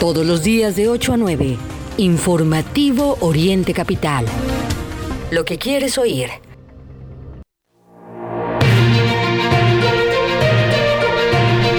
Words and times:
Todos 0.00 0.24
los 0.24 0.42
días 0.42 0.76
de 0.76 0.88
8 0.88 1.12
a 1.12 1.16
9. 1.18 1.58
Informativo 1.98 3.18
Oriente 3.20 3.74
Capital. 3.74 4.24
Lo 5.30 5.44
que 5.44 5.58
quieres 5.58 5.98
oír. 5.98 6.30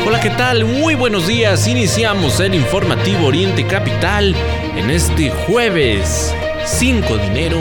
Hola, 0.06 0.20
¿qué 0.22 0.30
tal? 0.38 0.66
Muy 0.66 0.94
buenos 0.94 1.26
días. 1.26 1.68
Iniciamos 1.68 2.40
el 2.40 2.54
informativo 2.54 3.26
Oriente 3.26 3.66
Capital 3.66 4.36
en 4.76 4.92
este 4.92 5.32
jueves 5.32 6.32
5 6.64 7.18
de 7.18 7.26
enero 7.26 7.60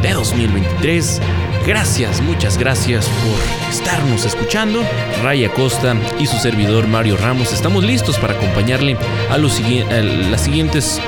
de 0.00 0.12
2023. 0.14 1.20
Gracias, 1.66 2.22
muchas 2.22 2.56
gracias 2.56 3.06
por 3.06 3.70
estarnos 3.70 4.24
escuchando. 4.24 4.82
Raya 5.22 5.52
Costa 5.52 5.94
y 6.18 6.26
su 6.26 6.38
servidor 6.38 6.88
Mario 6.88 7.18
Ramos 7.18 7.52
estamos 7.52 7.84
listos 7.84 8.18
para 8.18 8.32
acompañarle 8.32 8.96
a 9.30 9.36
los, 9.36 9.52
siguientes, 9.52 11.00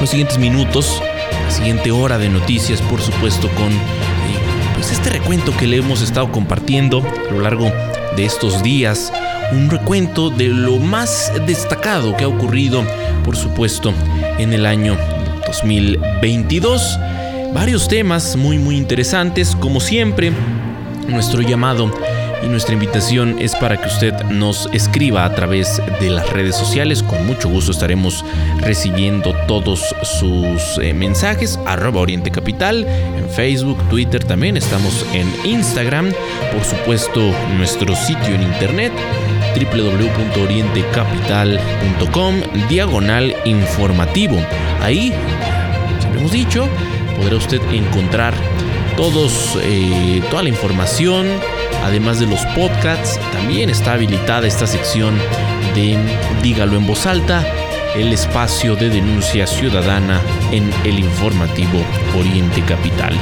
los 0.00 0.10
siguientes 0.10 0.38
minutos, 0.38 1.02
la 1.44 1.50
siguiente 1.50 1.90
hora 1.90 2.16
de 2.16 2.30
noticias, 2.30 2.80
por 2.80 3.02
supuesto, 3.02 3.48
con 3.50 3.70
eh, 3.70 3.78
pues 4.74 4.90
este 4.90 5.10
recuento 5.10 5.54
que 5.56 5.66
le 5.66 5.76
hemos 5.76 6.00
estado 6.00 6.32
compartiendo 6.32 7.04
a 7.28 7.32
lo 7.32 7.40
largo 7.40 7.70
de 8.16 8.24
estos 8.24 8.62
días. 8.62 9.12
Un 9.52 9.68
recuento 9.68 10.30
de 10.30 10.48
lo 10.48 10.78
más 10.78 11.30
destacado 11.46 12.16
que 12.16 12.24
ha 12.24 12.28
ocurrido, 12.28 12.84
por 13.22 13.36
supuesto, 13.36 13.92
en 14.38 14.54
el 14.54 14.64
año 14.64 14.96
2022 15.46 16.98
varios 17.52 17.88
temas 17.88 18.36
muy 18.36 18.58
muy 18.58 18.76
interesantes. 18.76 19.56
Como 19.56 19.80
siempre, 19.80 20.32
nuestro 21.08 21.42
llamado 21.42 21.90
y 22.42 22.46
nuestra 22.46 22.74
invitación 22.74 23.36
es 23.38 23.54
para 23.54 23.76
que 23.76 23.86
usted 23.88 24.14
nos 24.24 24.68
escriba 24.72 25.24
a 25.24 25.32
través 25.34 25.80
de 26.00 26.10
las 26.10 26.28
redes 26.30 26.56
sociales. 26.56 27.02
Con 27.02 27.26
mucho 27.26 27.48
gusto 27.48 27.72
estaremos 27.72 28.24
recibiendo 28.60 29.34
todos 29.46 29.94
sus 30.02 30.78
eh, 30.82 30.92
mensajes. 30.94 31.58
Arroba 31.66 32.00
Oriente 32.00 32.30
Capital 32.30 32.86
en 32.86 33.28
Facebook, 33.30 33.78
Twitter 33.88 34.24
también. 34.24 34.56
Estamos 34.56 35.04
en 35.12 35.30
Instagram. 35.44 36.12
Por 36.52 36.64
supuesto, 36.64 37.20
nuestro 37.56 37.94
sitio 37.94 38.34
en 38.34 38.42
internet 38.42 38.92
www.orientecapital.com 39.54 42.34
diagonal 42.68 43.36
informativo. 43.44 44.36
Ahí, 44.80 45.12
ya 46.00 46.08
hemos 46.16 46.32
dicho, 46.32 46.68
podrá 47.20 47.36
usted 47.36 47.60
encontrar 47.70 48.34
todos, 48.96 49.58
eh, 49.62 50.22
toda 50.30 50.42
la 50.42 50.48
información, 50.48 51.26
además 51.84 52.18
de 52.18 52.26
los 52.26 52.40
podcasts. 52.56 53.20
También 53.32 53.68
está 53.68 53.92
habilitada 53.92 54.46
esta 54.46 54.66
sección 54.66 55.14
de 55.74 55.98
Dígalo 56.42 56.78
en 56.78 56.86
voz 56.86 57.04
alta, 57.04 57.46
el 57.94 58.12
espacio 58.12 58.74
de 58.74 58.88
denuncia 58.88 59.46
ciudadana 59.46 60.18
en 60.50 60.70
el 60.84 60.98
informativo 60.98 61.84
Oriente 62.18 62.62
Capital. 62.62 63.14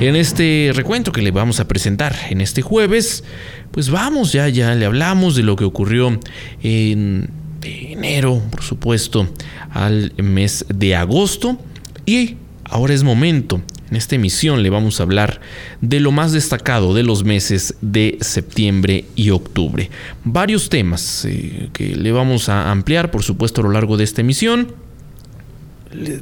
En 0.00 0.16
este 0.16 0.72
recuento 0.74 1.12
que 1.12 1.22
le 1.22 1.30
vamos 1.30 1.60
a 1.60 1.68
presentar 1.68 2.16
en 2.30 2.40
este 2.40 2.62
jueves, 2.62 3.22
pues 3.70 3.90
vamos 3.90 4.32
ya, 4.32 4.48
ya 4.48 4.74
le 4.74 4.86
hablamos 4.86 5.36
de 5.36 5.44
lo 5.44 5.54
que 5.54 5.64
ocurrió 5.64 6.18
en 6.62 7.30
enero, 7.62 8.42
por 8.50 8.62
supuesto, 8.62 9.28
al 9.72 10.12
mes 10.16 10.66
de 10.68 10.96
agosto 10.96 11.58
y 12.04 12.36
Ahora 12.68 12.94
es 12.94 13.02
momento. 13.02 13.62
En 13.90 13.96
esta 13.96 14.16
emisión 14.16 14.62
le 14.64 14.70
vamos 14.70 14.98
a 14.98 15.04
hablar 15.04 15.40
de 15.80 16.00
lo 16.00 16.10
más 16.10 16.32
destacado 16.32 16.92
de 16.94 17.04
los 17.04 17.22
meses 17.22 17.76
de 17.80 18.18
septiembre 18.20 19.04
y 19.14 19.30
octubre. 19.30 19.90
Varios 20.24 20.68
temas 20.68 21.24
eh, 21.24 21.68
que 21.72 21.94
le 21.94 22.10
vamos 22.10 22.48
a 22.48 22.72
ampliar, 22.72 23.12
por 23.12 23.22
supuesto, 23.22 23.60
a 23.60 23.64
lo 23.64 23.70
largo 23.70 23.96
de 23.96 24.02
esta 24.02 24.22
emisión. 24.22 24.72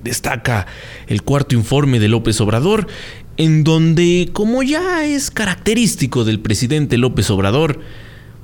Destaca 0.03 0.67
el 1.07 1.23
cuarto 1.23 1.55
informe 1.55 1.99
de 1.99 2.09
López 2.09 2.39
Obrador, 2.43 2.87
en 3.39 3.65
donde, 3.65 4.29
como 4.33 4.63
ya 4.63 5.07
es 5.07 5.31
característico 5.31 6.25
del 6.25 6.39
presidente 6.41 6.99
López 6.99 7.31
Obrador, 7.31 7.81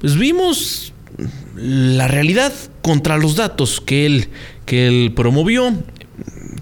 pues 0.01 0.17
vimos 0.17 0.95
la 1.55 2.09
realidad 2.09 2.53
contra 2.81 3.19
los 3.19 3.37
datos 3.37 3.83
que 3.83 4.07
él, 4.07 4.29
que 4.65 4.89
él 4.89 5.13
promovió 5.15 5.75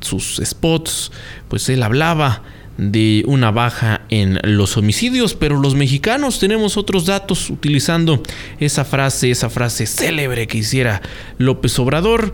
sus 0.00 0.40
spots, 0.44 1.12
pues 1.48 1.68
él 1.68 1.82
hablaba 1.82 2.42
de 2.78 3.24
una 3.26 3.50
baja 3.50 4.02
en 4.08 4.38
los 4.44 4.76
homicidios, 4.76 5.34
pero 5.34 5.60
los 5.60 5.74
mexicanos 5.74 6.38
tenemos 6.38 6.76
otros 6.76 7.06
datos 7.06 7.50
utilizando 7.50 8.22
esa 8.60 8.84
frase, 8.84 9.32
esa 9.32 9.50
frase 9.50 9.84
célebre 9.84 10.46
que 10.46 10.58
hiciera 10.58 11.02
López 11.38 11.76
Obrador. 11.80 12.32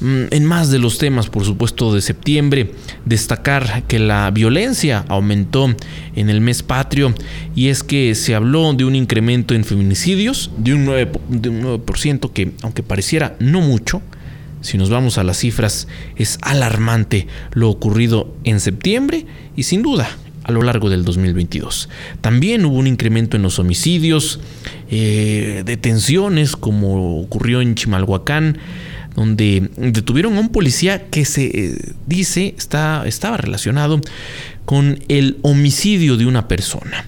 Mm, 0.00 0.24
en 0.30 0.44
más 0.44 0.70
de 0.70 0.78
los 0.78 0.98
temas, 0.98 1.30
por 1.30 1.46
supuesto, 1.46 1.94
de 1.94 2.02
septiembre, 2.02 2.74
destacar 3.06 3.84
que 3.84 3.98
la 3.98 4.30
violencia 4.30 5.06
aumentó 5.08 5.74
en 6.14 6.28
el 6.28 6.42
mes 6.42 6.62
patrio 6.62 7.14
y 7.54 7.68
es 7.68 7.82
que 7.82 8.14
se 8.14 8.34
habló 8.34 8.74
de 8.74 8.84
un 8.84 8.94
incremento 8.94 9.54
en 9.54 9.64
feminicidios 9.64 10.50
de 10.58 10.74
un 10.74 10.86
9%, 10.86 11.20
de 11.28 11.48
un 11.48 11.62
9% 11.62 12.32
que, 12.32 12.52
aunque 12.60 12.82
pareciera 12.82 13.36
no 13.38 13.62
mucho, 13.62 14.02
si 14.66 14.78
nos 14.78 14.90
vamos 14.90 15.16
a 15.16 15.22
las 15.22 15.38
cifras, 15.38 15.86
es 16.16 16.38
alarmante 16.42 17.28
lo 17.52 17.70
ocurrido 17.70 18.34
en 18.42 18.58
septiembre 18.58 19.24
y 19.54 19.62
sin 19.62 19.82
duda 19.82 20.08
a 20.42 20.50
lo 20.50 20.62
largo 20.62 20.90
del 20.90 21.04
2022. 21.04 21.88
También 22.20 22.64
hubo 22.64 22.76
un 22.76 22.88
incremento 22.88 23.36
en 23.36 23.42
los 23.42 23.60
homicidios, 23.60 24.40
eh, 24.90 25.62
detenciones 25.64 26.56
como 26.56 27.20
ocurrió 27.20 27.60
en 27.60 27.76
Chimalhuacán, 27.76 28.58
donde 29.14 29.70
detuvieron 29.76 30.36
a 30.36 30.40
un 30.40 30.48
policía 30.50 31.10
que 31.10 31.24
se 31.24 31.44
eh, 31.46 31.78
dice 32.06 32.54
está, 32.58 33.04
estaba 33.06 33.36
relacionado 33.36 34.00
con 34.64 34.98
el 35.08 35.38
homicidio 35.42 36.16
de 36.16 36.26
una 36.26 36.48
persona. 36.48 37.06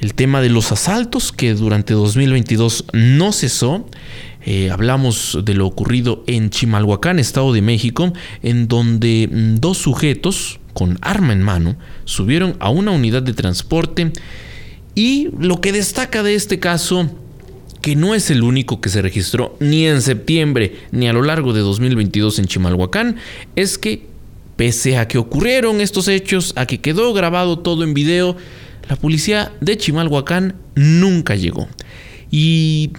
El 0.00 0.14
tema 0.14 0.40
de 0.40 0.48
los 0.48 0.72
asaltos 0.72 1.32
que 1.32 1.54
durante 1.54 1.94
2022 1.94 2.86
no 2.92 3.32
cesó 3.32 3.86
eh, 4.44 4.70
hablamos 4.70 5.38
de 5.44 5.54
lo 5.54 5.66
ocurrido 5.66 6.24
en 6.26 6.50
Chimalhuacán, 6.50 7.18
Estado 7.18 7.52
de 7.52 7.62
México, 7.62 8.12
en 8.42 8.68
donde 8.68 9.28
mm, 9.30 9.56
dos 9.56 9.78
sujetos 9.78 10.58
con 10.72 10.98
arma 11.00 11.32
en 11.32 11.42
mano 11.42 11.76
subieron 12.04 12.56
a 12.58 12.70
una 12.70 12.90
unidad 12.90 13.22
de 13.22 13.34
transporte 13.34 14.12
y 14.94 15.28
lo 15.38 15.60
que 15.60 15.72
destaca 15.72 16.22
de 16.22 16.34
este 16.34 16.58
caso 16.58 17.10
que 17.80 17.96
no 17.96 18.14
es 18.14 18.30
el 18.30 18.42
único 18.42 18.80
que 18.80 18.88
se 18.88 19.02
registró 19.02 19.56
ni 19.60 19.86
en 19.86 20.02
septiembre 20.02 20.76
ni 20.92 21.08
a 21.08 21.12
lo 21.12 21.22
largo 21.22 21.52
de 21.52 21.60
2022 21.60 22.38
en 22.38 22.46
Chimalhuacán, 22.46 23.16
es 23.56 23.76
que 23.76 24.06
pese 24.56 24.96
a 24.98 25.08
que 25.08 25.18
ocurrieron 25.18 25.80
estos 25.80 26.08
hechos, 26.08 26.52
a 26.56 26.66
que 26.66 26.80
quedó 26.80 27.12
grabado 27.12 27.58
todo 27.58 27.82
en 27.82 27.94
video, 27.94 28.36
la 28.88 28.96
policía 28.96 29.52
de 29.60 29.76
Chimalhuacán 29.76 30.54
nunca 30.74 31.34
llegó. 31.34 31.68
Y 32.30 32.92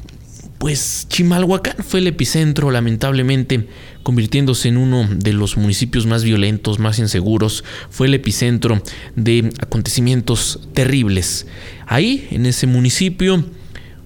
pues 0.64 1.08
Chimalhuacán 1.10 1.84
fue 1.84 2.00
el 2.00 2.08
epicentro, 2.08 2.72
lamentablemente, 2.72 3.68
convirtiéndose 4.02 4.70
en 4.70 4.78
uno 4.78 5.06
de 5.14 5.34
los 5.34 5.58
municipios 5.58 6.06
más 6.06 6.24
violentos, 6.24 6.80
más 6.80 7.00
inseguros, 7.00 7.66
fue 7.90 8.08
el 8.08 8.14
epicentro 8.14 8.82
de 9.18 9.52
acontecimientos 9.60 10.62
terribles. 10.74 11.48
Ahí, 11.86 12.30
en 12.32 12.46
ese 12.46 12.66
municipio, 12.66 13.44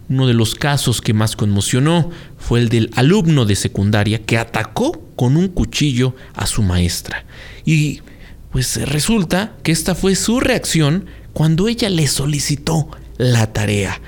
uno 0.09 0.25
de 0.25 0.33
los 0.33 0.55
casos 0.55 0.99
que 0.99 1.13
más 1.13 1.35
conmocionó 1.35 2.09
fue 2.39 2.59
el 2.59 2.69
del 2.69 2.89
alumno 2.95 3.45
de 3.45 3.55
secundaria 3.55 4.23
que 4.23 4.39
atacó 4.39 4.99
con 5.15 5.37
un 5.37 5.49
cuchillo 5.49 6.15
a 6.33 6.47
su 6.47 6.63
maestra. 6.63 7.27
Y 7.65 8.01
pues 8.51 8.83
resulta 8.89 9.55
que 9.61 9.71
esta 9.71 9.93
fue 9.93 10.15
su 10.15 10.39
reacción 10.39 11.05
cuando 11.33 11.67
ella 11.67 11.91
le 11.91 12.07
solicitó 12.07 12.89
la 13.19 13.53
tarea. 13.53 14.01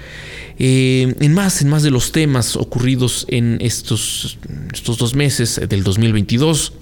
Eh, 0.60 1.16
en 1.22 1.34
más, 1.34 1.62
en 1.62 1.70
más 1.70 1.84
de 1.84 1.90
los 1.90 2.12
temas 2.12 2.58
ocurridos 2.58 3.26
en 3.30 3.58
estos, 3.62 4.38
estos 4.74 4.98
dos 4.98 5.16
meses 5.16 5.62
del 5.70 5.84
2022, 5.84 6.74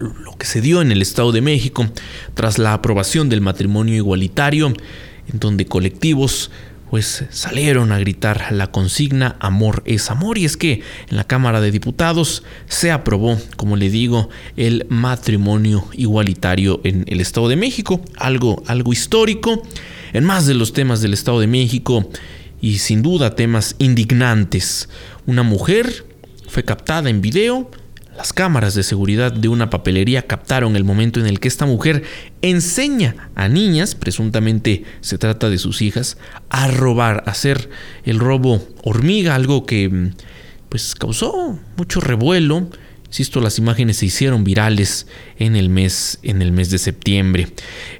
lo 0.00 0.32
que 0.38 0.46
se 0.46 0.62
dio 0.62 0.80
en 0.80 0.90
el 0.90 1.02
Estado 1.02 1.30
de 1.30 1.42
México 1.42 1.86
tras 2.34 2.58
la 2.58 2.72
aprobación 2.72 3.28
del 3.28 3.42
matrimonio 3.42 3.94
igualitario, 3.94 4.68
en 4.68 5.38
donde 5.38 5.66
colectivos 5.66 6.50
pues 6.90 7.24
salieron 7.30 7.90
a 7.90 7.98
gritar 7.98 8.52
la 8.52 8.70
consigna 8.70 9.36
amor 9.40 9.82
es 9.86 10.10
amor 10.10 10.38
y 10.38 10.44
es 10.44 10.56
que 10.56 10.82
en 11.08 11.16
la 11.16 11.24
Cámara 11.24 11.60
de 11.60 11.72
Diputados 11.72 12.44
se 12.68 12.92
aprobó, 12.92 13.38
como 13.56 13.76
le 13.76 13.90
digo, 13.90 14.30
el 14.56 14.86
matrimonio 14.88 15.86
igualitario 15.92 16.80
en 16.84 17.04
el 17.08 17.20
Estado 17.20 17.48
de 17.48 17.56
México, 17.56 18.00
algo 18.16 18.62
algo 18.66 18.92
histórico. 18.92 19.62
En 20.12 20.24
más 20.24 20.46
de 20.46 20.54
los 20.54 20.72
temas 20.72 21.02
del 21.02 21.12
Estado 21.12 21.40
de 21.40 21.48
México, 21.48 22.08
y 22.60 22.78
sin 22.78 23.02
duda 23.02 23.34
temas 23.34 23.76
indignantes. 23.78 24.88
Una 25.26 25.42
mujer 25.42 26.04
fue 26.48 26.64
captada 26.64 27.10
en 27.10 27.20
video. 27.20 27.70
Las 28.16 28.32
cámaras 28.32 28.74
de 28.74 28.82
seguridad 28.82 29.30
de 29.30 29.48
una 29.48 29.68
papelería 29.68 30.26
captaron 30.26 30.74
el 30.74 30.84
momento 30.84 31.20
en 31.20 31.26
el 31.26 31.38
que 31.38 31.48
esta 31.48 31.66
mujer 31.66 32.02
enseña 32.40 33.30
a 33.34 33.48
niñas, 33.48 33.94
presuntamente 33.94 34.84
se 35.02 35.18
trata 35.18 35.50
de 35.50 35.58
sus 35.58 35.82
hijas, 35.82 36.16
a 36.48 36.68
robar, 36.68 37.24
a 37.26 37.32
hacer 37.32 37.68
el 38.04 38.18
robo 38.18 38.66
hormiga, 38.82 39.34
algo 39.34 39.66
que 39.66 40.12
pues 40.70 40.94
causó 40.94 41.58
mucho 41.76 42.00
revuelo 42.00 42.70
Insisto, 43.06 43.40
las 43.40 43.58
imágenes 43.58 43.98
se 43.98 44.06
hicieron 44.06 44.44
virales 44.44 45.06
en 45.38 45.56
el 45.56 45.68
mes, 45.68 46.18
en 46.22 46.42
el 46.42 46.52
mes 46.52 46.70
de 46.70 46.78
septiembre. 46.78 47.48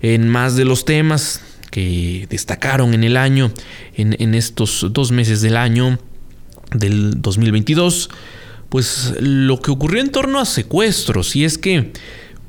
En 0.03 0.29
más 0.29 0.57
de 0.57 0.65
los 0.65 0.85
temas 0.85 1.41
que 1.77 2.27
destacaron 2.31 2.95
en 2.95 3.05
el 3.05 3.19
año, 3.19 3.53
en, 3.97 4.35
estos 4.35 4.87
dos 4.93 5.13
meses 5.13 5.43
del 5.43 5.59
año 5.59 5.99
del 6.75 7.21
2022, 7.21 8.09
pues 8.71 9.13
lo 9.21 9.61
que 9.61 9.73
ocurrió 9.73 10.01
en 10.01 10.09
torno 10.09 10.41
a 10.41 10.47
secuestros, 10.47 11.37
y 11.37 11.45
es 11.45 11.59
que 11.59 11.93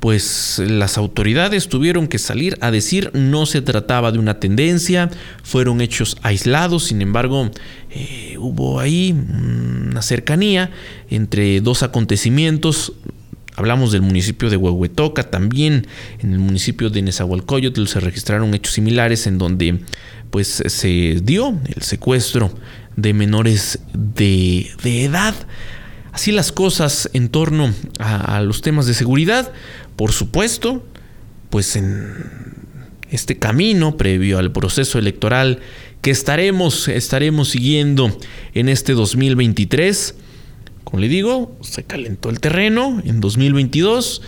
pues 0.00 0.62
las 0.64 0.96
autoridades 0.96 1.68
tuvieron 1.68 2.08
que 2.08 2.18
salir 2.18 2.56
a 2.62 2.70
decir 2.70 3.10
no 3.12 3.44
se 3.44 3.60
trataba 3.60 4.12
de 4.12 4.18
una 4.18 4.40
tendencia, 4.40 5.10
fueron 5.42 5.82
hechos 5.82 6.16
aislados, 6.22 6.84
sin 6.84 7.02
embargo 7.02 7.50
eh, 7.90 8.36
hubo 8.38 8.80
ahí 8.80 9.12
una 9.12 10.00
cercanía 10.00 10.70
entre 11.10 11.60
dos 11.60 11.82
acontecimientos. 11.82 12.94
Hablamos 13.58 13.90
del 13.90 14.02
municipio 14.02 14.50
de 14.50 14.56
Huehuetoca, 14.56 15.24
también 15.24 15.88
en 16.20 16.32
el 16.32 16.38
municipio 16.38 16.90
de 16.90 17.02
Nezahualcóyotl 17.02 17.86
se 17.86 17.98
registraron 17.98 18.54
hechos 18.54 18.74
similares 18.74 19.26
en 19.26 19.36
donde 19.36 19.80
pues 20.30 20.62
se 20.64 21.18
dio 21.24 21.58
el 21.74 21.82
secuestro 21.82 22.52
de 22.94 23.14
menores 23.14 23.80
de, 23.92 24.70
de 24.84 25.04
edad. 25.06 25.34
Así 26.12 26.30
las 26.30 26.52
cosas 26.52 27.10
en 27.14 27.30
torno 27.30 27.74
a, 27.98 28.40
los 28.42 28.62
temas 28.62 28.86
de 28.86 28.94
seguridad, 28.94 29.52
por 29.96 30.12
supuesto, 30.12 30.86
pues 31.50 31.74
en 31.74 32.14
este 33.10 33.38
camino 33.38 33.96
previo 33.96 34.38
al 34.38 34.52
proceso 34.52 35.00
electoral 35.00 35.58
que 36.00 36.12
estaremos, 36.12 36.86
estaremos 36.86 37.48
siguiendo 37.48 38.16
en 38.54 38.68
este 38.68 38.92
2023. 38.92 40.14
Como 40.88 41.02
le 41.02 41.08
digo, 41.08 41.54
se 41.60 41.84
calentó 41.84 42.30
el 42.30 42.40
terreno 42.40 43.02
en 43.04 43.20
2022 43.20 44.22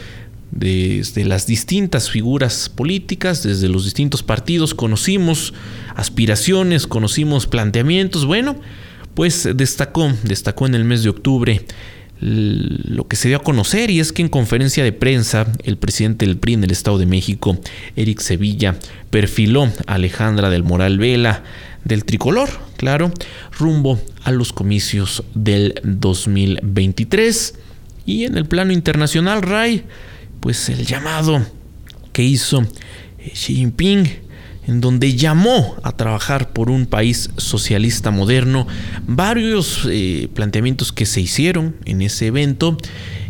desde 0.50 1.24
las 1.24 1.46
distintas 1.46 2.10
figuras 2.10 2.68
políticas, 2.68 3.42
desde 3.42 3.70
los 3.70 3.84
distintos 3.84 4.22
partidos, 4.22 4.74
conocimos 4.74 5.54
aspiraciones, 5.96 6.86
conocimos 6.86 7.46
planteamientos. 7.46 8.26
Bueno, 8.26 8.56
pues 9.14 9.48
destacó, 9.54 10.12
destacó 10.24 10.66
en 10.66 10.74
el 10.74 10.84
mes 10.84 11.02
de 11.02 11.08
octubre 11.08 11.64
lo 12.20 13.08
que 13.08 13.16
se 13.16 13.28
dio 13.28 13.38
a 13.38 13.42
conocer 13.42 13.90
y 13.90 13.98
es 13.98 14.12
que 14.12 14.20
en 14.20 14.28
conferencia 14.28 14.84
de 14.84 14.92
prensa 14.92 15.50
el 15.64 15.78
presidente 15.78 16.26
del 16.26 16.36
PRI 16.36 16.52
en 16.52 16.64
el 16.64 16.72
Estado 16.72 16.98
de 16.98 17.06
México, 17.06 17.58
Eric 17.96 18.20
Sevilla, 18.20 18.76
perfiló 19.08 19.72
a 19.86 19.94
Alejandra 19.94 20.50
del 20.50 20.62
Moral 20.62 20.98
Vela 20.98 21.42
del 21.84 22.04
tricolor, 22.04 22.48
claro, 22.76 23.12
rumbo 23.58 24.00
a 24.24 24.32
los 24.32 24.52
comicios 24.52 25.24
del 25.34 25.80
2023 25.84 27.54
y 28.06 28.24
en 28.24 28.36
el 28.36 28.46
plano 28.46 28.72
internacional, 28.72 29.42
Ray, 29.42 29.84
pues 30.40 30.68
el 30.68 30.86
llamado 30.86 31.44
que 32.12 32.22
hizo 32.22 32.66
Xi 33.32 33.54
Jinping 33.56 34.08
en 34.66 34.80
donde 34.80 35.16
llamó 35.16 35.76
a 35.82 35.92
trabajar 35.92 36.52
por 36.52 36.70
un 36.70 36.86
país 36.86 37.30
socialista 37.36 38.10
moderno, 38.10 38.66
varios 39.06 39.88
eh, 39.90 40.28
planteamientos 40.32 40.92
que 40.92 41.06
se 41.06 41.20
hicieron 41.20 41.74
en 41.86 42.02
ese 42.02 42.26
evento, 42.26 42.76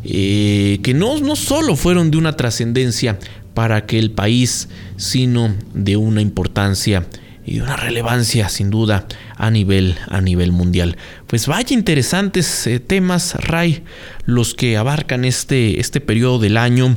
eh, 0.04 0.80
que 0.82 0.92
no, 0.92 1.18
no 1.20 1.36
solo 1.36 1.76
fueron 1.76 2.10
de 2.10 2.18
una 2.18 2.36
trascendencia 2.36 3.18
para 3.54 3.76
aquel 3.76 4.10
país, 4.10 4.68
sino 4.96 5.54
de 5.72 5.96
una 5.96 6.20
importancia 6.20 7.06
y 7.50 7.56
de 7.56 7.62
una 7.62 7.74
relevancia 7.76 8.48
sin 8.48 8.70
duda 8.70 9.06
a 9.36 9.50
nivel, 9.50 9.98
a 10.08 10.20
nivel 10.20 10.52
mundial. 10.52 10.96
Pues 11.26 11.48
vaya 11.48 11.74
interesantes 11.74 12.66
eh, 12.68 12.78
temas, 12.78 13.34
Ray, 13.34 13.82
los 14.24 14.54
que 14.54 14.76
abarcan 14.76 15.24
este, 15.24 15.80
este 15.80 16.00
periodo 16.00 16.38
del 16.38 16.56
año 16.56 16.96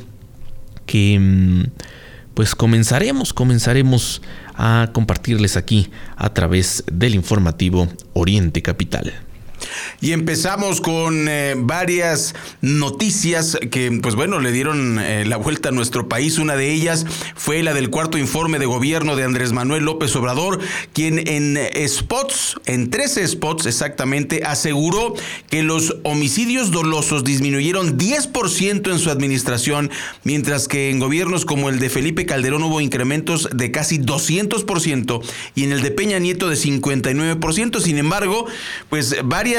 que... 0.85 1.19
Mm, 1.19 1.63
pues 2.33 2.55
comenzaremos, 2.55 3.31
comenzaremos 3.31 4.23
a 4.55 4.89
compartirles 4.91 5.55
aquí 5.55 5.91
a 6.15 6.33
través 6.33 6.83
del 6.91 7.13
informativo 7.13 7.87
Oriente 8.13 8.63
Capital. 8.63 9.13
Y 10.01 10.11
empezamos 10.11 10.81
con 10.81 11.27
eh, 11.29 11.55
varias 11.57 12.35
noticias 12.61 13.57
que, 13.71 13.99
pues 14.01 14.15
bueno, 14.15 14.39
le 14.39 14.51
dieron 14.51 14.99
eh, 14.99 15.25
la 15.25 15.37
vuelta 15.37 15.69
a 15.69 15.71
nuestro 15.71 16.09
país. 16.09 16.37
Una 16.37 16.55
de 16.55 16.71
ellas 16.71 17.05
fue 17.35 17.63
la 17.63 17.73
del 17.73 17.89
cuarto 17.89 18.17
informe 18.17 18.59
de 18.59 18.65
gobierno 18.65 19.15
de 19.15 19.23
Andrés 19.23 19.53
Manuel 19.53 19.85
López 19.85 20.15
Obrador, 20.15 20.59
quien 20.93 21.27
en 21.27 21.57
spots, 21.87 22.57
en 22.65 22.89
13 22.89 23.27
spots 23.27 23.65
exactamente, 23.65 24.43
aseguró 24.45 25.13
que 25.49 25.63
los 25.63 25.97
homicidios 26.03 26.71
dolosos 26.71 27.23
disminuyeron 27.23 27.97
10% 27.97 28.91
en 28.91 28.99
su 28.99 29.09
administración, 29.09 29.91
mientras 30.23 30.67
que 30.67 30.89
en 30.89 30.99
gobiernos 30.99 31.45
como 31.45 31.69
el 31.69 31.79
de 31.79 31.89
Felipe 31.89 32.25
Calderón 32.25 32.63
hubo 32.63 32.81
incrementos 32.81 33.49
de 33.53 33.71
casi 33.71 33.99
200% 33.99 35.21
y 35.55 35.63
en 35.63 35.71
el 35.71 35.81
de 35.81 35.91
Peña 35.91 36.19
Nieto 36.19 36.49
de 36.49 36.55
59%. 36.55 37.79
Sin 37.79 37.97
embargo, 37.97 38.45
pues 38.89 39.15
varias 39.23 39.52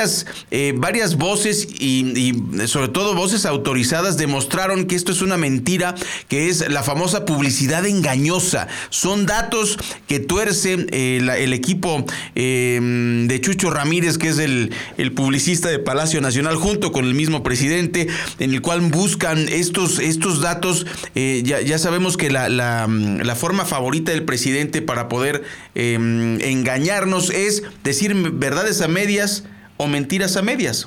eh, 0.51 0.73
varias, 0.77 1.17
voces 1.17 1.67
y, 1.79 2.35
sobre 2.67 2.89
todo 2.89 3.15
voces 3.15 3.47
autorizadas 3.47 4.17
demostraron 4.17 4.87
que 4.87 4.97
esto 4.97 5.13
es 5.13 5.23
una 5.23 5.37
mentira, 5.37 5.95
que 6.29 6.49
es 6.49 6.69
la 6.69 6.83
famosa 6.83 7.25
publicidad 7.25 7.87
engañosa. 7.87 8.69
Son 8.91 9.27
datos 9.27 9.79
que 10.09 10.21
tuerce 10.21 10.87
eh, 10.91 11.21
el 11.39 11.53
equipo 11.53 12.05
em, 12.35 13.29
de 13.29 13.41
Chucho 13.41 13.71
Ramírez, 13.71 14.19
que 14.19 14.29
es 14.29 14.39
el, 14.39 14.73
publicista 15.15 15.69
de 15.69 15.79
Palacio 15.79 16.21
Nacional, 16.21 16.57
junto 16.57 16.91
con 16.93 17.05
el 17.05 17.15
mismo 17.15 17.43
presidente, 17.43 18.09
en 18.39 18.53
el 18.53 18.63
cual 18.63 18.81
buscan 18.81 19.49
estos, 19.49 19.99
estos 19.99 20.41
datos. 20.41 20.87
Eh, 21.15 21.43
ya, 21.45 21.79
sabemos 21.79 22.17
que 22.17 22.31
la, 22.31 22.49
la, 22.49 23.35
forma 23.35 23.65
favorita 23.65 24.13
del 24.13 24.25
presidente 24.25 24.81
para 24.81 25.09
poder 25.09 25.43
em, 25.75 26.41
engañarnos 26.41 27.31
es 27.31 27.65
decir 27.83 28.15
verdades 28.15 28.81
a 28.81 28.89
medias 28.89 29.45
o 29.77 29.87
mentiras 29.87 30.37
a 30.37 30.43
medias. 30.43 30.87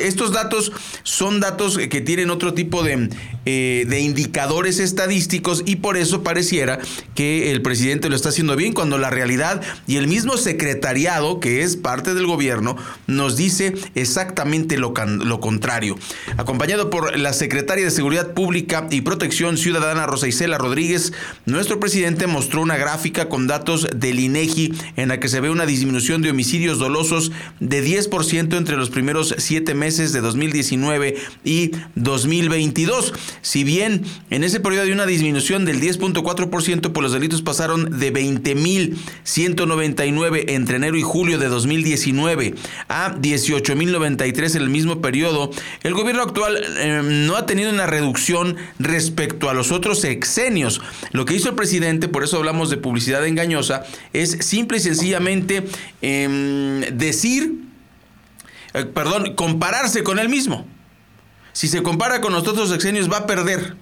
Estos 0.00 0.32
datos 0.32 0.72
son 1.02 1.40
datos 1.40 1.78
que 1.78 2.00
tienen 2.00 2.30
otro 2.30 2.54
tipo 2.54 2.82
de, 2.82 3.08
eh, 3.44 3.84
de, 3.88 4.00
indicadores 4.00 4.78
estadísticos 4.78 5.62
y 5.66 5.76
por 5.76 5.96
eso 5.96 6.22
pareciera 6.22 6.78
que 7.14 7.50
el 7.50 7.62
presidente 7.62 8.08
lo 8.08 8.16
está 8.16 8.28
haciendo 8.28 8.56
bien 8.56 8.72
cuando 8.72 8.98
la 8.98 9.10
realidad 9.10 9.62
y 9.86 9.96
el 9.96 10.06
mismo 10.06 10.36
secretariado, 10.36 11.40
que 11.40 11.62
es 11.62 11.76
parte 11.76 12.14
del 12.14 12.26
gobierno, 12.26 12.76
nos 13.06 13.36
dice 13.36 13.74
exactamente 13.94 14.76
lo, 14.76 14.92
lo 15.06 15.40
contrario. 15.40 15.96
Acompañado 16.36 16.90
por 16.90 17.18
la 17.18 17.32
secretaria 17.32 17.84
de 17.84 17.90
Seguridad 17.90 18.32
Pública 18.32 18.86
y 18.90 19.00
Protección 19.00 19.56
Ciudadana 19.56 20.06
Rosa 20.06 20.28
Isela 20.28 20.58
Rodríguez, 20.58 21.12
nuestro 21.46 21.80
presidente 21.80 22.26
mostró 22.26 22.60
una 22.62 22.76
gráfica 22.76 23.28
con 23.28 23.46
datos 23.46 23.88
del 23.94 24.20
INEGI 24.20 24.72
en 24.96 25.08
la 25.08 25.20
que 25.20 25.28
se 25.28 25.40
ve 25.40 25.50
una 25.50 25.66
disminución 25.66 26.22
de 26.22 26.30
homicidios 26.30 26.78
dolosos 26.78 27.32
de 27.60 27.84
10% 27.84 28.56
entre 28.56 28.76
los 28.76 28.90
primeros 28.90 29.34
siete 29.38 29.74
meses 29.74 30.12
de 30.12 30.20
2019 30.20 31.16
y 31.44 31.72
2022. 31.94 33.12
Si 33.40 33.64
bien 33.64 34.04
en 34.30 34.44
ese 34.44 34.60
periodo 34.60 34.84
hay 34.84 34.92
una 34.92 35.06
disminución 35.06 35.64
del 35.64 35.80
10.4%, 35.80 36.92
pues 36.92 37.02
los 37.02 37.12
delitos 37.12 37.40
pasaron 37.42 37.98
de 37.98 38.12
20.199 38.12 40.44
entre 40.48 40.76
enero 40.76 40.96
y 40.96 41.02
julio 41.02 41.38
de 41.38 41.48
2019 41.48 42.54
a 42.88 43.16
18.093 43.16 44.56
en 44.56 44.62
el 44.62 44.68
mismo 44.68 45.00
periodo, 45.00 45.50
el 45.82 45.94
gobierno 45.94 46.22
actual 46.22 46.62
em, 46.78 47.26
no 47.26 47.36
ha 47.36 47.46
tenido 47.46 47.70
una 47.70 47.86
reducción 47.86 48.56
respecto 48.78 49.48
a 49.48 49.54
los 49.54 49.72
otros 49.72 50.04
exenios. 50.04 50.82
Lo 51.12 51.24
que 51.24 51.34
hizo 51.34 51.48
el 51.48 51.54
presidente, 51.54 52.08
por 52.08 52.24
eso 52.24 52.36
hablamos 52.36 52.68
de 52.70 52.76
publicidad 52.76 53.26
engañosa, 53.26 53.84
es 54.12 54.32
simple 54.40 54.76
y 54.78 54.80
sencillamente 54.80 55.64
em, 56.02 56.80
decir 56.96 57.62
eh, 58.74 58.84
perdón, 58.84 59.34
compararse 59.34 60.02
con 60.02 60.18
él 60.18 60.28
mismo. 60.28 60.66
Si 61.52 61.68
se 61.68 61.82
compara 61.82 62.20
con 62.20 62.32
los 62.32 62.46
otros 62.46 62.70
sexenios 62.70 63.10
va 63.10 63.18
a 63.18 63.26
perder. 63.26 63.76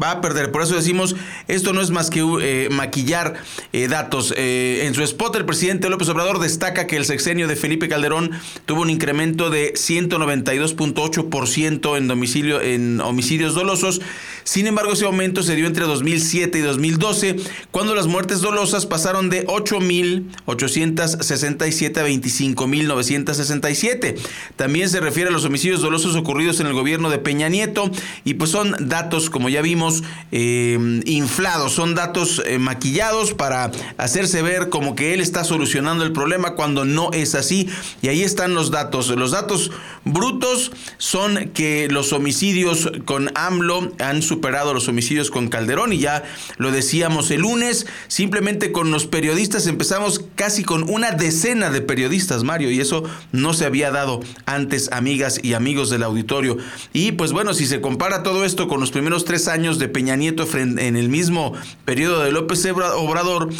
Va 0.00 0.12
a 0.12 0.20
perder. 0.20 0.52
Por 0.52 0.62
eso 0.62 0.76
decimos, 0.76 1.16
esto 1.48 1.72
no 1.72 1.80
es 1.80 1.90
más 1.90 2.08
que 2.08 2.20
eh, 2.20 2.68
maquillar 2.70 3.34
eh, 3.72 3.88
datos. 3.88 4.32
en 4.36 4.94
su 4.94 5.02
spot, 5.02 5.34
el 5.34 5.44
presidente 5.44 5.90
López 5.90 6.08
Obrador 6.08 6.38
destaca 6.38 6.86
que 6.86 6.96
el 6.96 7.04
sexenio 7.04 7.48
de 7.48 7.56
Felipe 7.56 7.88
Calderón 7.88 8.30
tuvo 8.64 8.82
un 8.82 8.90
incremento 8.90 9.50
de 9.50 9.74
192.8% 9.74 11.96
en, 11.96 12.06
domicilio, 12.06 12.60
en 12.60 13.00
homicidios 13.00 13.54
dolosos, 13.54 14.00
Sin 14.48 14.66
embargo, 14.66 14.94
ese 14.94 15.04
aumento 15.04 15.42
se 15.42 15.54
dio 15.56 15.66
entre 15.66 15.84
2007 15.84 16.58
y 16.58 16.62
2012, 16.62 17.36
cuando 17.70 17.94
las 17.94 18.06
muertes 18.06 18.40
dolosas 18.40 18.86
pasaron 18.86 19.28
de 19.28 19.46
8.867 19.46 21.98
a 21.98 22.08
25.967. 22.08 24.16
También 24.56 24.88
se 24.88 25.00
refiere 25.00 25.28
a 25.28 25.32
los 25.34 25.44
homicidios 25.44 25.82
dolosos 25.82 26.16
ocurridos 26.16 26.60
en 26.60 26.66
el 26.66 26.72
gobierno 26.72 27.10
de 27.10 27.18
Peña 27.18 27.50
Nieto 27.50 27.90
y 28.24 28.32
pues 28.34 28.50
son 28.50 28.74
datos, 28.80 29.28
como 29.28 29.50
ya 29.50 29.60
vimos, 29.60 30.02
eh, 30.32 30.78
inflados, 31.04 31.74
son 31.74 31.94
datos 31.94 32.42
eh, 32.46 32.58
maquillados 32.58 33.34
para 33.34 33.70
hacerse 33.98 34.40
ver 34.40 34.70
como 34.70 34.94
que 34.94 35.12
él 35.12 35.20
está 35.20 35.44
solucionando 35.44 36.04
el 36.04 36.14
problema 36.14 36.54
cuando 36.54 36.86
no 36.86 37.10
es 37.12 37.34
así. 37.34 37.68
Y 38.00 38.08
ahí 38.08 38.22
están 38.22 38.54
los 38.54 38.70
datos. 38.70 39.10
Los 39.10 39.32
datos 39.32 39.72
brutos 40.06 40.72
son 40.96 41.50
que 41.50 41.88
los 41.90 42.14
homicidios 42.14 42.90
con 43.04 43.30
AMLO 43.34 43.92
han 43.98 44.22
superado 44.22 44.37
los 44.72 44.88
homicidios 44.88 45.30
con 45.30 45.48
Calderón 45.48 45.92
y 45.92 45.98
ya 45.98 46.24
lo 46.56 46.70
decíamos 46.70 47.30
el 47.30 47.42
lunes, 47.42 47.86
simplemente 48.08 48.72
con 48.72 48.90
los 48.90 49.06
periodistas 49.06 49.66
empezamos 49.66 50.24
casi 50.34 50.64
con 50.64 50.88
una 50.90 51.12
decena 51.12 51.70
de 51.70 51.80
periodistas, 51.80 52.44
Mario, 52.44 52.70
y 52.70 52.80
eso 52.80 53.04
no 53.32 53.54
se 53.54 53.66
había 53.66 53.90
dado 53.90 54.20
antes, 54.46 54.90
amigas 54.92 55.40
y 55.42 55.54
amigos 55.54 55.90
del 55.90 56.02
auditorio. 56.02 56.56
Y 56.92 57.12
pues 57.12 57.32
bueno, 57.32 57.54
si 57.54 57.66
se 57.66 57.80
compara 57.80 58.22
todo 58.22 58.44
esto 58.44 58.68
con 58.68 58.80
los 58.80 58.90
primeros 58.90 59.24
tres 59.24 59.48
años 59.48 59.78
de 59.78 59.88
Peña 59.88 60.16
Nieto 60.16 60.46
en 60.56 60.96
el 60.96 61.08
mismo 61.08 61.52
periodo 61.84 62.22
de 62.22 62.32
López 62.32 62.66
Obrador, 62.66 63.50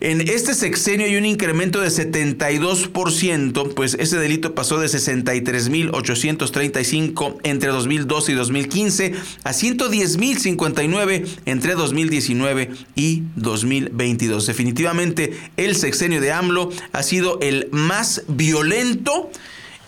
en 0.00 0.20
este 0.20 0.54
sexenio 0.54 1.06
hay 1.06 1.16
un 1.16 1.26
incremento 1.26 1.80
de 1.80 1.88
72%, 1.88 3.74
pues 3.74 3.94
ese 3.94 4.16
delito 4.18 4.54
pasó 4.54 4.78
de 4.78 4.86
63.835 4.86 7.38
entre 7.42 7.70
2012 7.70 8.32
y 8.32 8.36
2015 8.36 9.14
a 9.42 9.50
110.059 9.50 11.26
entre 11.46 11.74
2019 11.74 12.70
y 12.94 13.24
2022. 13.34 14.46
Definitivamente 14.46 15.36
el 15.56 15.74
sexenio 15.74 16.20
de 16.20 16.30
AMLO 16.30 16.70
ha 16.92 17.02
sido 17.02 17.40
el 17.40 17.66
más 17.72 18.22
violento 18.28 19.32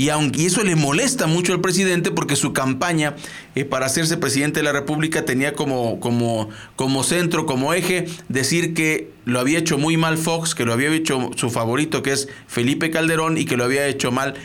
y, 0.01 0.09
aunque, 0.09 0.47
eso 0.47 0.65
le 0.65 0.77
molesta 0.77 1.27
mucho 1.27 1.53
al 1.53 1.61
presidente 1.61 2.11
porque 2.11 2.35
su 2.35 2.55
campaña 2.55 3.17
eh, 3.55 3.67
para 3.67 3.85
hacerse 3.85 4.17
presidente 4.17 4.61
de 4.61 4.65
la 4.65 4.73
República 4.73 5.27
tenía 5.27 5.53
como, 5.53 6.01
como, 6.01 6.49
como 6.75 7.05
centro, 7.05 7.45
como 7.45 7.75
eje, 7.75 8.07
decir 8.31 8.73
que 8.73 9.11
lo 9.27 9.41
había 9.41 9.59
hecho 9.59 9.77
muy 9.77 9.99
mal 9.99 10.17
Fox, 10.17 10.55
que 10.55 10.65
lo 10.65 10.73
había 10.73 10.89
hecho 10.89 11.33
su 11.37 11.51
favorito 11.51 12.03
que 12.03 12.13
es 12.13 12.29
Felipe 12.47 12.89
Calderón 12.89 13.37
y 13.37 13.45
que 13.45 13.59
lo 13.59 13.65
había 13.65 13.87
hecho 13.89 14.11
mal 14.11 14.37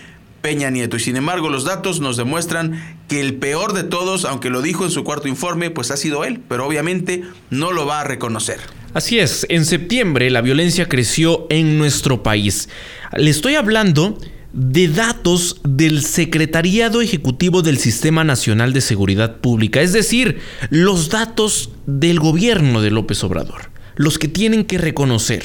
Peña 0.41 0.69
Nieto. 0.71 0.97
Y 0.97 1.00
sin 1.00 1.15
embargo, 1.15 1.47
los 1.47 1.63
datos 1.63 2.01
nos 2.01 2.17
demuestran 2.17 2.97
que 3.07 3.21
el 3.21 3.35
peor 3.35 3.71
de 3.71 3.83
todos, 3.83 4.25
aunque 4.25 4.50
lo 4.50 4.62
dijo 4.62 4.83
en 4.83 4.91
su 4.91 5.05
cuarto 5.05 5.29
informe, 5.29 5.69
pues 5.69 5.89
ha 5.89 5.95
sido 5.95 6.25
él, 6.25 6.41
pero 6.50 6.67
obviamente 6.67 7.24
no 7.50 7.71
lo 7.71 7.85
va 7.85 8.01
a 8.01 8.03
reconocer. 8.03 8.59
Así 8.93 9.19
es, 9.19 9.45
en 9.47 9.63
septiembre 9.63 10.29
la 10.31 10.41
violencia 10.41 10.89
creció 10.89 11.47
en 11.50 11.77
nuestro 11.77 12.24
país. 12.24 12.67
Le 13.15 13.31
estoy 13.31 13.55
hablando 13.55 14.17
de 14.55 14.88
datos 14.88 15.59
del 15.65 16.01
Secretariado 16.01 17.01
Ejecutivo 17.01 17.62
del 17.62 17.77
Sistema 17.77 18.24
Nacional 18.24 18.71
de 18.71 18.79
Seguridad 18.79 19.35
Pública, 19.41 19.81
es 19.81 19.91
decir, 19.91 20.39
los 20.69 21.09
datos 21.09 21.71
del 21.85 22.21
gobierno 22.21 22.81
de 22.81 22.89
López 22.89 23.21
Obrador, 23.25 23.69
los 23.97 24.17
que 24.17 24.29
tienen 24.29 24.63
que 24.63 24.77
reconocer. 24.77 25.43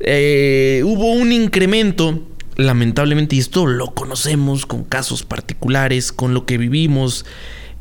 Eh, 0.00 0.80
hubo 0.86 1.12
un 1.12 1.32
incremento, 1.32 2.26
lamentablemente, 2.56 3.36
y 3.36 3.40
esto 3.40 3.66
lo 3.66 3.88
conocemos 3.88 4.64
con 4.64 4.84
casos 4.84 5.22
particulares, 5.22 6.10
con 6.10 6.32
lo 6.32 6.46
que 6.46 6.56
vivimos 6.56 7.26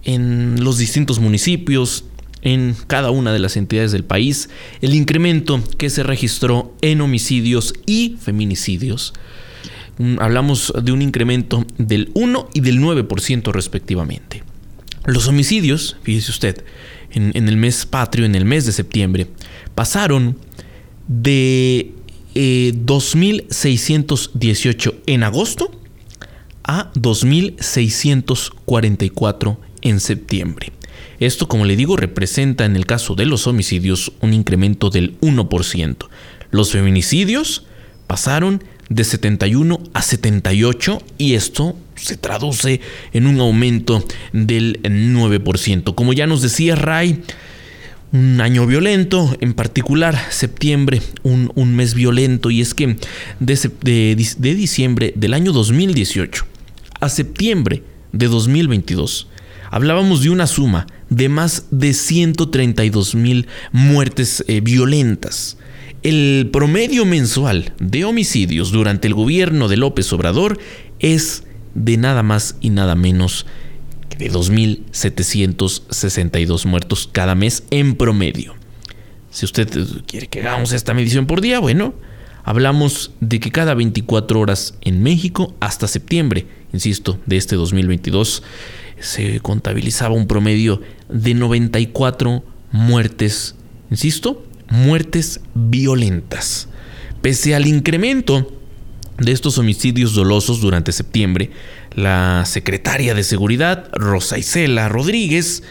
en 0.03 0.61
los 0.61 0.77
distintos 0.77 1.19
municipios, 1.19 2.03
en 2.41 2.75
cada 2.87 3.11
una 3.11 3.31
de 3.31 3.39
las 3.39 3.55
entidades 3.55 3.93
del 3.93 4.03
país, 4.03 4.49
el 4.81 4.93
incremento 4.93 5.63
que 5.77 5.89
se 5.89 6.03
registró 6.03 6.73
en 6.81 6.99
homicidios 6.99 7.73
y 7.85 8.17
feminicidios 8.19 9.13
hablamos 10.19 10.71
de 10.81 10.91
un 10.91 11.01
incremento 11.01 11.65
del 11.77 12.11
1 12.13 12.49
y 12.53 12.61
del 12.61 12.79
9% 12.79 13.51
respectivamente. 13.51 14.43
Los 15.05 15.27
homicidios, 15.27 15.97
fíjese 16.03 16.31
usted, 16.31 16.63
en, 17.11 17.47
el 17.47 17.57
mes 17.57 17.85
patrio, 17.85 18.25
en 18.25 18.35
el 18.35 18.45
mes 18.45 18.65
de 18.65 18.71
septiembre, 18.71 19.27
pasaron 19.75 20.37
de 21.07 21.91
2.618 22.35 24.91
eh, 24.91 24.95
en 25.07 25.23
agosto 25.23 25.71
a 26.63 26.93
2.644 26.93 29.57
en 29.81 29.99
septiembre. 29.99 30.71
Esto, 31.19 31.47
como 31.47 31.65
le 31.65 31.75
digo, 31.75 31.97
representa 31.97 32.65
en 32.65 32.75
el 32.75 32.85
caso 32.85 33.15
de 33.15 33.25
los 33.25 33.47
homicidios 33.47 34.11
un 34.21 34.33
incremento 34.33 34.89
del 34.89 35.19
1%. 35.19 36.07
Los 36.51 36.71
feminicidios 36.71 37.65
pasaron 38.07 38.63
de 38.89 39.03
71 39.03 39.79
a 39.93 40.01
78 40.01 41.01
y 41.17 41.35
esto 41.35 41.75
se 41.95 42.17
traduce 42.17 42.81
en 43.13 43.27
un 43.27 43.39
aumento 43.39 44.03
del 44.33 44.81
9%. 44.83 45.95
Como 45.95 46.13
ya 46.13 46.27
nos 46.27 46.41
decía 46.41 46.75
Ray, 46.75 47.21
un 48.11 48.41
año 48.41 48.65
violento, 48.65 49.35
en 49.39 49.53
particular 49.53 50.17
septiembre, 50.31 51.01
un, 51.23 51.75
mes 51.75 51.93
violento, 51.93 52.49
y 52.49 52.61
es 52.61 52.73
que 52.73 52.97
de, 53.39 53.69
de, 53.83 54.55
diciembre 54.55 55.13
del 55.15 55.33
año 55.33 55.51
2018 55.51 56.45
a 56.99 57.09
septiembre 57.09 57.83
de 58.11 58.27
2022, 58.27 59.27
hablábamos 59.69 60.23
de 60.23 60.31
una 60.31 60.47
suma 60.47 60.87
de 61.09 61.29
más 61.29 61.65
de 61.69 61.93
132 61.93 63.13
mil 63.15 63.47
muertes 63.71 64.43
eh, 64.47 64.61
violentas. 64.61 65.57
El 66.01 66.49
promedio 66.53 67.03
mensual 67.03 67.73
de 67.77 68.05
homicidios 68.05 68.71
durante 68.71 69.07
el 69.07 69.13
gobierno 69.13 69.67
de 69.67 69.75
López 69.75 70.13
Obrador 70.13 70.57
es 70.99 71.43
de 71.75 71.97
nada 71.97 72.23
más 72.23 72.55
y 72.61 72.69
nada 72.69 72.95
menos 72.95 73.45
que 74.07 74.17
de 74.17 74.31
2.762 74.31 76.65
muertos 76.65 77.09
cada 77.11 77.35
mes 77.35 77.65
en 77.69 77.95
promedio. 77.95 78.55
Si 79.29 79.43
usted 79.43 79.67
quiere 80.07 80.27
que 80.27 80.39
hagamos 80.39 80.71
esta 80.71 80.93
medición 80.93 81.27
por 81.27 81.41
día, 81.41 81.59
bueno, 81.59 81.93
hablamos 82.45 83.11
de 83.19 83.41
que 83.41 83.51
cada 83.51 83.73
24 83.73 84.39
horas 84.39 84.75
en 84.79 85.03
México 85.03 85.53
hasta 85.59 85.89
septiembre, 85.89 86.47
insisto, 86.71 87.19
de 87.25 87.35
este 87.35 87.57
2022, 87.57 88.41
se 89.01 89.41
contabilizaba 89.41 90.15
un 90.15 90.27
promedio 90.27 90.79
de 91.09 91.33
94 91.33 92.41
muertes, 92.71 93.55
insisto, 93.91 94.45
muertes 94.69 95.41
violentas. 95.53 96.69
Pese 97.21 97.55
al 97.55 97.67
incremento 97.67 98.51
de 99.17 99.31
estos 99.31 99.57
homicidios 99.57 100.13
dolosos 100.13 100.61
durante 100.61 100.91
septiembre, 100.91 101.51
la 101.93 102.45
secretaria 102.45 103.13
de 103.13 103.23
Seguridad, 103.23 103.89
Rosa 103.93 104.37
Isela 104.37 104.87
Rodríguez, 104.87 105.63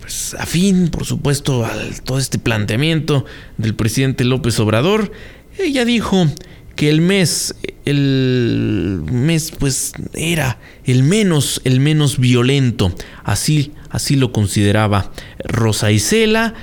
pues 0.00 0.34
a 0.38 0.46
fin, 0.46 0.88
por 0.88 1.04
supuesto, 1.04 1.64
al 1.64 2.02
todo 2.02 2.18
este 2.18 2.38
planteamiento 2.38 3.24
del 3.56 3.74
presidente 3.76 4.24
López 4.24 4.58
Obrador, 4.58 5.12
ella 5.58 5.84
dijo 5.84 6.26
que 6.74 6.88
el 6.88 7.00
mes, 7.00 7.54
el 7.84 9.02
mes, 9.10 9.52
pues 9.56 9.92
era 10.14 10.58
el 10.84 11.04
menos, 11.04 11.60
el 11.64 11.78
menos 11.78 12.18
violento. 12.18 12.92
Así, 13.22 13.72
así 13.90 14.16
lo 14.16 14.32
consideraba 14.32 15.12
Rosa 15.44 15.92
Isela 15.92 16.54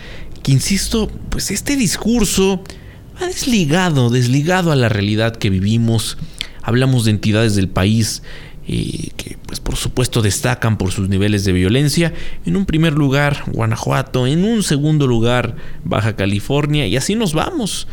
que 0.43 0.51
insisto, 0.51 1.07
pues 1.29 1.51
este 1.51 1.75
discurso 1.75 2.63
ha 3.19 3.25
desligado, 3.25 4.09
desligado 4.09 4.71
a 4.71 4.75
la 4.75 4.89
realidad 4.89 5.35
que 5.35 5.49
vivimos. 5.49 6.17
Hablamos 6.61 7.05
de 7.05 7.11
entidades 7.11 7.55
del 7.55 7.67
país 7.67 8.21
eh, 8.71 9.09
que 9.17 9.35
pues 9.47 9.59
por 9.59 9.77
supuesto 9.77 10.21
destacan 10.21 10.77
por 10.77 10.91
sus 10.91 11.09
niveles 11.09 11.43
de 11.43 11.53
violencia. 11.53 12.13
En 12.45 12.55
un 12.55 12.67
primer 12.67 12.93
lugar 12.93 13.43
Guanajuato, 13.47 14.27
en 14.27 14.45
un 14.45 14.61
segundo 14.61 15.07
lugar 15.07 15.55
Baja 15.83 16.15
California 16.15 16.85
y 16.85 16.95
así 16.95 17.15
nos 17.15 17.33
vamos. 17.33 17.87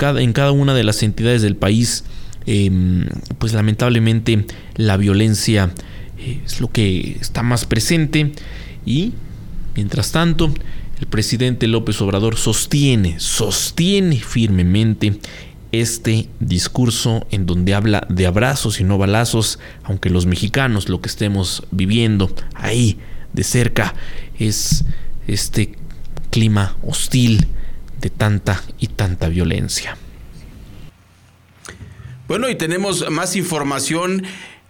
En 0.00 0.32
cada 0.32 0.50
una 0.50 0.74
de 0.74 0.82
las 0.82 1.04
entidades 1.04 1.42
del 1.42 1.54
país, 1.54 2.02
em, 2.44 3.06
pues 3.38 3.52
lamentablemente 3.52 4.46
la 4.74 4.96
violencia 4.96 5.70
eh, 6.18 6.40
es 6.44 6.60
lo 6.60 6.72
que 6.72 7.18
está 7.20 7.44
más 7.44 7.64
presente 7.64 8.32
y 8.84 9.12
mientras 9.76 10.10
tanto 10.10 10.52
el 10.98 11.06
presidente 11.06 11.66
López 11.66 12.00
Obrador 12.00 12.36
sostiene, 12.36 13.20
sostiene 13.20 14.16
firmemente 14.16 15.18
este 15.72 16.28
discurso 16.40 17.26
en 17.30 17.44
donde 17.44 17.74
habla 17.74 18.06
de 18.08 18.26
abrazos 18.26 18.80
y 18.80 18.84
no 18.84 18.96
balazos, 18.98 19.58
aunque 19.82 20.10
los 20.10 20.26
mexicanos 20.26 20.88
lo 20.88 21.00
que 21.00 21.08
estemos 21.08 21.64
viviendo 21.70 22.34
ahí 22.54 22.98
de 23.32 23.44
cerca 23.44 23.94
es 24.38 24.84
este 25.26 25.74
clima 26.30 26.76
hostil 26.82 27.46
de 28.00 28.10
tanta 28.10 28.62
y 28.78 28.88
tanta 28.88 29.28
violencia. 29.28 29.96
Bueno, 32.28 32.48
y 32.48 32.56
tenemos 32.56 33.08
más 33.10 33.36
información 33.36 34.24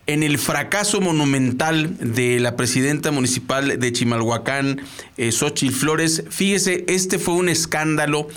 en 0.07 0.23
el 0.23 0.39
fracaso 0.39 1.01
monumental 1.01 1.97
de 1.99 2.39
la 2.39 2.55
presidenta 2.55 3.11
municipal 3.11 3.79
de 3.81 3.93
Chimalhuacán, 3.93 4.81
eh, 5.17 5.33
Xochitl 5.33 5.75
Flores. 5.75 6.23
Fíjese, 6.31 6.85
este 6.87 7.19
fue 7.19 7.35
un 7.35 7.49
escándalo 7.49 8.29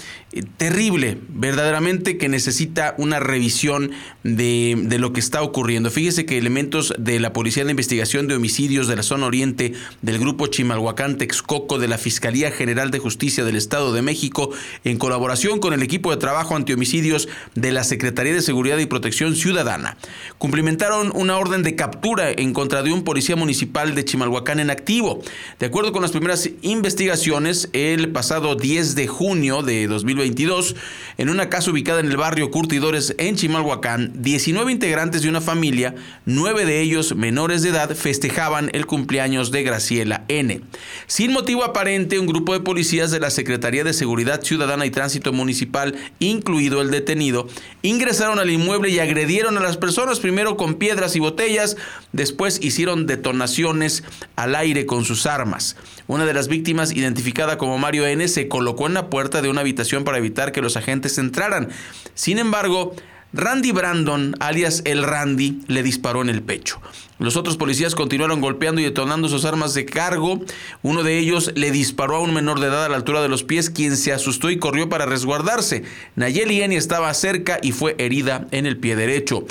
terrible, 0.57 1.17
verdaderamente 1.29 2.17
que 2.17 2.29
necesita 2.29 2.93
una 2.97 3.19
revisión 3.19 3.91
de, 4.23 4.77
de, 4.83 4.99
lo 4.99 5.11
que 5.11 5.19
está 5.19 5.41
ocurriendo. 5.41 5.89
Fíjese 5.89 6.25
que 6.25 6.37
elementos 6.37 6.93
de 6.99 7.19
la 7.19 7.33
Policía 7.33 7.65
de 7.65 7.71
Investigación 7.71 8.27
de 8.27 8.35
Homicidios 8.35 8.87
de 8.87 8.95
la 8.95 9.03
Zona 9.03 9.25
Oriente 9.25 9.73
del 10.03 10.19
Grupo 10.19 10.47
Chimalhuacán 10.47 11.17
Texcoco 11.17 11.79
de 11.79 11.87
la 11.87 11.97
Fiscalía 11.97 12.51
General 12.51 12.91
de 12.91 12.99
Justicia 12.99 13.43
del 13.43 13.55
Estado 13.55 13.91
de 13.91 14.03
México, 14.03 14.51
en 14.83 14.97
colaboración 14.97 15.59
con 15.59 15.73
el 15.73 15.81
equipo 15.81 16.11
de 16.11 16.17
trabajo 16.17 16.55
antihomicidios 16.55 17.27
de 17.55 17.71
la 17.71 17.83
Secretaría 17.83 18.33
de 18.33 18.43
Seguridad 18.43 18.77
y 18.77 18.85
Protección 18.85 19.35
Ciudadana, 19.35 19.97
cumplimentaron 20.37 21.11
una 21.15 21.37
orden 21.37 21.63
de 21.63 21.75
captura 21.75 22.29
en 22.29 22.53
contra 22.53 22.83
de 22.83 22.93
un 22.93 23.03
policía 23.03 23.35
municipal 23.35 23.95
de 23.95 24.05
Chimalhuacán 24.05 24.59
en 24.59 24.69
activo. 24.69 25.21
De 25.59 25.65
acuerdo 25.65 25.91
con 25.91 26.03
las 26.03 26.11
primeras 26.11 26.49
investigaciones, 26.61 27.69
el 27.73 28.11
pasado 28.11 28.55
10 28.55 28.93
de 28.93 29.07
junio 29.07 29.63
de 29.63 29.87
2020, 29.87 30.18
en 31.17 31.29
una 31.29 31.49
casa 31.49 31.71
ubicada 31.71 31.99
en 31.99 32.07
el 32.07 32.17
barrio 32.17 32.51
Curtidores 32.51 33.15
en 33.17 33.35
Chimalhuacán, 33.35 34.11
19 34.21 34.71
integrantes 34.71 35.21
de 35.21 35.29
una 35.29 35.41
familia, 35.41 35.95
nueve 36.25 36.65
de 36.65 36.81
ellos 36.81 37.15
menores 37.15 37.61
de 37.61 37.69
edad, 37.69 37.95
festejaban 37.95 38.69
el 38.73 38.85
cumpleaños 38.85 39.51
de 39.51 39.63
Graciela 39.63 40.25
N. 40.27 40.61
Sin 41.07 41.31
motivo 41.31 41.63
aparente, 41.63 42.19
un 42.19 42.27
grupo 42.27 42.53
de 42.53 42.59
policías 42.59 43.11
de 43.11 43.19
la 43.19 43.29
Secretaría 43.29 43.83
de 43.83 43.93
Seguridad 43.93 44.41
Ciudadana 44.41 44.85
y 44.85 44.91
Tránsito 44.91 45.33
Municipal, 45.33 45.95
incluido 46.19 46.81
el 46.81 46.91
detenido, 46.91 47.47
ingresaron 47.81 48.39
al 48.39 48.49
inmueble 48.49 48.89
y 48.89 48.99
agredieron 48.99 49.57
a 49.57 49.61
las 49.61 49.77
personas, 49.77 50.19
primero 50.19 50.57
con 50.57 50.75
piedras 50.75 51.15
y 51.15 51.19
botellas, 51.19 51.77
después 52.11 52.59
hicieron 52.61 53.07
detonaciones 53.07 54.03
al 54.35 54.55
aire 54.55 54.85
con 54.85 55.05
sus 55.05 55.25
armas. 55.25 55.75
Una 56.07 56.25
de 56.25 56.33
las 56.33 56.47
víctimas, 56.47 56.91
identificada 56.91 57.57
como 57.57 57.77
Mario 57.77 58.05
N., 58.07 58.27
se 58.27 58.47
colocó 58.47 58.87
en 58.87 58.93
la 58.93 59.09
puerta 59.09 59.41
de 59.41 59.49
una 59.49 59.61
habitación 59.61 60.03
para 60.09 60.17
evitar 60.17 60.51
que 60.51 60.63
los 60.63 60.75
agentes 60.75 61.19
entraran. 61.19 61.69
Sin 62.15 62.39
embargo, 62.39 62.95
Randy 63.31 63.71
Brandon, 63.71 64.35
alias 64.39 64.81
el 64.85 65.03
Randy, 65.03 65.61
le 65.67 65.83
disparó 65.83 66.23
en 66.23 66.29
el 66.29 66.41
pecho. 66.41 66.81
Los 67.19 67.37
otros 67.37 67.57
policías 67.57 67.93
continuaron 67.93 68.41
golpeando 68.41 68.81
y 68.81 68.85
detonando 68.85 69.29
sus 69.29 69.45
armas 69.45 69.75
de 69.75 69.85
cargo. 69.85 70.39
Uno 70.81 71.03
de 71.03 71.19
ellos 71.19 71.51
le 71.53 71.69
disparó 71.69 72.15
a 72.15 72.21
un 72.21 72.33
menor 72.33 72.59
de 72.59 72.69
edad 72.69 72.85
a 72.85 72.89
la 72.89 72.95
altura 72.95 73.21
de 73.21 73.29
los 73.29 73.43
pies, 73.43 73.69
quien 73.69 73.97
se 73.97 74.13
asustó 74.13 74.49
y 74.49 74.57
corrió 74.57 74.89
para 74.89 75.05
resguardarse. 75.05 75.83
Nayeli 76.15 76.63
Eni 76.63 76.75
estaba 76.75 77.13
cerca 77.13 77.59
y 77.61 77.71
fue 77.71 77.95
herida 77.99 78.47
en 78.49 78.65
el 78.65 78.77
pie 78.77 78.95
derecho. 78.95 79.45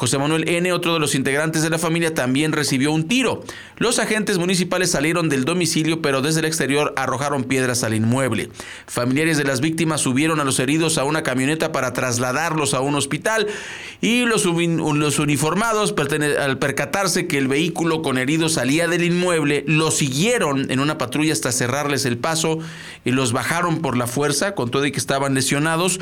José 0.00 0.16
Manuel 0.16 0.48
N., 0.48 0.72
otro 0.72 0.94
de 0.94 0.98
los 0.98 1.14
integrantes 1.14 1.62
de 1.62 1.68
la 1.68 1.78
familia, 1.78 2.14
también 2.14 2.52
recibió 2.52 2.90
un 2.90 3.06
tiro. 3.06 3.44
Los 3.76 3.98
agentes 3.98 4.38
municipales 4.38 4.90
salieron 4.90 5.28
del 5.28 5.44
domicilio, 5.44 6.00
pero 6.00 6.22
desde 6.22 6.40
el 6.40 6.46
exterior 6.46 6.94
arrojaron 6.96 7.44
piedras 7.44 7.84
al 7.84 7.92
inmueble. 7.92 8.48
Familiares 8.86 9.36
de 9.36 9.44
las 9.44 9.60
víctimas 9.60 10.00
subieron 10.00 10.40
a 10.40 10.44
los 10.44 10.58
heridos 10.58 10.96
a 10.96 11.04
una 11.04 11.22
camioneta 11.22 11.70
para 11.70 11.92
trasladarlos 11.92 12.72
a 12.72 12.80
un 12.80 12.94
hospital 12.94 13.46
y 14.00 14.24
los, 14.24 14.46
uniformados, 14.46 15.94
al 16.38 16.58
percatarse 16.58 17.26
que 17.26 17.36
el 17.36 17.48
vehículo 17.48 18.00
con 18.00 18.16
heridos 18.16 18.54
salía 18.54 18.88
del 18.88 19.04
inmueble, 19.04 19.64
los 19.66 19.98
siguieron 19.98 20.70
en 20.70 20.80
una 20.80 20.96
patrulla 20.96 21.34
hasta 21.34 21.52
cerrarles 21.52 22.06
el 22.06 22.16
paso 22.16 22.58
y 23.04 23.10
los 23.10 23.34
bajaron 23.34 23.82
por 23.82 23.98
la 23.98 24.06
fuerza, 24.06 24.54
con 24.54 24.70
todo 24.70 24.86
y 24.86 24.92
que 24.92 24.98
estaban 24.98 25.34
lesionados 25.34 26.00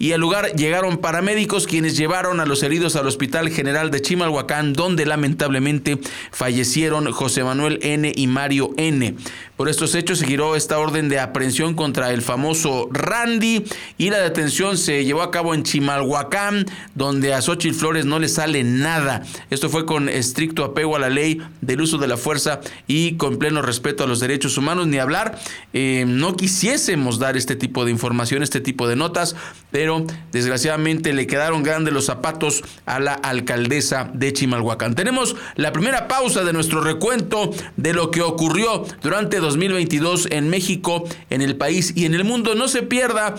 y 0.00 0.12
al 0.12 0.20
lugar 0.20 0.56
llegaron 0.56 0.96
paramédicos 0.96 1.66
quienes 1.66 1.94
llevaron 1.94 2.40
a 2.40 2.46
los 2.46 2.62
heridos 2.62 2.96
al 2.96 3.06
Hospital 3.06 3.50
General 3.50 3.90
de 3.90 4.00
Chimalhuacán, 4.00 4.72
donde 4.72 5.04
lamentablemente 5.04 5.98
fallecieron 6.32 7.12
José 7.12 7.44
Manuel 7.44 7.78
N. 7.82 8.10
y 8.16 8.26
Mario 8.26 8.70
N. 8.78 9.14
Por 9.58 9.68
estos 9.68 9.94
hechos 9.94 10.20
se 10.20 10.26
giró 10.26 10.56
esta 10.56 10.78
orden 10.78 11.10
de 11.10 11.20
aprehensión 11.20 11.74
contra 11.74 12.14
el 12.14 12.22
famoso 12.22 12.88
Randy 12.90 13.66
y 13.98 14.08
la 14.08 14.16
detención 14.20 14.78
se 14.78 15.04
llevó 15.04 15.20
a 15.20 15.30
cabo 15.30 15.52
en 15.52 15.64
Chimalhuacán, 15.64 16.64
donde 16.94 17.34
a 17.34 17.42
Xochitl 17.42 17.76
Flores 17.76 18.06
no 18.06 18.18
le 18.18 18.28
sale 18.28 18.64
nada. 18.64 19.22
Esto 19.50 19.68
fue 19.68 19.84
con 19.84 20.08
estricto 20.08 20.64
apego 20.64 20.96
a 20.96 20.98
la 20.98 21.10
ley 21.10 21.42
del 21.60 21.82
uso 21.82 21.98
de 21.98 22.08
la 22.08 22.16
fuerza 22.16 22.62
y 22.86 23.18
con 23.18 23.36
pleno 23.36 23.60
respeto 23.60 24.04
a 24.04 24.06
los 24.06 24.18
derechos 24.20 24.56
humanos, 24.56 24.86
ni 24.86 24.96
hablar. 24.96 25.38
Eh, 25.74 26.06
no 26.08 26.38
quisiésemos 26.38 27.18
dar 27.18 27.36
este 27.36 27.54
tipo 27.54 27.84
de 27.84 27.90
información, 27.90 28.42
este 28.42 28.62
tipo 28.62 28.88
de 28.88 28.96
notas, 28.96 29.36
pero 29.70 29.89
desgraciadamente 30.32 31.12
le 31.12 31.26
quedaron 31.26 31.62
grandes 31.62 31.92
los 31.92 32.06
zapatos 32.06 32.62
a 32.86 33.00
la 33.00 33.14
alcaldesa 33.14 34.10
de 34.12 34.32
Chimalhuacán. 34.32 34.94
Tenemos 34.94 35.36
la 35.56 35.72
primera 35.72 36.08
pausa 36.08 36.44
de 36.44 36.52
nuestro 36.52 36.80
recuento 36.80 37.50
de 37.76 37.92
lo 37.92 38.10
que 38.10 38.22
ocurrió 38.22 38.84
durante 39.02 39.38
2022 39.38 40.28
en 40.30 40.48
México, 40.48 41.04
en 41.30 41.42
el 41.42 41.56
país 41.56 41.92
y 41.96 42.04
en 42.06 42.14
el 42.14 42.24
mundo. 42.24 42.54
No 42.54 42.68
se 42.68 42.82
pierda 42.82 43.34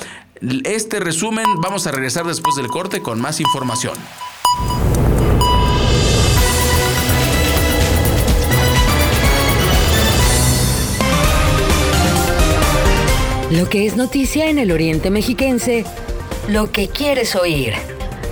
este 0.63 0.99
resumen. 0.99 1.45
Vamos 1.62 1.88
a 1.88 1.91
regresar 1.91 2.26
después 2.26 2.56
del 2.56 2.67
corte 2.67 3.02
con 3.02 3.21
más 3.21 3.39
información. 3.39 3.93
Lo 13.52 13.67
que 13.67 13.86
es 13.86 13.97
noticia 13.97 14.49
en 14.49 14.60
el 14.60 14.71
Oriente 14.71 15.10
Mexiquense, 15.10 15.84
lo 16.47 16.71
que 16.71 16.88
quieres 16.88 17.36
oír. 17.36 17.73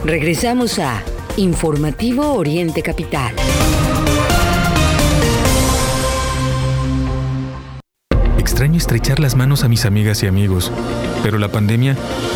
Regresamos 0.03 0.79
a 0.79 1.03
Informativo 1.37 2.33
Oriente 2.33 2.81
Capital. 2.81 3.33
Extraño 8.37 8.77
estrechar 8.77 9.19
las 9.19 9.35
manos 9.35 9.63
a 9.63 9.69
mis 9.69 9.85
amigas 9.85 10.23
y 10.23 10.27
amigos, 10.27 10.71
pero 11.23 11.37
la 11.37 11.49
pandemia 11.49 11.95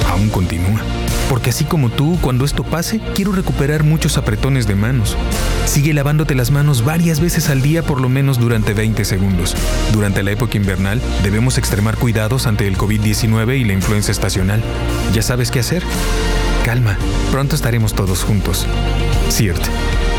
aún 0.10 0.30
continúa. 0.30 0.82
Porque 1.30 1.50
así 1.50 1.66
como 1.66 1.90
tú, 1.90 2.18
cuando 2.22 2.46
esto 2.46 2.64
pase, 2.64 3.00
quiero 3.16 3.32
recuperar 3.32 3.84
muchos 3.84 4.18
apretones 4.18 4.68
de 4.68 4.76
manos. 4.76 5.18
Sigue 5.66 5.94
lavándote 5.94 6.36
las 6.36 6.52
manos 6.52 6.86
varias 6.86 7.20
veces 7.20 7.50
al 7.50 7.62
día 7.62 7.84
por 7.84 8.02
lo 8.02 8.10
menos 8.10 8.40
durante 8.40 8.74
20 8.74 9.04
segundos. 9.06 9.56
Durante 9.92 10.24
la 10.24 10.32
época 10.32 10.58
invernal 10.58 11.02
debemos 11.24 11.58
extremar 11.58 11.98
cuidados 11.98 12.48
ante 12.48 12.68
el 12.68 12.78
COVID-19 12.78 13.60
y 13.60 13.64
la 13.64 13.74
influenza 13.74 14.12
estacional. 14.12 14.62
¿Ya 15.14 15.22
sabes 15.22 15.52
qué 15.52 15.60
hacer? 15.60 15.84
Calma, 16.64 16.98
pronto 17.32 17.56
estaremos 17.56 17.94
todos 17.94 18.24
juntos. 18.24 18.66
CIRT, 19.30 19.64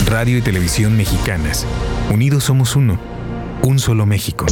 Radio 0.06 0.38
y 0.38 0.42
Televisión 0.42 0.96
Mexicanas. 0.96 1.64
Unidos 2.12 2.44
somos 2.44 2.76
uno. 2.76 2.98
Un 3.62 3.78
solo 3.78 4.04
México. 4.04 4.44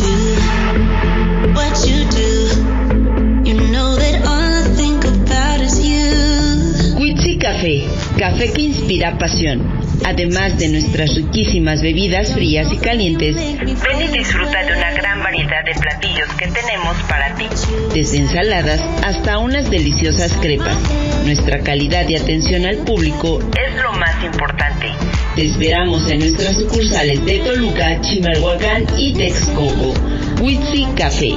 Café, 7.42 7.82
café 8.18 8.52
que 8.52 8.62
inspira 8.62 9.18
pasión. 9.18 9.66
Además 10.04 10.56
de 10.58 10.68
nuestras 10.68 11.12
riquísimas 11.16 11.82
bebidas 11.82 12.32
frías 12.32 12.72
y 12.72 12.76
calientes, 12.76 13.34
ven 13.34 14.00
y 14.00 14.16
disfruta 14.16 14.64
de 14.64 14.72
una 14.72 14.92
gran 14.92 15.20
variedad 15.24 15.64
de 15.64 15.74
platillos 15.74 16.28
que 16.38 16.46
tenemos 16.46 16.96
para 17.08 17.34
ti. 17.34 17.46
Desde 17.92 18.18
ensaladas 18.18 18.80
hasta 19.04 19.38
unas 19.38 19.68
deliciosas 19.72 20.32
crepas. 20.34 20.76
Nuestra 21.24 21.58
calidad 21.64 22.08
y 22.08 22.14
atención 22.14 22.64
al 22.64 22.76
público 22.76 23.40
es 23.40 23.82
lo 23.82 23.92
más 23.94 24.22
importante. 24.24 24.92
Te 25.34 25.44
esperamos 25.44 26.08
en 26.12 26.20
nuestras 26.20 26.54
sucursales 26.54 27.24
de 27.26 27.40
Toluca, 27.40 28.00
Chimalhuacán 28.02 28.86
y 28.96 29.14
Texcoco. 29.14 29.94
Witsi 30.40 30.86
Café. 30.96 31.32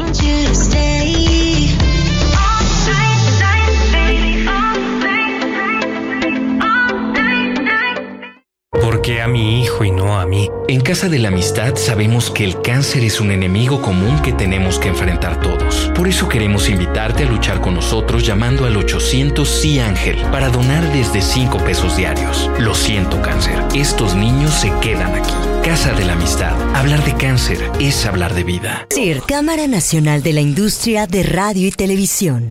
Qué 9.05 9.21
a 9.21 9.27
mi 9.27 9.61
hijo 9.61 9.83
y 9.83 9.91
no 9.91 10.19
a 10.19 10.25
mí? 10.25 10.49
En 10.67 10.81
Casa 10.81 11.09
de 11.09 11.19
la 11.19 11.27
Amistad 11.27 11.75
sabemos 11.75 12.31
que 12.31 12.43
el 12.43 12.59
cáncer 12.61 13.03
es 13.03 13.21
un 13.21 13.29
enemigo 13.29 13.79
común 13.79 14.19
que 14.23 14.33
tenemos 14.33 14.79
que 14.79 14.87
enfrentar 14.87 15.39
todos. 15.39 15.91
Por 15.93 16.07
eso 16.07 16.27
queremos 16.27 16.69
invitarte 16.69 17.23
a 17.23 17.29
luchar 17.29 17.61
con 17.61 17.75
nosotros 17.75 18.25
llamando 18.25 18.65
al 18.65 18.75
800 18.75 19.47
Sí 19.47 19.79
Ángel 19.79 20.17
para 20.31 20.49
donar 20.49 20.91
desde 20.91 21.21
5 21.21 21.59
pesos 21.59 21.95
diarios. 21.97 22.49
Lo 22.59 22.73
siento 22.73 23.21
cáncer, 23.21 23.61
estos 23.75 24.15
niños 24.15 24.55
se 24.55 24.71
quedan 24.81 25.13
aquí. 25.13 25.33
Casa 25.63 25.93
de 25.93 26.05
la 26.05 26.13
Amistad. 26.13 26.55
Hablar 26.75 27.03
de 27.05 27.13
cáncer 27.15 27.59
es 27.79 28.05
hablar 28.07 28.33
de 28.33 28.43
vida. 28.43 28.87
CIR, 28.91 29.21
Cámara 29.27 29.67
Nacional 29.67 30.23
de 30.23 30.33
la 30.33 30.41
Industria 30.41 31.05
de 31.05 31.21
Radio 31.21 31.67
y 31.67 31.71
Televisión. 31.71 32.49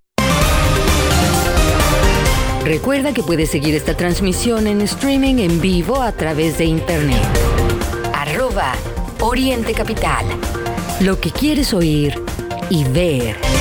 Recuerda 2.64 3.12
que 3.12 3.22
puedes 3.22 3.50
seguir 3.50 3.74
esta 3.74 3.94
transmisión 3.94 4.66
en 4.66 4.80
streaming 4.80 5.34
en 5.34 5.60
vivo 5.60 6.00
a 6.00 6.12
través 6.12 6.56
de 6.56 6.64
internet. 6.64 7.20
Arroba 8.14 8.72
Oriente 9.20 9.74
Capital. 9.74 10.24
Lo 11.00 11.20
que 11.20 11.30
quieres 11.30 11.74
oír 11.74 12.14
y 12.70 12.84
ver. 12.84 13.53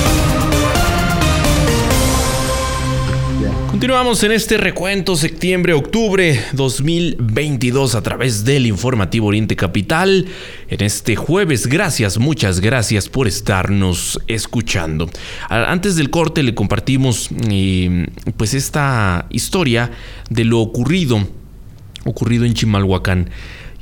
Continuamos 3.84 4.22
en 4.22 4.32
este 4.32 4.56
recuento 4.56 5.14
septiembre-octubre 5.14 6.40
2022 6.54 7.94
a 7.94 8.02
través 8.02 8.42
del 8.46 8.64
informativo 8.64 9.26
Oriente 9.26 9.56
Capital. 9.56 10.24
En 10.70 10.80
este 10.80 11.16
jueves, 11.16 11.66
gracias, 11.66 12.16
muchas 12.16 12.60
gracias 12.60 13.10
por 13.10 13.28
estarnos 13.28 14.18
escuchando. 14.26 15.10
Antes 15.50 15.96
del 15.96 16.08
corte 16.08 16.42
le 16.42 16.54
compartimos 16.54 17.28
eh, 17.50 18.06
pues 18.38 18.54
esta 18.54 19.26
historia 19.28 19.90
de 20.30 20.46
lo 20.46 20.60
ocurrido, 20.60 21.28
ocurrido 22.06 22.46
en 22.46 22.54
Chimalhuacán. 22.54 23.28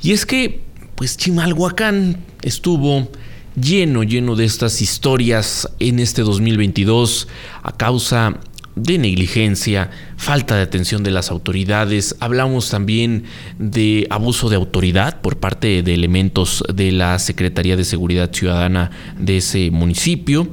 Y 0.01 0.11
es 0.11 0.25
que 0.25 0.59
pues 0.95 1.15
Chimalhuacán 1.15 2.17
estuvo 2.41 3.07
lleno, 3.55 4.03
lleno 4.03 4.35
de 4.35 4.43
estas 4.43 4.81
historias 4.81 5.69
en 5.79 5.99
este 5.99 6.23
2022 6.23 7.29
a 7.61 7.71
causa 7.77 8.31
de 8.31 8.52
negligencia, 8.75 9.91
falta 10.17 10.55
de 10.55 10.63
atención 10.63 11.03
de 11.03 11.11
las 11.11 11.31
autoridades. 11.31 12.15
Hablamos 12.19 12.69
también 12.69 13.23
de 13.59 14.07
abuso 14.09 14.49
de 14.49 14.55
autoridad 14.55 15.21
por 15.21 15.37
parte 15.37 15.83
de 15.83 15.93
elementos 15.93 16.63
de 16.73 16.91
la 16.91 17.19
Secretaría 17.19 17.75
de 17.75 17.85
Seguridad 17.85 18.31
Ciudadana 18.33 18.91
de 19.19 19.37
ese 19.37 19.71
municipio. 19.71 20.47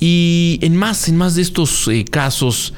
Y 0.00 0.58
en 0.62 0.76
más, 0.76 1.08
en 1.08 1.16
más 1.16 1.34
de 1.34 1.42
estos 1.42 1.88
eh, 1.88 2.04
casos, 2.04 2.74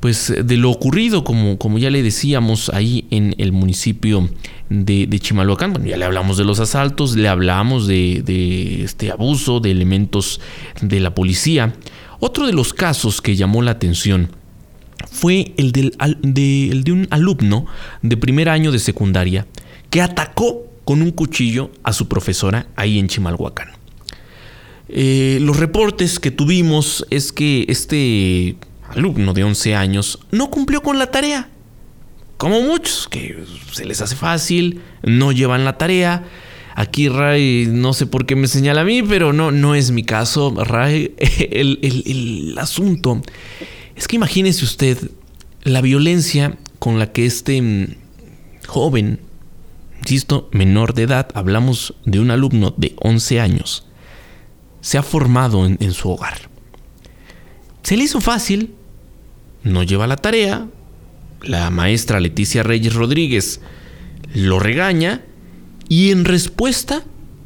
pues 0.00 0.32
de 0.44 0.56
lo 0.56 0.70
ocurrido, 0.70 1.24
como, 1.24 1.58
como 1.58 1.78
ya 1.78 1.90
le 1.90 2.02
decíamos, 2.02 2.70
ahí 2.70 3.06
en 3.10 3.34
el 3.38 3.52
municipio 3.52 4.28
de, 4.70 5.06
de 5.06 5.18
Chimalhuacán. 5.18 5.72
Bueno, 5.72 5.86
ya 5.86 5.96
le 5.96 6.06
hablamos 6.06 6.38
de 6.38 6.44
los 6.44 6.58
asaltos, 6.58 7.16
le 7.16 7.28
hablamos 7.28 7.86
de, 7.86 8.22
de 8.24 8.84
este 8.84 9.10
abuso 9.10 9.60
de 9.60 9.70
elementos 9.70 10.40
de 10.80 11.00
la 11.00 11.14
policía. 11.14 11.74
Otro 12.20 12.46
de 12.46 12.52
los 12.52 12.74
casos 12.74 13.22
que 13.22 13.34
llamó 13.34 13.62
la 13.62 13.70
atención 13.72 14.30
fue 15.10 15.54
el, 15.56 15.72
del, 15.72 15.96
de, 16.20 16.92
un 16.92 17.08
alumno 17.10 17.66
de 18.02 18.16
primer 18.18 18.50
año 18.50 18.70
de 18.70 18.78
secundaria 18.78 19.46
que 19.88 20.02
atacó 20.02 20.66
con 20.84 21.00
un 21.00 21.12
cuchillo 21.12 21.70
a 21.82 21.94
su 21.94 22.08
profesora 22.08 22.66
ahí 22.76 22.98
en 22.98 23.08
Chimalhuacán. 23.08 23.70
Eh, 24.88 25.38
los 25.40 25.56
reportes 25.56 26.20
que 26.20 26.30
tuvimos 26.30 27.06
es 27.08 27.32
que 27.32 27.64
este 27.68 28.56
alumno 28.90 29.32
de 29.32 29.44
11 29.44 29.74
años 29.74 30.18
no 30.30 30.50
cumplió 30.50 30.82
con 30.82 30.98
la 30.98 31.10
tarea. 31.10 31.48
Como 32.36 32.60
muchos, 32.60 33.08
que 33.08 33.44
se 33.72 33.86
les 33.86 34.00
hace 34.02 34.16
fácil, 34.16 34.82
no 35.02 35.32
llevan 35.32 35.64
la 35.64 35.78
tarea 35.78 36.24
Aquí 36.80 37.10
Ray, 37.10 37.66
no 37.68 37.92
sé 37.92 38.06
por 38.06 38.24
qué 38.24 38.36
me 38.36 38.48
señala 38.48 38.80
a 38.80 38.84
mí, 38.84 39.02
pero 39.02 39.34
no, 39.34 39.50
no 39.50 39.74
es 39.74 39.90
mi 39.90 40.02
caso. 40.02 40.54
Ray, 40.64 41.14
el, 41.50 42.54
asunto 42.56 43.20
es 43.96 44.08
que 44.08 44.16
imagínese 44.16 44.64
usted 44.64 44.96
la 45.62 45.82
violencia 45.82 46.56
con 46.78 46.98
la 46.98 47.12
que 47.12 47.26
este 47.26 47.60
mm, 47.60 47.96
joven, 48.66 49.20
insisto, 49.98 50.48
menor 50.52 50.94
de 50.94 51.02
edad, 51.02 51.28
hablamos 51.34 51.92
de 52.06 52.18
un 52.18 52.30
alumno 52.30 52.72
de 52.78 52.96
11 52.98 53.40
años, 53.40 53.86
se 54.80 54.96
ha 54.96 55.02
formado 55.02 55.66
en 55.66 55.92
su 55.92 56.08
hogar. 56.08 56.48
Se 57.82 57.98
le 57.98 58.04
hizo 58.04 58.22
fácil, 58.22 58.72
no 59.64 59.82
lleva 59.82 60.06
la 60.06 60.16
tarea, 60.16 60.66
la 61.42 61.68
maestra 61.68 62.20
Leticia 62.20 62.62
Reyes 62.62 62.94
Rodríguez 62.94 63.60
lo 64.32 64.60
regaña 64.60 65.24
y 65.90 66.12
en 66.12 66.24
respuesta 66.24 67.02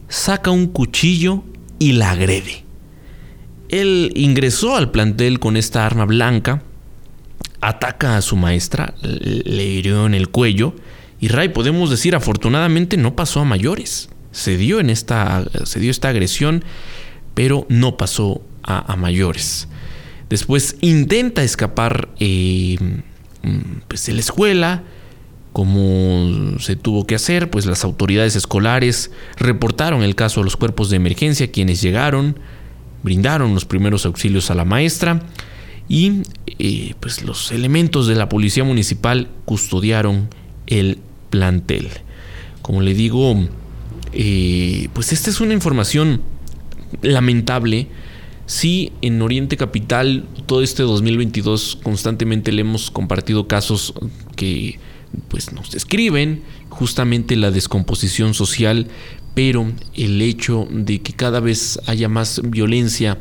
saca 0.08 0.52
un 0.52 0.66
cuchillo 0.68 1.42
y 1.80 1.92
la 1.92 2.10
agrede. 2.10 2.62
Él 3.70 4.12
ingresó 4.14 4.76
al 4.76 4.92
plantel 4.92 5.40
con 5.40 5.56
esta 5.56 5.86
arma 5.86 6.04
blanca, 6.04 6.62
ataca 7.62 8.18
a 8.18 8.22
su 8.22 8.36
maestra, 8.36 8.94
le 9.00 9.64
hirió 9.64 10.04
en 10.04 10.14
el 10.14 10.28
cuello 10.28 10.74
y 11.20 11.28
Ray, 11.28 11.48
podemos 11.48 11.88
decir, 11.88 12.14
afortunadamente 12.14 12.98
no 12.98 13.16
pasó 13.16 13.40
a 13.40 13.44
mayores. 13.44 14.10
Se 14.30 14.58
dio, 14.58 14.78
en 14.78 14.90
esta, 14.90 15.42
se 15.64 15.80
dio 15.80 15.90
esta 15.90 16.10
agresión, 16.10 16.64
pero 17.32 17.66
no 17.70 17.96
pasó 17.96 18.42
a, 18.62 18.94
mayores. 18.96 19.68
Después 20.28 20.76
intenta 20.82 21.42
escapar 21.42 22.10
eh, 22.20 22.76
pues, 23.88 24.04
de 24.04 24.12
la 24.12 24.20
escuela, 24.20 24.82
como 25.54 26.58
se 26.58 26.74
tuvo 26.74 27.06
que 27.06 27.14
hacer, 27.14 27.48
pues 27.48 27.64
las 27.64 27.84
autoridades 27.84 28.34
escolares 28.34 29.12
reportaron 29.36 30.02
el 30.02 30.16
caso 30.16 30.40
a 30.40 30.44
los 30.44 30.56
cuerpos 30.56 30.90
de 30.90 30.96
emergencia, 30.96 31.52
quienes 31.52 31.80
llegaron, 31.80 32.40
brindaron 33.04 33.54
los 33.54 33.64
primeros 33.64 34.04
auxilios 34.04 34.50
a 34.50 34.56
la 34.56 34.64
maestra 34.64 35.22
y 35.88 36.22
eh, 36.58 36.94
pues 36.98 37.22
los 37.22 37.52
elementos 37.52 38.08
de 38.08 38.16
la 38.16 38.28
policía 38.28 38.64
municipal 38.64 39.28
custodiaron 39.44 40.28
el 40.66 40.98
plantel. 41.30 41.88
Como 42.60 42.80
le 42.80 42.92
digo, 42.92 43.36
eh, 44.12 44.88
pues 44.92 45.12
esta 45.12 45.30
es 45.30 45.40
una 45.40 45.54
información 45.54 46.22
lamentable. 47.00 47.86
Sí, 48.46 48.90
en 49.02 49.22
Oriente 49.22 49.56
Capital 49.56 50.24
todo 50.46 50.62
este 50.62 50.82
2022 50.82 51.78
constantemente 51.80 52.50
le 52.50 52.62
hemos 52.62 52.90
compartido 52.90 53.46
casos 53.46 53.94
que 54.34 54.80
pues 55.28 55.52
nos 55.52 55.70
describen 55.70 56.42
justamente 56.68 57.36
la 57.36 57.50
descomposición 57.50 58.34
social, 58.34 58.88
pero 59.34 59.70
el 59.94 60.22
hecho 60.22 60.66
de 60.70 61.00
que 61.00 61.12
cada 61.12 61.40
vez 61.40 61.80
haya 61.86 62.08
más 62.08 62.40
violencia 62.44 63.18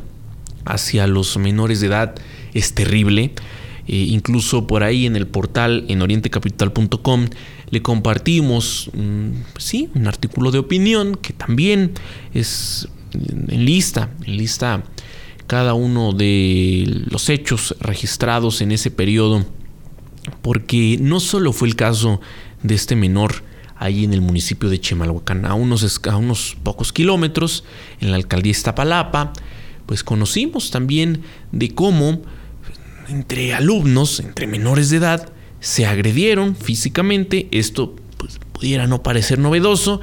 hacia 0.64 1.06
los 1.06 1.36
menores 1.36 1.80
de 1.80 1.88
edad 1.88 2.14
es 2.52 2.74
terrible. 2.74 3.32
Eh, 3.86 4.06
incluso 4.08 4.66
por 4.66 4.82
ahí 4.82 5.04
en 5.04 5.14
el 5.14 5.26
portal 5.26 5.84
en 5.88 6.00
orientecapital.com 6.00 7.26
le 7.68 7.82
compartimos 7.82 8.90
mm, 8.94 9.58
sí, 9.58 9.90
un 9.94 10.06
artículo 10.06 10.50
de 10.50 10.58
opinión 10.58 11.16
que 11.16 11.34
también 11.34 11.92
es 12.32 12.88
en 13.12 13.64
lista, 13.66 14.08
en 14.24 14.38
lista 14.38 14.84
cada 15.46 15.74
uno 15.74 16.12
de 16.12 17.04
los 17.10 17.28
hechos 17.28 17.76
registrados 17.80 18.62
en 18.62 18.72
ese 18.72 18.90
periodo 18.90 19.44
porque 20.42 20.98
no 21.00 21.20
solo 21.20 21.52
fue 21.52 21.68
el 21.68 21.76
caso 21.76 22.20
de 22.62 22.74
este 22.74 22.96
menor 22.96 23.42
ahí 23.76 24.04
en 24.04 24.12
el 24.14 24.20
municipio 24.20 24.68
de 24.68 24.80
Chimalhuacán, 24.80 25.44
a 25.44 25.54
unos, 25.54 26.00
a 26.08 26.16
unos 26.16 26.56
pocos 26.62 26.92
kilómetros, 26.92 27.64
en 28.00 28.10
la 28.10 28.16
alcaldía 28.16 28.52
Iztapalapa, 28.52 29.32
pues 29.86 30.02
conocimos 30.02 30.70
también 30.70 31.22
de 31.52 31.74
cómo 31.74 32.22
entre 33.08 33.52
alumnos, 33.52 34.20
entre 34.20 34.46
menores 34.46 34.90
de 34.90 34.98
edad, 34.98 35.32
se 35.60 35.86
agredieron 35.86 36.56
físicamente. 36.56 37.48
Esto 37.50 37.96
pues, 38.16 38.38
pudiera 38.52 38.86
no 38.86 39.02
parecer 39.02 39.38
novedoso, 39.38 40.00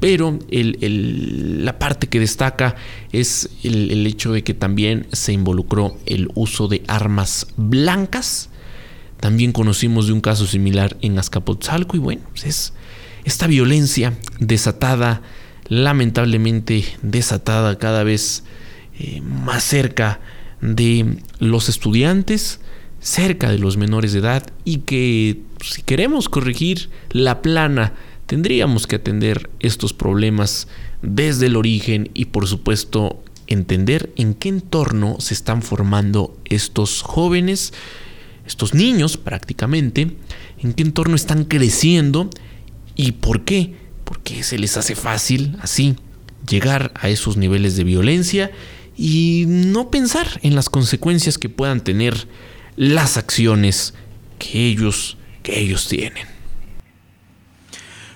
pero 0.00 0.38
la 0.50 1.78
parte 1.78 2.08
que 2.08 2.20
destaca 2.20 2.74
es 3.12 3.48
el, 3.62 3.90
el 3.90 4.06
hecho 4.06 4.32
de 4.32 4.42
que 4.42 4.52
también 4.52 5.06
se 5.12 5.32
involucró 5.32 5.96
el 6.06 6.28
uso 6.34 6.68
de 6.68 6.82
armas 6.88 7.46
blancas 7.56 8.50
también 9.22 9.52
conocimos 9.52 10.08
de 10.08 10.12
un 10.14 10.20
caso 10.20 10.48
similar 10.48 10.96
en 11.00 11.16
Azcapotzalco 11.16 11.96
y 11.96 12.00
bueno, 12.00 12.22
pues 12.30 12.44
es 12.44 12.72
esta 13.22 13.46
violencia 13.46 14.18
desatada, 14.40 15.22
lamentablemente 15.68 16.84
desatada 17.02 17.78
cada 17.78 18.02
vez 18.02 18.42
eh, 18.98 19.20
más 19.20 19.62
cerca 19.62 20.18
de 20.60 21.18
los 21.38 21.68
estudiantes, 21.68 22.58
cerca 22.98 23.48
de 23.48 23.60
los 23.60 23.76
menores 23.76 24.12
de 24.12 24.18
edad 24.18 24.44
y 24.64 24.78
que 24.78 25.42
si 25.64 25.82
queremos 25.82 26.28
corregir 26.28 26.90
la 27.10 27.42
plana, 27.42 27.92
tendríamos 28.26 28.88
que 28.88 28.96
atender 28.96 29.50
estos 29.60 29.92
problemas 29.92 30.66
desde 31.00 31.46
el 31.46 31.54
origen 31.54 32.10
y 32.12 32.24
por 32.24 32.48
supuesto 32.48 33.22
entender 33.46 34.12
en 34.16 34.34
qué 34.34 34.48
entorno 34.48 35.14
se 35.20 35.34
están 35.34 35.62
formando 35.62 36.36
estos 36.44 37.02
jóvenes 37.02 37.72
estos 38.46 38.74
niños 38.74 39.16
prácticamente, 39.16 40.16
en 40.58 40.72
qué 40.72 40.82
entorno 40.82 41.16
están 41.16 41.44
creciendo 41.44 42.30
y 42.96 43.12
por 43.12 43.44
qué. 43.44 43.74
Porque 44.04 44.42
se 44.42 44.58
les 44.58 44.76
hace 44.76 44.94
fácil 44.94 45.56
así 45.60 45.96
llegar 46.48 46.92
a 46.96 47.08
esos 47.08 47.36
niveles 47.36 47.76
de 47.76 47.84
violencia 47.84 48.50
y 48.96 49.44
no 49.46 49.90
pensar 49.90 50.40
en 50.42 50.54
las 50.54 50.68
consecuencias 50.68 51.38
que 51.38 51.48
puedan 51.48 51.82
tener 51.82 52.28
las 52.76 53.16
acciones 53.16 53.94
que 54.38 54.66
ellos, 54.66 55.16
que 55.42 55.60
ellos 55.60 55.88
tienen. 55.88 56.32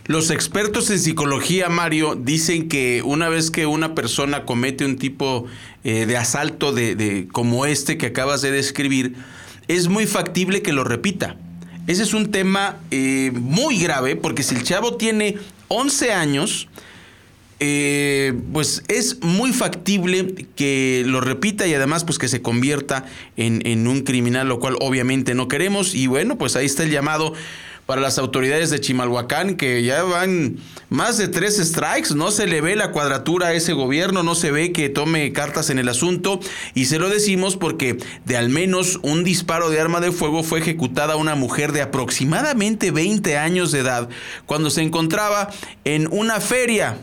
Los 0.06 0.30
expertos 0.30 0.88
en 0.90 1.00
psicología, 1.00 1.68
Mario, 1.68 2.14
dicen 2.14 2.68
que 2.68 3.02
una 3.02 3.28
vez 3.28 3.50
que 3.50 3.66
una 3.66 3.94
persona 3.96 4.44
comete 4.44 4.84
un 4.84 4.98
tipo 4.98 5.46
eh, 5.82 6.06
de 6.06 6.16
asalto 6.16 6.72
de, 6.72 7.26
como 7.32 7.66
este 7.66 7.98
que 7.98 8.06
acabas 8.06 8.40
de 8.40 8.52
describir, 8.52 9.16
es 9.68 9.88
muy 9.88 10.06
factible 10.06 10.62
que 10.62 10.72
lo 10.72 10.84
repita. 10.84 11.36
Ese 11.86 12.02
es 12.02 12.14
un 12.14 12.30
tema 12.30 12.78
eh, 12.90 13.30
muy 13.34 13.78
grave 13.78 14.16
porque 14.16 14.42
si 14.42 14.54
el 14.54 14.62
chavo 14.62 14.96
tiene 14.96 15.36
11 15.68 16.12
años, 16.12 16.68
eh, 17.58 18.34
pues 18.52 18.82
es 18.88 19.22
muy 19.22 19.52
factible 19.52 20.34
que 20.56 21.04
lo 21.06 21.20
repita 21.20 21.66
y 21.66 21.74
además 21.74 22.04
pues 22.04 22.18
que 22.18 22.28
se 22.28 22.42
convierta 22.42 23.06
en, 23.36 23.66
en 23.66 23.86
un 23.86 24.02
criminal, 24.02 24.48
lo 24.48 24.58
cual 24.58 24.76
obviamente 24.80 25.34
no 25.34 25.48
queremos. 25.48 25.94
Y 25.94 26.06
bueno, 26.06 26.36
pues 26.36 26.56
ahí 26.56 26.66
está 26.66 26.82
el 26.82 26.90
llamado 26.90 27.34
para 27.86 28.00
las 28.00 28.18
autoridades 28.18 28.70
de 28.70 28.80
Chimalhuacán, 28.80 29.56
que 29.56 29.82
ya 29.84 30.02
van 30.02 30.58
más 30.90 31.18
de 31.18 31.28
tres 31.28 31.56
strikes, 31.56 32.14
no 32.14 32.32
se 32.32 32.46
le 32.46 32.60
ve 32.60 32.74
la 32.74 32.90
cuadratura 32.90 33.48
a 33.48 33.52
ese 33.54 33.72
gobierno, 33.72 34.24
no 34.24 34.34
se 34.34 34.50
ve 34.50 34.72
que 34.72 34.88
tome 34.88 35.32
cartas 35.32 35.70
en 35.70 35.78
el 35.78 35.88
asunto, 35.88 36.40
y 36.74 36.86
se 36.86 36.98
lo 36.98 37.08
decimos 37.08 37.56
porque 37.56 37.98
de 38.24 38.36
al 38.36 38.48
menos 38.48 38.98
un 39.02 39.22
disparo 39.22 39.70
de 39.70 39.80
arma 39.80 40.00
de 40.00 40.10
fuego 40.12 40.42
fue 40.42 40.58
ejecutada 40.58 41.16
una 41.16 41.36
mujer 41.36 41.72
de 41.72 41.82
aproximadamente 41.82 42.90
20 42.90 43.38
años 43.38 43.70
de 43.70 43.80
edad 43.80 44.08
cuando 44.46 44.70
se 44.70 44.82
encontraba 44.82 45.50
en 45.84 46.08
una 46.10 46.40
feria 46.40 46.98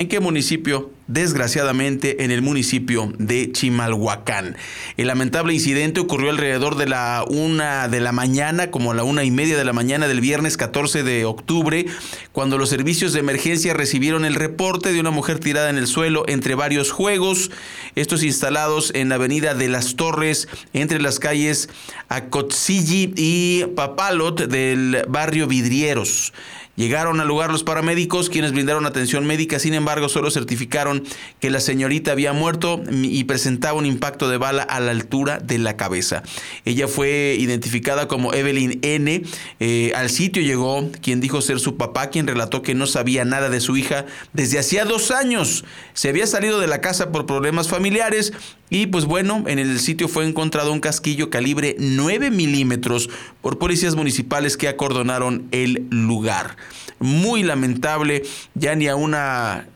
¿En 0.00 0.08
qué 0.08 0.18
municipio? 0.18 0.90
Desgraciadamente 1.08 2.24
en 2.24 2.30
el 2.30 2.40
municipio 2.40 3.12
de 3.18 3.52
Chimalhuacán. 3.52 4.56
El 4.96 5.08
lamentable 5.08 5.52
incidente 5.52 6.00
ocurrió 6.00 6.30
alrededor 6.30 6.76
de 6.76 6.88
la 6.88 7.22
una 7.28 7.86
de 7.86 8.00
la 8.00 8.10
mañana, 8.10 8.70
como 8.70 8.92
a 8.92 8.94
la 8.94 9.04
una 9.04 9.24
y 9.24 9.30
media 9.30 9.58
de 9.58 9.64
la 9.66 9.74
mañana 9.74 10.08
del 10.08 10.22
viernes 10.22 10.56
14 10.56 11.02
de 11.02 11.26
octubre, 11.26 11.84
cuando 12.32 12.56
los 12.56 12.70
servicios 12.70 13.12
de 13.12 13.20
emergencia 13.20 13.74
recibieron 13.74 14.24
el 14.24 14.36
reporte 14.36 14.90
de 14.90 15.00
una 15.00 15.10
mujer 15.10 15.38
tirada 15.38 15.68
en 15.68 15.76
el 15.76 15.86
suelo 15.86 16.24
entre 16.28 16.54
varios 16.54 16.92
juegos, 16.92 17.50
estos 17.94 18.22
instalados 18.22 18.92
en 18.94 19.10
la 19.10 19.16
avenida 19.16 19.52
de 19.52 19.68
las 19.68 19.96
Torres, 19.96 20.48
entre 20.72 21.02
las 21.02 21.18
calles 21.18 21.68
Acotzilli 22.08 23.12
y 23.18 23.66
Papalot 23.76 24.46
del 24.46 25.04
barrio 25.08 25.46
Vidrieros. 25.46 26.32
Llegaron 26.80 27.20
al 27.20 27.28
lugar 27.28 27.52
los 27.52 27.62
paramédicos, 27.62 28.30
quienes 28.30 28.52
brindaron 28.52 28.86
atención 28.86 29.26
médica, 29.26 29.58
sin 29.58 29.74
embargo, 29.74 30.08
solo 30.08 30.30
certificaron 30.30 31.04
que 31.38 31.50
la 31.50 31.60
señorita 31.60 32.12
había 32.12 32.32
muerto 32.32 32.82
y 32.90 33.22
presentaba 33.24 33.78
un 33.78 33.84
impacto 33.84 34.30
de 34.30 34.38
bala 34.38 34.62
a 34.62 34.80
la 34.80 34.90
altura 34.90 35.40
de 35.40 35.58
la 35.58 35.76
cabeza. 35.76 36.22
Ella 36.64 36.88
fue 36.88 37.36
identificada 37.38 38.08
como 38.08 38.32
Evelyn 38.32 38.78
N. 38.80 39.24
Eh, 39.60 39.92
al 39.94 40.08
sitio 40.08 40.40
llegó 40.40 40.90
quien 41.02 41.20
dijo 41.20 41.42
ser 41.42 41.60
su 41.60 41.76
papá, 41.76 42.08
quien 42.08 42.26
relató 42.26 42.62
que 42.62 42.74
no 42.74 42.86
sabía 42.86 43.26
nada 43.26 43.50
de 43.50 43.60
su 43.60 43.76
hija 43.76 44.06
desde 44.32 44.58
hacía 44.58 44.86
dos 44.86 45.10
años. 45.10 45.66
Se 45.92 46.08
había 46.08 46.26
salido 46.26 46.60
de 46.60 46.66
la 46.66 46.80
casa 46.80 47.12
por 47.12 47.26
problemas 47.26 47.68
familiares 47.68 48.32
y 48.70 48.86
pues 48.86 49.04
bueno, 49.04 49.44
en 49.48 49.58
el 49.58 49.80
sitio 49.80 50.06
fue 50.06 50.24
encontrado 50.26 50.72
un 50.72 50.78
casquillo 50.78 51.28
calibre 51.28 51.74
9 51.78 52.30
milímetros 52.30 53.10
por 53.42 53.58
policías 53.58 53.96
municipales 53.96 54.56
que 54.56 54.68
acordonaron 54.68 55.48
el 55.50 55.86
lugar. 55.90 56.56
Muy 57.00 57.42
lamentable, 57.42 58.22
ya 58.54 58.76
ni 58.76 58.86
a 58.86 58.94
una 58.94 59.66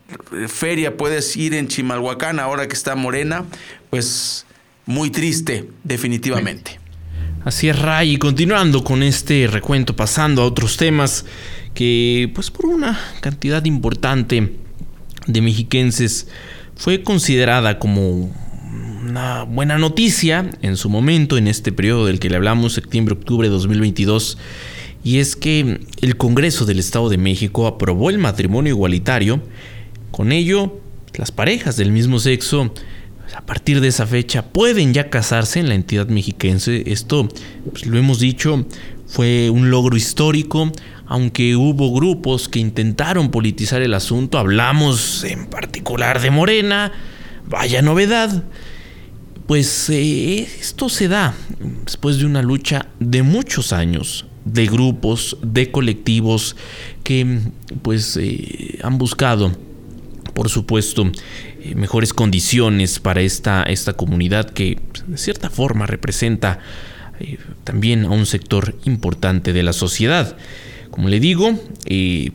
feria 0.47 0.97
puedes 0.97 1.37
ir 1.37 1.55
en 1.55 1.67
Chimalhuacán 1.67 2.39
ahora 2.39 2.69
que 2.69 2.75
está 2.75 2.95
Morena, 2.95 3.45
pues 3.91 4.47
muy 4.87 5.11
triste, 5.11 5.69
definitivamente. 5.83 6.79
Así 7.45 7.69
es, 7.69 7.79
Ray, 7.79 8.13
y 8.13 8.17
continuando 8.17 8.85
con 8.85 9.03
este 9.03 9.49
recuento, 9.51 9.97
pasando 9.97 10.43
a 10.43 10.47
otros 10.47 10.77
temas 10.77 11.27
que, 11.75 12.31
pues 12.35 12.51
por 12.51 12.67
una 12.67 12.99
cantidad 13.21 13.65
importante 13.65 14.55
de 15.27 15.41
mexiquenses, 15.43 16.29
fue 16.77 17.03
considerada 17.03 17.79
como 17.79 18.33
una 19.05 19.45
buena 19.45 19.79
noticia 19.79 20.51
en 20.63 20.77
su 20.77 20.89
momento, 20.89 21.37
en 21.37 21.47
este 21.47 21.73
periodo 21.73 22.07
del 22.07 22.19
que 22.19 22.31
le 22.31 22.37
hablamos, 22.37 22.73
septiembre-octubre 22.73 23.49
de 23.49 23.53
2022, 23.53 24.39
y 25.03 25.19
es 25.19 25.37
que 25.37 25.81
el 26.01 26.17
Congreso 26.17 26.65
del 26.65 26.79
Estado 26.79 27.11
de 27.11 27.19
México 27.19 27.67
aprobó 27.67 28.11
el 28.11 28.19
matrimonio 28.19 28.71
igualitario. 28.73 29.43
Con 30.11 30.33
ello, 30.33 30.81
las 31.15 31.31
parejas 31.31 31.77
del 31.77 31.93
mismo 31.93 32.19
sexo, 32.19 32.73
a 33.37 33.43
partir 33.43 33.81
de 33.81 33.89
esa 33.89 34.07
fecha, 34.07 34.47
pueden 34.47 34.95
ya 34.95 35.11
casarse 35.11 35.61
en 35.61 35.69
la 35.69 35.75
entidad 35.75 36.09
mexiquense. 36.09 36.85
Esto, 36.87 37.29
pues, 37.71 37.85
lo 37.85 37.99
hemos 37.99 38.19
dicho, 38.19 38.67
fue 39.07 39.51
un 39.51 39.71
logro 39.71 39.97
histórico, 39.97 40.73
aunque 41.07 41.55
hubo 41.57 41.93
grupos 41.93 42.49
que 42.49 42.59
intentaron 42.59 43.31
politizar 43.31 43.83
el 43.83 43.93
asunto. 43.93 44.39
Hablamos 44.39 45.25
en 45.25 45.47
particular 45.47 46.23
de 46.23 46.31
Morena, 46.31 46.93
vaya 47.47 47.83
novedad. 47.83 48.45
Pues 49.47 49.91
eh, 49.91 50.49
esto 50.59 50.89
se 50.89 51.07
da 51.07 51.35
después 51.85 52.19
de 52.19 52.25
una 52.25 52.41
lucha 52.41 52.87
de 52.99 53.23
muchos 53.23 53.75
años, 53.75 54.25
de 54.47 54.67
grupos, 54.67 55.37
de 55.43 55.71
colectivos 55.71 56.57
que 57.03 57.41
pues 57.83 58.17
eh, 58.17 58.79
han 58.83 58.97
buscado, 58.97 59.53
por 60.33 60.49
supuesto, 60.49 61.13
eh, 61.61 61.75
mejores 61.75 62.15
condiciones 62.15 62.99
para 63.01 63.21
esta, 63.21 63.65
esta 63.65 63.93
comunidad 63.93 64.49
que 64.49 64.79
de 65.07 65.19
cierta 65.19 65.51
forma 65.51 65.87
representa 65.87 66.61
también 67.63 68.07
a 68.07 68.11
un 68.11 68.27
sector 68.27 68.75
importante 68.85 69.53
de 69.53 69.63
la 69.63 69.73
sociedad. 69.73 70.37
Como 70.91 71.09
le 71.09 71.21
digo, 71.21 71.61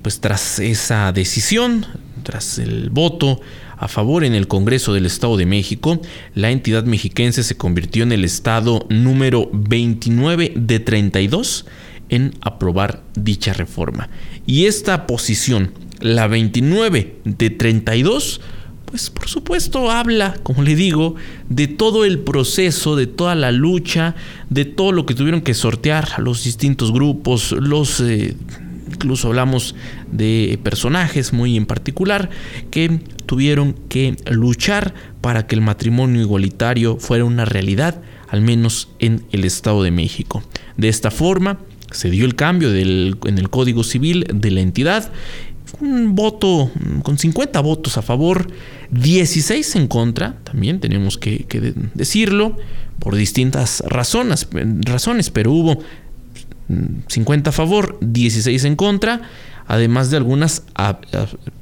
pues 0.01 0.21
tras 0.21 0.59
esa 0.59 1.11
decisión, 1.11 1.85
tras 2.23 2.59
el 2.59 2.89
voto, 2.89 3.41
a 3.79 3.87
favor 3.87 4.25
en 4.25 4.35
el 4.35 4.47
Congreso 4.47 4.93
del 4.93 5.05
Estado 5.05 5.37
de 5.37 5.45
México, 5.45 6.01
la 6.35 6.51
entidad 6.51 6.83
mexiquense 6.83 7.43
se 7.43 7.55
convirtió 7.55 8.03
en 8.03 8.11
el 8.11 8.25
estado 8.25 8.85
número 8.89 9.49
29 9.53 10.53
de 10.55 10.79
32 10.81 11.65
en 12.09 12.33
aprobar 12.41 13.03
dicha 13.15 13.53
reforma. 13.53 14.09
Y 14.45 14.65
esta 14.65 15.07
posición, 15.07 15.71
la 16.01 16.27
29 16.27 17.19
de 17.23 17.49
32, 17.51 18.41
pues 18.83 19.09
por 19.09 19.29
supuesto 19.29 19.89
habla, 19.89 20.35
como 20.43 20.61
le 20.63 20.75
digo, 20.75 21.15
de 21.47 21.67
todo 21.67 22.03
el 22.03 22.19
proceso, 22.19 22.97
de 22.97 23.07
toda 23.07 23.35
la 23.35 23.53
lucha, 23.53 24.15
de 24.49 24.65
todo 24.65 24.91
lo 24.91 25.05
que 25.05 25.13
tuvieron 25.13 25.41
que 25.41 25.53
sortear 25.53 26.19
los 26.19 26.43
distintos 26.43 26.91
grupos, 26.91 27.53
los... 27.53 28.01
Eh, 28.01 28.35
incluso 28.91 29.29
hablamos 29.29 29.75
de 30.11 30.59
personajes 30.63 31.33
muy 31.33 31.57
en 31.57 31.65
particular 31.65 32.29
que 32.71 32.99
tuvieron 33.25 33.73
que 33.89 34.15
luchar 34.29 34.93
para 35.21 35.47
que 35.47 35.55
el 35.55 35.61
matrimonio 35.61 36.21
igualitario 36.21 36.97
fuera 36.97 37.25
una 37.25 37.45
realidad, 37.45 38.01
al 38.27 38.41
menos 38.41 38.89
en 38.99 39.23
el 39.31 39.45
Estado 39.45 39.83
de 39.83 39.91
México. 39.91 40.43
De 40.77 40.89
esta 40.89 41.11
forma, 41.11 41.59
se 41.91 42.09
dio 42.09 42.25
el 42.25 42.35
cambio 42.35 42.73
en 42.75 43.37
el 43.37 43.49
Código 43.49 43.83
Civil 43.83 44.25
de 44.33 44.51
la 44.51 44.61
entidad, 44.61 45.11
un 45.79 46.15
voto 46.15 46.71
con 47.03 47.17
50 47.17 47.59
votos 47.61 47.97
a 47.97 48.01
favor, 48.01 48.47
16 48.91 49.75
en 49.75 49.87
contra, 49.87 50.37
también 50.43 50.79
tenemos 50.79 51.17
que, 51.17 51.45
decirlo, 51.93 52.57
por 52.99 53.15
distintas 53.15 53.83
razones, 53.87 54.47
razones, 54.81 55.29
pero 55.29 55.51
hubo 55.51 55.79
50 57.07 57.49
a 57.49 57.53
favor, 57.53 57.97
16 58.01 58.63
en 58.65 58.75
contra, 58.75 59.21
además 59.69 60.09
de 60.09 60.17
algunas, 60.17 60.63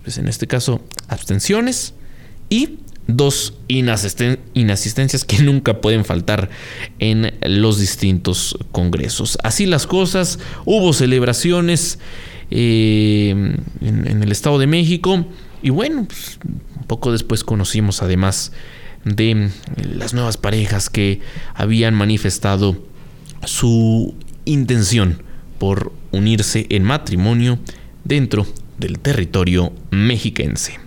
pues 0.03 0.17
en 0.17 0.29
este 0.29 0.47
caso, 0.47 0.81
abstenciones 1.09 1.93
y 2.49 2.79
dos 3.05 3.53
inasistencias 3.67 5.25
que 5.25 5.39
nunca 5.43 5.81
pueden 5.81 6.05
faltar 6.05 6.49
en 6.99 7.33
los 7.41 7.79
distintos 7.79 8.57
congresos. 8.71 9.37
Así 9.43 9.65
las 9.65 9.85
cosas, 9.85 10.39
hubo 10.63 10.93
celebraciones 10.93 11.99
eh, 12.49 13.55
en, 13.81 14.23
el 14.23 14.31
Estado 14.31 14.57
de 14.57 14.67
México 14.67 15.25
y 15.61 15.69
bueno, 15.69 16.05
pues, 16.07 16.39
poco 16.87 17.11
después 17.11 17.43
conocimos 17.43 18.01
además 18.01 18.53
de 19.03 19.49
las 19.75 20.13
nuevas 20.13 20.37
parejas 20.37 20.89
que 20.89 21.19
habían 21.53 21.93
manifestado 21.93 22.77
su 23.45 24.15
intención 24.45 25.23
por 25.59 25.91
unirse 26.11 26.67
en 26.69 26.83
matrimonio 26.83 27.59
dentro 28.07 28.45
del 28.77 28.99
territorio 28.99 29.73
mexiquense. 29.91 30.79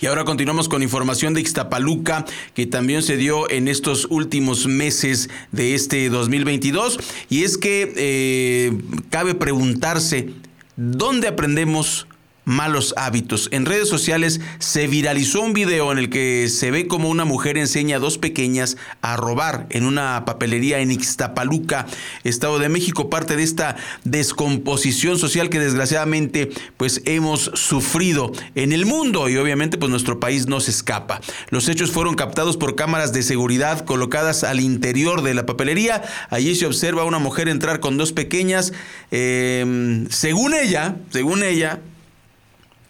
Y 0.00 0.06
ahora 0.06 0.24
continuamos 0.24 0.70
con 0.70 0.82
información 0.82 1.34
de 1.34 1.42
Ixtapaluca, 1.42 2.24
que 2.54 2.66
también 2.66 3.02
se 3.02 3.18
dio 3.18 3.50
en 3.50 3.68
estos 3.68 4.06
últimos 4.08 4.66
meses 4.66 5.28
de 5.52 5.74
este 5.74 6.08
2022. 6.08 6.98
Y 7.28 7.44
es 7.44 7.58
que 7.58 7.92
eh, 7.96 8.78
cabe 9.10 9.34
preguntarse, 9.34 10.30
¿dónde 10.76 11.28
aprendemos 11.28 12.06
malos 12.50 12.94
hábitos. 12.96 13.48
En 13.52 13.64
redes 13.64 13.88
sociales 13.88 14.40
se 14.58 14.88
viralizó 14.88 15.40
un 15.40 15.52
video 15.52 15.92
en 15.92 15.98
el 15.98 16.10
que 16.10 16.48
se 16.48 16.72
ve 16.72 16.88
como 16.88 17.08
una 17.08 17.24
mujer 17.24 17.56
enseña 17.56 17.96
a 17.96 18.00
dos 18.00 18.18
pequeñas 18.18 18.76
a 19.02 19.16
robar 19.16 19.66
en 19.70 19.86
una 19.86 20.24
papelería 20.24 20.80
en 20.80 20.90
Ixtapaluca, 20.90 21.86
Estado 22.24 22.58
de 22.58 22.68
México, 22.68 23.08
parte 23.08 23.36
de 23.36 23.44
esta 23.44 23.76
descomposición 24.02 25.16
social 25.16 25.48
que 25.48 25.60
desgraciadamente 25.60 26.50
pues 26.76 27.02
hemos 27.04 27.52
sufrido 27.54 28.32
en 28.56 28.72
el 28.72 28.84
mundo 28.84 29.28
y 29.28 29.36
obviamente 29.36 29.78
pues 29.78 29.90
nuestro 29.90 30.18
país 30.18 30.48
no 30.48 30.58
se 30.58 30.72
escapa. 30.72 31.20
Los 31.50 31.68
hechos 31.68 31.92
fueron 31.92 32.16
captados 32.16 32.56
por 32.56 32.74
cámaras 32.74 33.12
de 33.12 33.22
seguridad 33.22 33.84
colocadas 33.84 34.42
al 34.42 34.58
interior 34.58 35.22
de 35.22 35.34
la 35.34 35.46
papelería. 35.46 36.02
Allí 36.30 36.56
se 36.56 36.66
observa 36.66 37.02
a 37.02 37.04
una 37.04 37.20
mujer 37.20 37.48
entrar 37.48 37.78
con 37.78 37.96
dos 37.96 38.12
pequeñas. 38.12 38.72
Eh, 39.12 40.04
según 40.10 40.54
ella, 40.54 40.96
según 41.10 41.44
ella, 41.44 41.78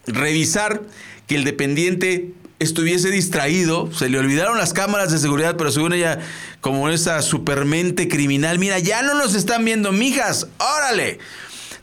revisar 0.06 0.82
que 1.26 1.36
el 1.36 1.44
dependiente 1.44 2.32
estuviese 2.58 3.10
distraído, 3.10 3.92
se 3.92 4.08
le 4.08 4.18
olvidaron 4.18 4.58
las 4.58 4.72
cámaras 4.74 5.10
de 5.10 5.18
seguridad, 5.18 5.56
pero 5.56 5.72
según 5.72 5.94
ella, 5.94 6.18
como 6.60 6.90
esa 6.90 7.22
supermente 7.22 8.06
criminal, 8.08 8.58
mira, 8.58 8.78
ya 8.78 9.02
no 9.02 9.14
nos 9.14 9.34
están 9.34 9.64
viendo, 9.64 9.92
mijas, 9.92 10.46
órale. 10.58 11.18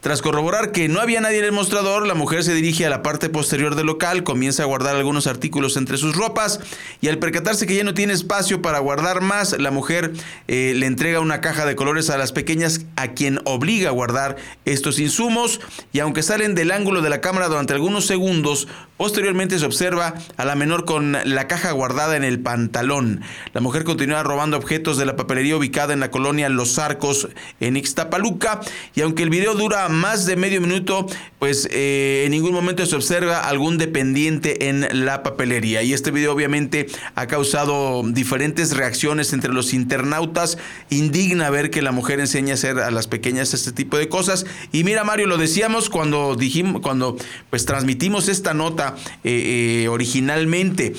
Tras 0.08 0.22
corroborar 0.22 0.72
que 0.72 0.88
no 0.88 1.02
había 1.02 1.20
nadie 1.20 1.40
en 1.40 1.44
el 1.44 1.52
mostrador, 1.52 2.08
la 2.08 2.14
mujer 2.14 2.42
se 2.42 2.54
dirige 2.54 2.86
a 2.86 2.90
la 2.90 3.04
parte 3.04 3.28
posterior 3.28 3.76
del 3.76 3.88
local, 3.88 4.24
comienza 4.24 4.64
a 4.64 4.66
guardar 4.66 4.96
algunos 4.96 5.28
artículos 5.28 5.76
entre 5.76 5.98
sus 5.98 6.16
ropas 6.16 6.62
y 7.02 7.10
al 7.10 7.18
percatarse 7.18 7.68
que 7.68 7.76
ya 7.76 7.84
no 7.84 7.94
tiene 7.94 8.14
espacio 8.14 8.62
para 8.62 8.80
guardar 8.80 9.20
más, 9.20 9.60
la 9.60 9.70
mujer 9.70 10.14
eh, 10.48 10.72
le 10.78 10.86
entrega 10.86 11.20
una 11.20 11.42
caja 11.42 11.66
de 11.66 11.76
colores 11.76 12.10
a 12.10 12.18
las 12.18 12.32
pequeñas 12.32 12.86
a 12.96 13.10
quien 13.10 13.42
obliga 13.44 13.90
a 13.90 13.92
guardar 13.92 14.38
estos 14.64 14.98
insumos 14.98 15.60
y 15.92 16.00
aunque 16.00 16.24
salen 16.24 16.56
del 16.56 16.72
ángulo 16.72 17.02
de 17.02 17.10
la 17.10 17.20
cámara 17.20 17.50
durante 17.50 17.74
algunos 17.74 18.06
segundos, 18.06 18.70
posteriormente 18.96 19.60
se 19.60 19.66
observa 19.66 20.14
a 20.38 20.46
la 20.46 20.56
menor 20.56 20.86
con 20.86 21.18
la 21.26 21.50
caja 21.50 21.72
guardada 21.72 22.16
en 22.16 22.24
el 22.24 22.40
pantalón. 22.40 23.24
La 23.54 23.60
mujer 23.60 23.84
continúa 23.84 24.24
robando 24.24 24.56
objetos 24.56 24.98
de 24.98 25.06
la 25.06 25.18
papelería 25.18 25.58
ubicada 25.58 25.92
en 25.92 26.00
la 26.00 26.12
colonia 26.12 26.48
Los 26.48 26.80
Arcos 26.80 27.28
en 27.60 27.76
Ixtapaluca 27.76 28.62
y 28.96 29.02
aunque 29.02 29.24
el 29.24 29.30
video 29.30 29.54
dura 29.54 29.90
más 29.98 30.26
de 30.26 30.36
medio 30.36 30.62
minuto, 30.62 31.08
pues 31.40 31.68
eh, 31.72 32.24
en 32.26 32.32
ningún 32.32 32.54
momento 32.54 32.86
se 32.86 32.96
observa 32.96 33.40
algún 33.40 33.78
dependiente 33.78 34.70
en 34.70 35.06
la 35.06 35.24
papelería. 35.24 35.84
Y 35.84 35.94
este 35.94 36.12
video 36.12 36.34
obviamente 36.34 36.88
ha 37.16 37.28
causado 37.28 38.04
diferentes 38.06 38.76
reacciones 38.76 39.34
entre 39.34 39.52
los 39.52 39.74
internautas. 39.74 40.58
Indigna 40.90 41.50
ver 41.50 41.70
que 41.70 41.82
la 41.82 41.92
mujer 41.92 42.20
enseña 42.20 42.52
a 42.52 42.56
hacer 42.56 42.80
a 42.80 42.92
las 42.92 43.08
pequeñas 43.08 43.54
este 43.54 43.72
tipo 43.72 43.98
de 43.98 44.08
cosas. 44.08 44.46
Y 44.72 44.84
mira, 44.84 45.04
Mario, 45.04 45.28
lo 45.28 45.38
decíamos 45.38 45.90
cuando 45.90 46.36
dijimos, 46.36 46.82
cuando 46.82 47.18
pues 47.50 47.66
transmitimos 47.66 48.30
esta 48.30 48.54
nota 48.54 48.96
eh, 49.24 49.84
eh, 49.84 49.88
originalmente. 49.90 50.94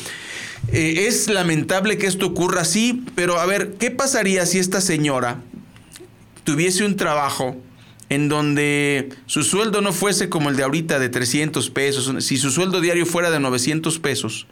es 0.72 1.28
lamentable 1.28 1.98
que 1.98 2.06
esto 2.06 2.26
ocurra 2.26 2.62
así, 2.62 3.04
pero 3.14 3.38
a 3.38 3.46
ver, 3.46 3.74
¿qué 3.78 3.90
pasaría 3.90 4.44
si 4.44 4.58
esta 4.58 4.80
señora 4.80 5.40
tuviese 6.44 6.84
un 6.84 6.96
trabajo 6.96 7.56
en 8.08 8.28
donde 8.28 9.10
su 9.26 9.42
sueldo 9.42 9.80
no 9.80 9.92
fuese 9.92 10.28
como 10.28 10.48
el 10.48 10.56
de 10.56 10.62
ahorita 10.62 10.98
de 10.98 11.08
300 11.08 11.70
pesos, 11.70 12.24
si 12.24 12.36
su 12.38 12.50
sueldo 12.50 12.80
diario 12.80 13.06
fuera 13.06 13.30
de 13.30 13.40
900 13.40 13.98
pesos, 13.98 14.46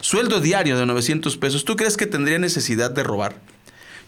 sueldo 0.00 0.40
diario 0.40 0.78
de 0.78 0.86
900 0.86 1.36
pesos, 1.36 1.64
¿tú 1.64 1.76
crees 1.76 1.96
que 1.96 2.06
tendría 2.06 2.38
necesidad 2.38 2.90
de 2.90 3.02
robar? 3.02 3.36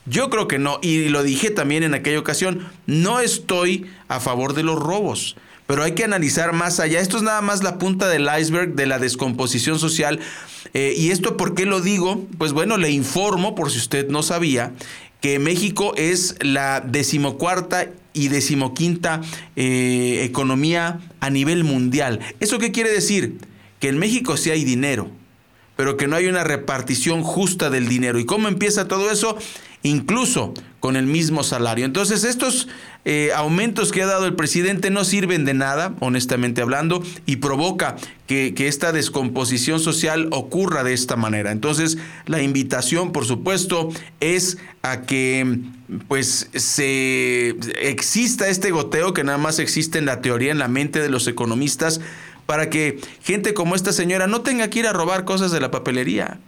Yo 0.07 0.31
creo 0.31 0.49
que 0.49 0.59
no, 0.59 0.79
y 0.83 1.09
lo 1.09 1.23
dije 1.23 1.51
también 1.51 1.83
en 1.83 1.95
aquella 1.95 2.19
ocasión, 2.19 2.67
no 2.87 3.21
estoy 3.21 3.87
a 4.09 4.19
favor 4.19 4.55
de 4.55 4.63
los 4.63 4.79
robos, 4.79 5.37
pero 5.67 5.85
hay 5.85 5.93
que 5.93 6.03
analizar 6.03 6.53
más 6.53 6.81
allá. 6.81 7.01
Esto 7.01 7.17
es 7.17 7.23
nada 7.23 7.43
más 7.43 7.63
la 7.63 7.79
punta 7.79 8.09
del 8.09 8.29
iceberg 8.41 8.75
de 8.75 8.87
la 8.87 8.99
descomposición 8.99 9.79
social. 9.79 10.19
Eh, 10.75 10.95
¿Y 10.97 11.11
esto 11.11 11.37
por 11.37 11.55
qué 11.55 11.65
lo 11.65 11.81
digo? 11.81 12.27
Pues 12.39 12.53
bueno, 12.53 12.77
le 12.77 12.91
informo, 12.91 13.55
por 13.55 13.71
si 13.71 13.79
usted 13.79 14.09
no 14.09 14.25
sabía, 14.25 14.73
que 15.21 15.39
México 15.39 15.93
es 15.97 16.35
la 16.41 16.81
decimocuarta 16.81 17.89
y 18.13 18.29
decimoquinta 18.29 19.21
eh, 19.57 20.23
economía 20.25 21.01
a 21.21 21.31
nivel 21.31 21.65
mundial. 21.65 22.21
¿Eso 22.41 22.59
qué 22.59 22.73
quiere 22.73 22.91
decir? 22.91 23.39
Que 23.79 23.89
en 23.89 23.99
México 23.99 24.37
sí 24.37 24.51
hay 24.51 24.65
dinero, 24.65 25.11
pero 25.77 25.97
que 25.97 26.07
no 26.07 26.17
hay 26.17 26.27
una 26.27 26.45
repartición 26.45 27.23
justa 27.23 27.71
del 27.71 27.89
dinero. 27.89 28.19
¿Y 28.19 28.25
cómo 28.25 28.49
empieza 28.49 28.89
todo 28.89 29.11
eso? 29.11 29.37
Incluso 29.83 30.55
con 30.81 30.97
el 30.97 31.07
mismo 31.07 31.45
salario. 31.45 31.85
Entonces 31.85 32.25
estos 32.25 32.67
eh, 33.05 33.31
aumentos 33.35 33.93
que 33.93 34.03
ha 34.03 34.07
dado 34.07 34.27
el 34.27 34.35
presidente 34.35 34.91
no 34.91 35.05
sirven 35.05 35.45
de 35.45 35.55
nada, 35.55 35.95
honestamente 36.01 36.63
hablando, 36.63 37.03
y 37.27 37.37
provoca 37.37 37.97
que, 38.27 38.55
que, 38.55 38.67
esta 38.67 38.91
descomposición 38.91 39.79
social 39.79 40.29
ocurra 40.33 40.83
de 40.83 40.95
esta 40.95 41.17
manera. 41.17 41.53
Entonces 41.53 41.99
la 42.27 42.43
invitación, 42.43 43.13
por 43.13 43.27
supuesto, 43.27 43.91
es 44.21 44.59
a 44.83 45.03
que 45.03 45.61
pues 46.09 46.49
se 46.55 47.51
exista 47.81 48.49
este 48.49 48.71
goteo 48.71 49.13
que 49.13 49.25
nada 49.25 49.39
más 49.39 49.59
existe 49.59 49.99
en 49.99 50.07
la 50.07 50.21
teoría, 50.21 50.53
en 50.53 50.59
la 50.59 50.69
mente 50.69 51.01
de 51.01 51.11
los 51.11 51.27
economistas, 51.27 52.01
para 52.47 52.71
que 52.71 53.01
gente 53.23 53.55
como 53.55 53.75
esta 53.77 53.93
señora 53.93 54.27
no 54.27 54.41
tenga 54.41 54.71
que 54.71 54.81
ir 54.81 54.87
a 54.87 54.93
robar 54.93 55.25
cosas 55.25 55.53
de 55.53 55.61
la 55.61 55.71
papelería. 55.71 56.39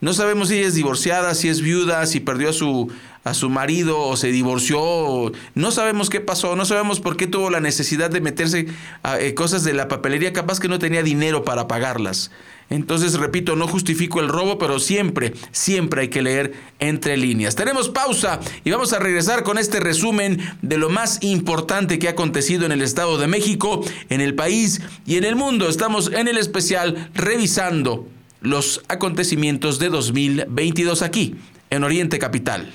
No 0.00 0.12
sabemos 0.12 0.48
si 0.48 0.58
ella 0.58 0.68
es 0.68 0.74
divorciada, 0.74 1.34
si 1.34 1.48
es 1.48 1.60
viuda, 1.60 2.06
si 2.06 2.20
perdió 2.20 2.50
a 2.50 2.52
su, 2.52 2.88
a 3.24 3.34
su 3.34 3.50
marido 3.50 3.98
o 3.98 4.16
se 4.16 4.28
divorció. 4.28 5.32
No 5.56 5.70
sabemos 5.72 6.08
qué 6.08 6.20
pasó, 6.20 6.54
no 6.54 6.64
sabemos 6.64 7.00
por 7.00 7.16
qué 7.16 7.26
tuvo 7.26 7.50
la 7.50 7.58
necesidad 7.58 8.08
de 8.08 8.20
meterse 8.20 8.66
a 9.02 9.18
eh, 9.18 9.34
cosas 9.34 9.64
de 9.64 9.72
la 9.72 9.88
papelería, 9.88 10.32
capaz 10.32 10.60
que 10.60 10.68
no 10.68 10.78
tenía 10.78 11.02
dinero 11.02 11.42
para 11.42 11.66
pagarlas. 11.66 12.30
Entonces, 12.70 13.14
repito, 13.14 13.56
no 13.56 13.66
justifico 13.66 14.20
el 14.20 14.28
robo, 14.28 14.58
pero 14.58 14.78
siempre, 14.78 15.32
siempre 15.50 16.02
hay 16.02 16.08
que 16.08 16.22
leer 16.22 16.52
entre 16.78 17.16
líneas. 17.16 17.56
Tenemos 17.56 17.88
pausa 17.88 18.38
y 18.62 18.70
vamos 18.70 18.92
a 18.92 19.00
regresar 19.00 19.42
con 19.42 19.58
este 19.58 19.80
resumen 19.80 20.38
de 20.62 20.76
lo 20.76 20.90
más 20.90 21.18
importante 21.22 21.98
que 21.98 22.08
ha 22.08 22.12
acontecido 22.12 22.66
en 22.66 22.72
el 22.72 22.82
Estado 22.82 23.18
de 23.18 23.26
México, 23.26 23.84
en 24.10 24.20
el 24.20 24.34
país 24.34 24.80
y 25.06 25.16
en 25.16 25.24
el 25.24 25.34
mundo. 25.34 25.68
Estamos 25.68 26.12
en 26.12 26.28
el 26.28 26.36
especial 26.36 27.10
revisando 27.14 28.06
los 28.40 28.82
acontecimientos 28.88 29.78
de 29.78 29.88
2022 29.88 31.02
aquí, 31.02 31.36
en 31.70 31.84
Oriente 31.84 32.18
Capital. 32.18 32.72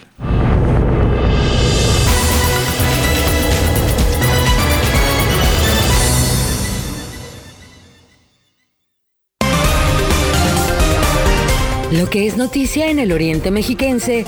Lo 11.92 12.10
que 12.10 12.26
es 12.26 12.38
noticia 12.38 12.90
en 12.90 12.98
el 12.98 13.12
Oriente 13.12 13.52
Mexiquense, 13.52 14.26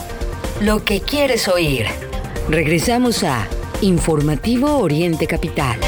lo 0.62 0.86
que 0.86 1.02
quieres 1.02 1.48
oír. 1.48 1.88
Regresamos 2.48 3.24
a 3.24 3.48
Informativo 3.82 4.78
Oriente 4.78 5.26
Capital. 5.26 5.80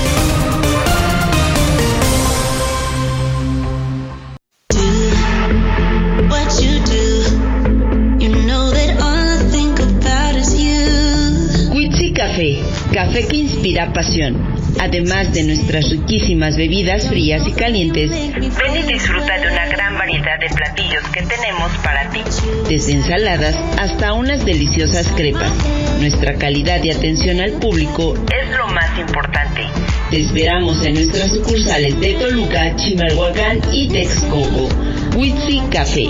Café 12.97 13.27
que 13.27 13.37
inspira 13.37 13.93
pasión. 13.93 14.35
Además 14.79 15.31
de 15.31 15.43
nuestras 15.43 15.87
riquísimas 15.91 16.57
bebidas 16.57 17.07
frías 17.07 17.47
y 17.47 17.51
calientes, 17.51 18.09
ven 18.09 18.75
y 18.75 18.91
disfruta 18.91 19.37
de 19.37 19.51
una 19.51 19.67
gran 19.67 19.95
variedad 19.99 20.39
de 20.39 20.49
platillos 20.49 21.03
que 21.13 21.21
tenemos 21.21 21.71
para 21.83 22.09
ti. 22.09 22.21
Desde 22.67 22.93
ensaladas 22.93 23.55
hasta 23.77 24.13
unas 24.13 24.43
deliciosas 24.43 25.07
crepas. 25.15 25.51
Nuestra 25.99 26.39
calidad 26.39 26.83
y 26.83 26.89
atención 26.89 27.39
al 27.39 27.51
público 27.51 28.15
es 28.15 28.57
lo 28.57 28.67
más 28.69 28.97
importante. 28.97 29.61
Te 30.09 30.21
esperamos 30.21 30.83
en 30.83 30.95
nuestras 30.95 31.29
sucursales 31.29 31.99
de 31.99 32.13
Toluca, 32.15 32.75
Chimalhuacán 32.77 33.61
y 33.71 33.89
Texcoco. 33.89 34.69
Witsi 35.15 35.61
Café. 35.69 36.07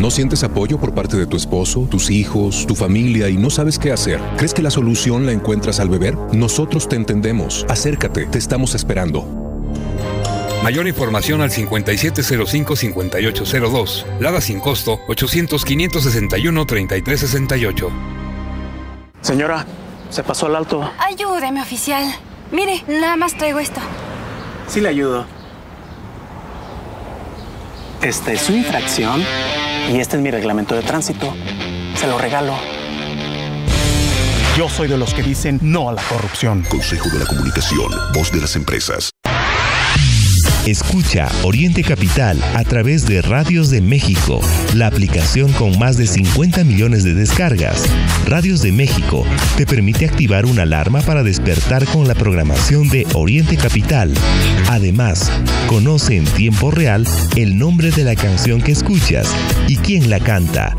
¿No 0.00 0.10
sientes 0.10 0.42
apoyo 0.44 0.78
por 0.80 0.94
parte 0.94 1.18
de 1.18 1.26
tu 1.26 1.36
esposo, 1.36 1.82
tus 1.82 2.10
hijos, 2.10 2.66
tu 2.66 2.74
familia 2.74 3.28
y 3.28 3.36
no 3.36 3.50
sabes 3.50 3.78
qué 3.78 3.92
hacer? 3.92 4.18
¿Crees 4.38 4.54
que 4.54 4.62
la 4.62 4.70
solución 4.70 5.26
la 5.26 5.32
encuentras 5.32 5.78
al 5.78 5.90
beber? 5.90 6.16
Nosotros 6.32 6.88
te 6.88 6.96
entendemos. 6.96 7.66
Acércate, 7.68 8.24
te 8.24 8.38
estamos 8.38 8.74
esperando. 8.74 9.26
Mayor 10.62 10.88
información 10.88 11.42
al 11.42 11.50
5705-5802. 11.50 14.06
Lada 14.20 14.40
sin 14.40 14.60
costo 14.60 15.00
800-561-3368. 15.08 17.90
Señora, 19.20 19.66
se 20.08 20.22
pasó 20.22 20.46
al 20.46 20.56
alto. 20.56 20.90
Ayúdeme, 20.98 21.60
oficial. 21.60 22.10
Mire, 22.52 22.82
nada 22.88 23.16
más 23.16 23.36
traigo 23.36 23.58
esto. 23.58 23.82
Sí 24.66 24.80
le 24.80 24.88
ayudo. 24.88 25.26
Esta 28.02 28.32
es 28.32 28.40
su 28.40 28.54
infracción 28.54 29.22
y 29.92 29.98
este 29.98 30.16
es 30.16 30.22
mi 30.22 30.30
reglamento 30.30 30.74
de 30.74 30.80
tránsito. 30.80 31.34
Se 31.94 32.06
lo 32.06 32.16
regalo. 32.16 32.54
Yo 34.56 34.70
soy 34.70 34.88
de 34.88 34.96
los 34.96 35.12
que 35.12 35.22
dicen 35.22 35.58
no 35.62 35.90
a 35.90 35.92
la 35.92 36.02
corrupción. 36.04 36.62
Consejo 36.70 37.10
de 37.10 37.18
la 37.18 37.26
Comunicación, 37.26 37.92
voz 38.14 38.32
de 38.32 38.40
las 38.40 38.56
empresas. 38.56 39.09
Escucha 40.66 41.26
Oriente 41.42 41.82
Capital 41.82 42.38
a 42.54 42.64
través 42.64 43.06
de 43.06 43.22
Radios 43.22 43.70
de 43.70 43.80
México, 43.80 44.40
la 44.74 44.88
aplicación 44.88 45.52
con 45.52 45.78
más 45.78 45.96
de 45.96 46.06
50 46.06 46.64
millones 46.64 47.02
de 47.02 47.14
descargas. 47.14 47.84
Radios 48.26 48.60
de 48.60 48.70
México 48.70 49.24
te 49.56 49.64
permite 49.64 50.04
activar 50.04 50.44
una 50.44 50.62
alarma 50.62 51.00
para 51.00 51.22
despertar 51.22 51.86
con 51.86 52.06
la 52.06 52.14
programación 52.14 52.90
de 52.90 53.06
Oriente 53.14 53.56
Capital. 53.56 54.12
Además, 54.68 55.32
conoce 55.66 56.16
en 56.16 56.24
tiempo 56.24 56.70
real 56.70 57.06
el 57.36 57.56
nombre 57.58 57.90
de 57.90 58.04
la 58.04 58.14
canción 58.14 58.60
que 58.60 58.72
escuchas 58.72 59.28
y 59.66 59.76
quién 59.76 60.10
la 60.10 60.20
canta. 60.20 60.76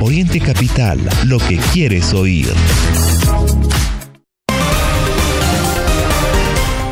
Oriente 0.00 0.40
Capital, 0.40 0.98
lo 1.24 1.38
que 1.38 1.58
quieres 1.72 2.12
oír. 2.12 2.48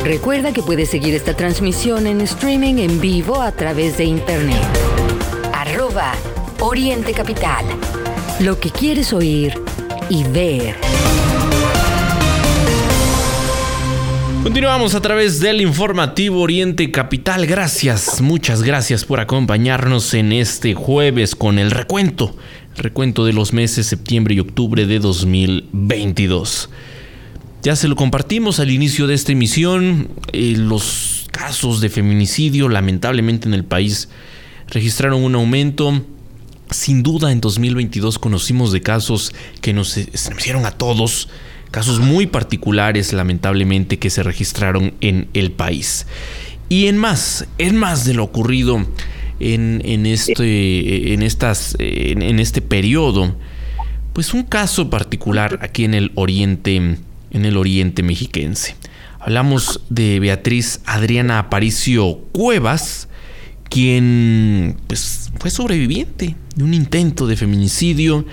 Recuerda 0.05 0.53
que 0.53 0.61
puedes 0.61 0.89
seguir 0.89 1.15
esta 1.15 1.35
transmisión 1.35 2.05
en 2.05 2.21
streaming 2.21 2.75
en 2.75 3.01
vivo 3.01 3.41
a 3.41 3.51
través 3.51 3.97
de 3.97 4.03
internet. 4.03 4.61
Arroba 5.51 6.13
Oriente 6.59 7.11
Capital. 7.11 7.65
Lo 8.39 8.59
que 8.59 8.69
quieres 8.69 9.11
oír 9.13 9.55
y 10.07 10.23
ver. 10.25 10.75
Continuamos 14.43 14.93
a 14.93 15.01
través 15.01 15.39
del 15.39 15.59
informativo 15.59 16.41
Oriente 16.41 16.91
Capital. 16.91 17.47
Gracias, 17.47 18.21
muchas 18.21 18.61
gracias 18.61 19.05
por 19.05 19.19
acompañarnos 19.19 20.13
en 20.13 20.33
este 20.33 20.75
jueves 20.75 21.35
con 21.35 21.57
el 21.57 21.71
recuento, 21.71 22.35
recuento 22.77 23.25
de 23.25 23.33
los 23.33 23.53
meses 23.53 23.87
septiembre 23.87 24.35
y 24.35 24.39
octubre 24.39 24.85
de 24.85 24.99
2022. 24.99 26.69
Ya 27.65 27.75
se 27.75 27.87
lo 27.87 27.95
compartimos 27.95 28.59
al 28.59 28.69
inicio 28.69 29.07
de 29.07 29.15
esta 29.15 29.31
emisión. 29.31 30.09
Eh, 30.33 30.53
los 30.55 31.25
casos 31.31 31.81
de 31.81 31.89
feminicidio, 31.89 32.69
lamentablemente 32.69 33.47
en 33.47 33.55
el 33.55 33.65
país, 33.65 34.07
registraron 34.67 35.23
un 35.23 35.33
aumento. 35.33 36.05
Sin 36.69 37.01
duda, 37.01 37.31
en 37.31 37.41
2022 37.41 38.19
conocimos 38.19 38.71
de 38.71 38.81
casos 38.81 39.33
que 39.61 39.73
nos 39.73 39.97
estremecieron 39.97 40.67
a 40.67 40.73
todos, 40.73 41.27
casos 41.71 41.99
muy 41.99 42.27
particulares, 42.27 43.13
lamentablemente, 43.13 43.97
que 43.97 44.11
se 44.11 44.21
registraron 44.21 44.93
en 45.01 45.27
el 45.33 45.51
país. 45.51 46.05
Y 46.69 46.85
en 46.85 46.99
más, 46.99 47.47
en 47.57 47.77
más 47.77 48.05
de 48.05 48.13
lo 48.13 48.25
ocurrido 48.25 48.85
en, 49.39 49.81
en 49.83 50.05
este, 50.05 51.15
en, 51.15 51.23
estas, 51.23 51.75
en, 51.79 52.39
este 52.39 52.61
periodo, 52.61 53.35
pues 54.13 54.35
un 54.35 54.43
caso 54.43 54.91
particular 54.91 55.57
aquí 55.63 55.83
en 55.83 55.95
el 55.95 56.11
Oriente 56.13 56.99
en 57.35 57.43
el 57.43 57.57
oriente 57.57 58.01
mexiquense. 58.01 58.77
Hablamos 59.19 59.81
de 59.89 60.19
Beatriz 60.21 60.79
Adriana 60.85 61.37
Aparicio 61.37 62.19
Cuevas, 62.31 63.09
quien 63.69 64.77
pues, 64.87 65.31
fue 65.37 65.51
sobreviviente 65.51 66.37
de 66.55 66.63
un 66.63 66.73
intento 66.73 67.27
de 67.27 67.35
feminicidio 67.35 68.25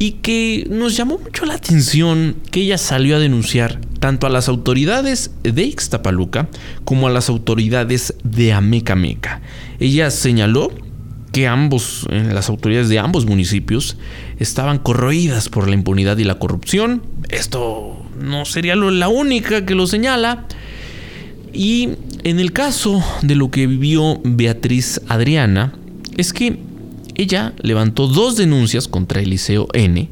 y 0.00 0.12
que 0.12 0.66
nos 0.68 0.96
llamó 0.96 1.18
mucho 1.18 1.44
la 1.44 1.54
atención 1.54 2.36
que 2.50 2.60
ella 2.60 2.76
salió 2.76 3.16
a 3.16 3.20
denunciar 3.20 3.80
tanto 4.00 4.26
a 4.26 4.30
las 4.30 4.48
autoridades 4.48 5.30
de 5.44 5.62
Ixtapaluca 5.62 6.48
como 6.84 7.06
a 7.06 7.10
las 7.10 7.28
autoridades 7.28 8.14
de 8.24 8.52
Amecameca. 8.52 9.42
Ella 9.78 10.10
señaló 10.10 10.72
que 11.32 11.46
ambos, 11.46 12.06
eh, 12.10 12.30
las 12.32 12.48
autoridades 12.48 12.88
de 12.88 12.98
ambos 12.98 13.26
municipios 13.26 13.96
estaban 14.38 14.78
corroídas 14.78 15.48
por 15.48 15.68
la 15.68 15.74
impunidad 15.74 16.16
y 16.18 16.24
la 16.24 16.38
corrupción. 16.38 17.02
Esto 17.28 17.97
no 18.20 18.44
sería 18.44 18.76
la 18.76 19.08
única 19.08 19.64
que 19.64 19.74
lo 19.74 19.86
señala. 19.86 20.46
Y 21.52 21.90
en 22.24 22.40
el 22.40 22.52
caso 22.52 23.02
de 23.22 23.34
lo 23.34 23.50
que 23.50 23.66
vivió 23.66 24.20
Beatriz 24.24 25.00
Adriana, 25.08 25.72
es 26.16 26.32
que 26.32 26.58
ella 27.14 27.54
levantó 27.60 28.06
dos 28.06 28.36
denuncias 28.36 28.88
contra 28.88 29.20
Eliseo 29.20 29.68
N. 29.72 30.08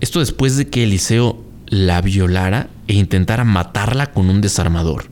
Esto 0.00 0.20
después 0.20 0.56
de 0.56 0.68
que 0.68 0.84
Eliseo 0.84 1.42
la 1.66 2.00
violara 2.02 2.68
e 2.88 2.94
intentara 2.94 3.44
matarla 3.44 4.12
con 4.12 4.28
un 4.28 4.40
desarmador. 4.40 5.06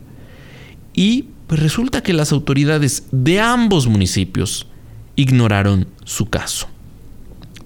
Y 0.92 1.26
pues 1.46 1.60
resulta 1.60 2.02
que 2.02 2.12
las 2.12 2.32
autoridades 2.32 3.04
de 3.12 3.40
ambos 3.40 3.86
municipios 3.86 4.66
ignoraron 5.16 5.86
su 6.04 6.26
caso. 6.26 6.68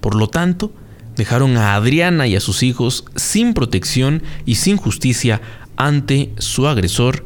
Por 0.01 0.15
lo 0.15 0.29
tanto, 0.29 0.73
dejaron 1.17 1.57
a 1.57 1.75
Adriana 1.75 2.27
y 2.27 2.37
a 2.37 2.41
sus 2.41 2.63
hijos 2.63 3.05
sin 3.17 3.55
protección 3.55 4.23
y 4.47 4.57
sin 4.57 4.77
justicia 4.77 5.41
ante 5.77 6.31
su 6.39 6.69
agresor 6.69 7.25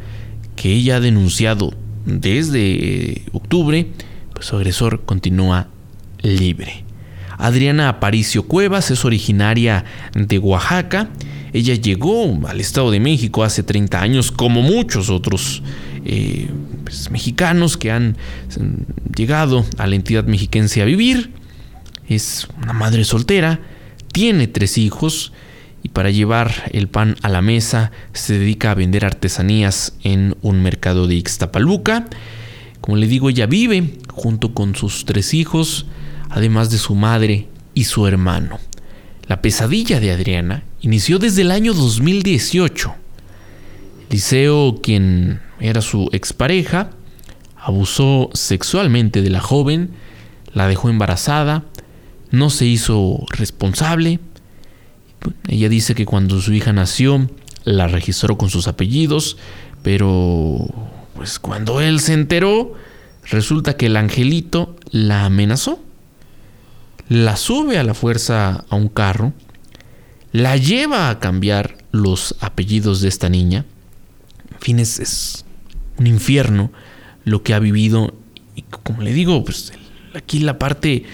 que 0.54 0.72
ella 0.72 0.96
ha 0.96 1.00
denunciado 1.00 1.74
desde 2.04 3.22
octubre, 3.32 3.88
pues 4.32 4.46
su 4.46 4.56
agresor 4.56 5.04
continúa 5.04 5.68
libre. 6.22 6.84
Adriana 7.38 7.88
Aparicio 7.88 8.44
Cuevas 8.44 8.90
es 8.90 9.04
originaria 9.04 9.84
de 10.14 10.38
Oaxaca. 10.38 11.10
Ella 11.52 11.74
llegó 11.74 12.38
al 12.46 12.60
Estado 12.60 12.90
de 12.90 13.00
México 13.00 13.44
hace 13.44 13.62
30 13.62 14.00
años, 14.00 14.32
como 14.32 14.62
muchos 14.62 15.10
otros 15.10 15.62
eh, 16.04 16.48
pues, 16.84 17.10
mexicanos 17.10 17.76
que 17.76 17.90
han 17.90 18.16
llegado 19.14 19.64
a 19.78 19.86
la 19.86 19.96
entidad 19.96 20.24
mexiquense 20.24 20.82
a 20.82 20.84
vivir. 20.84 21.32
Es 22.08 22.48
una 22.62 22.72
madre 22.72 23.04
soltera, 23.04 23.60
tiene 24.16 24.46
tres 24.46 24.78
hijos 24.78 25.34
y 25.82 25.90
para 25.90 26.08
llevar 26.08 26.70
el 26.72 26.88
pan 26.88 27.16
a 27.20 27.28
la 27.28 27.42
mesa 27.42 27.92
se 28.14 28.38
dedica 28.38 28.70
a 28.70 28.74
vender 28.74 29.04
artesanías 29.04 29.92
en 30.04 30.34
un 30.40 30.62
mercado 30.62 31.06
de 31.06 31.16
Ixtapaluca. 31.16 32.06
Como 32.80 32.96
le 32.96 33.08
digo, 33.08 33.28
ella 33.28 33.44
vive 33.44 33.98
junto 34.10 34.54
con 34.54 34.74
sus 34.74 35.04
tres 35.04 35.34
hijos, 35.34 35.84
además 36.30 36.70
de 36.70 36.78
su 36.78 36.94
madre 36.94 37.48
y 37.74 37.84
su 37.84 38.06
hermano. 38.06 38.58
La 39.26 39.42
pesadilla 39.42 40.00
de 40.00 40.12
Adriana 40.12 40.62
inició 40.80 41.18
desde 41.18 41.42
el 41.42 41.50
año 41.50 41.74
2018. 41.74 42.94
Liceo, 44.08 44.80
quien 44.82 45.42
era 45.60 45.82
su 45.82 46.08
expareja, 46.12 46.88
abusó 47.58 48.30
sexualmente 48.32 49.20
de 49.20 49.28
la 49.28 49.40
joven, 49.40 49.90
la 50.54 50.68
dejó 50.68 50.88
embarazada, 50.88 51.64
no 52.36 52.50
se 52.50 52.66
hizo 52.66 53.24
responsable. 53.30 54.20
Ella 55.48 55.68
dice 55.68 55.94
que 55.94 56.06
cuando 56.06 56.40
su 56.40 56.52
hija 56.52 56.72
nació 56.72 57.28
la 57.64 57.88
registró 57.88 58.38
con 58.38 58.50
sus 58.50 58.68
apellidos, 58.68 59.36
pero 59.82 60.66
pues 61.14 61.38
cuando 61.38 61.80
él 61.80 62.00
se 62.00 62.12
enteró, 62.12 62.74
resulta 63.24 63.76
que 63.76 63.86
el 63.86 63.96
angelito 63.96 64.76
la 64.90 65.24
amenazó. 65.24 65.80
La 67.08 67.36
sube 67.36 67.78
a 67.78 67.84
la 67.84 67.94
fuerza 67.94 68.64
a 68.68 68.76
un 68.76 68.88
carro, 68.88 69.32
la 70.32 70.56
lleva 70.56 71.08
a 71.08 71.18
cambiar 71.18 71.78
los 71.92 72.36
apellidos 72.40 73.00
de 73.00 73.08
esta 73.08 73.28
niña. 73.28 73.64
En 74.52 74.60
fin, 74.60 74.78
es 74.80 75.44
un 75.98 76.06
infierno 76.06 76.70
lo 77.24 77.42
que 77.42 77.54
ha 77.54 77.58
vivido. 77.58 78.14
Y 78.54 78.62
como 78.62 79.02
le 79.02 79.12
digo, 79.12 79.44
pues 79.44 79.72
aquí 80.14 80.40
la 80.40 80.58
parte 80.58 81.04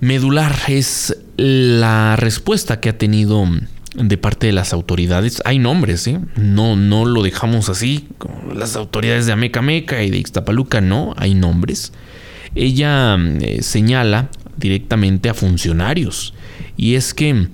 medular 0.00 0.56
es 0.68 1.16
la 1.36 2.16
respuesta 2.16 2.80
que 2.80 2.88
ha 2.88 2.98
tenido 2.98 3.46
de 3.94 4.18
parte 4.18 4.46
de 4.46 4.52
las 4.52 4.72
autoridades. 4.72 5.42
Hay 5.44 5.58
nombres, 5.58 6.06
¿eh? 6.06 6.20
No, 6.36 6.76
no 6.76 7.04
lo 7.04 7.22
dejamos 7.22 7.68
así. 7.68 8.08
las 8.54 8.76
autoridades 8.76 9.26
de 9.26 9.32
Ameca 9.32 9.62
Meca 9.62 10.02
y 10.02 10.10
de 10.10 10.18
Ixtapaluca, 10.18 10.80
no, 10.80 11.14
hay 11.16 11.34
nombres. 11.34 11.92
Ella 12.54 13.16
eh, 13.40 13.62
señala 13.62 14.30
directamente 14.56 15.28
a 15.28 15.34
funcionarios. 15.34 16.34
Y 16.76 16.94
es 16.94 17.14
que, 17.14 17.48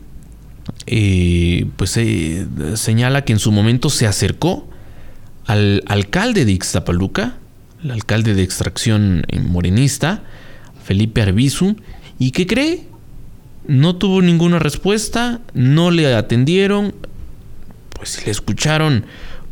eh, 0.86 1.66
pues, 1.76 1.98
señala 2.74 3.24
que 3.24 3.32
en 3.32 3.38
su 3.38 3.50
momento 3.52 3.90
se 3.90 4.06
acercó 4.06 4.68
al 5.46 5.82
alcalde 5.86 6.44
de 6.44 6.52
Ixtapaluca, 6.52 7.38
el 7.82 7.90
alcalde 7.90 8.34
de 8.34 8.42
extracción 8.42 9.24
morenista, 9.48 10.22
Felipe 10.84 11.22
Arbizu, 11.22 11.76
y 12.18 12.30
que 12.30 12.46
cree, 12.46 12.86
no 13.66 13.96
tuvo 13.96 14.22
ninguna 14.22 14.58
respuesta, 14.58 15.40
no 15.54 15.90
le 15.90 16.14
atendieron, 16.14 16.94
pues 17.90 18.24
le 18.24 18.32
escucharon, 18.32 19.04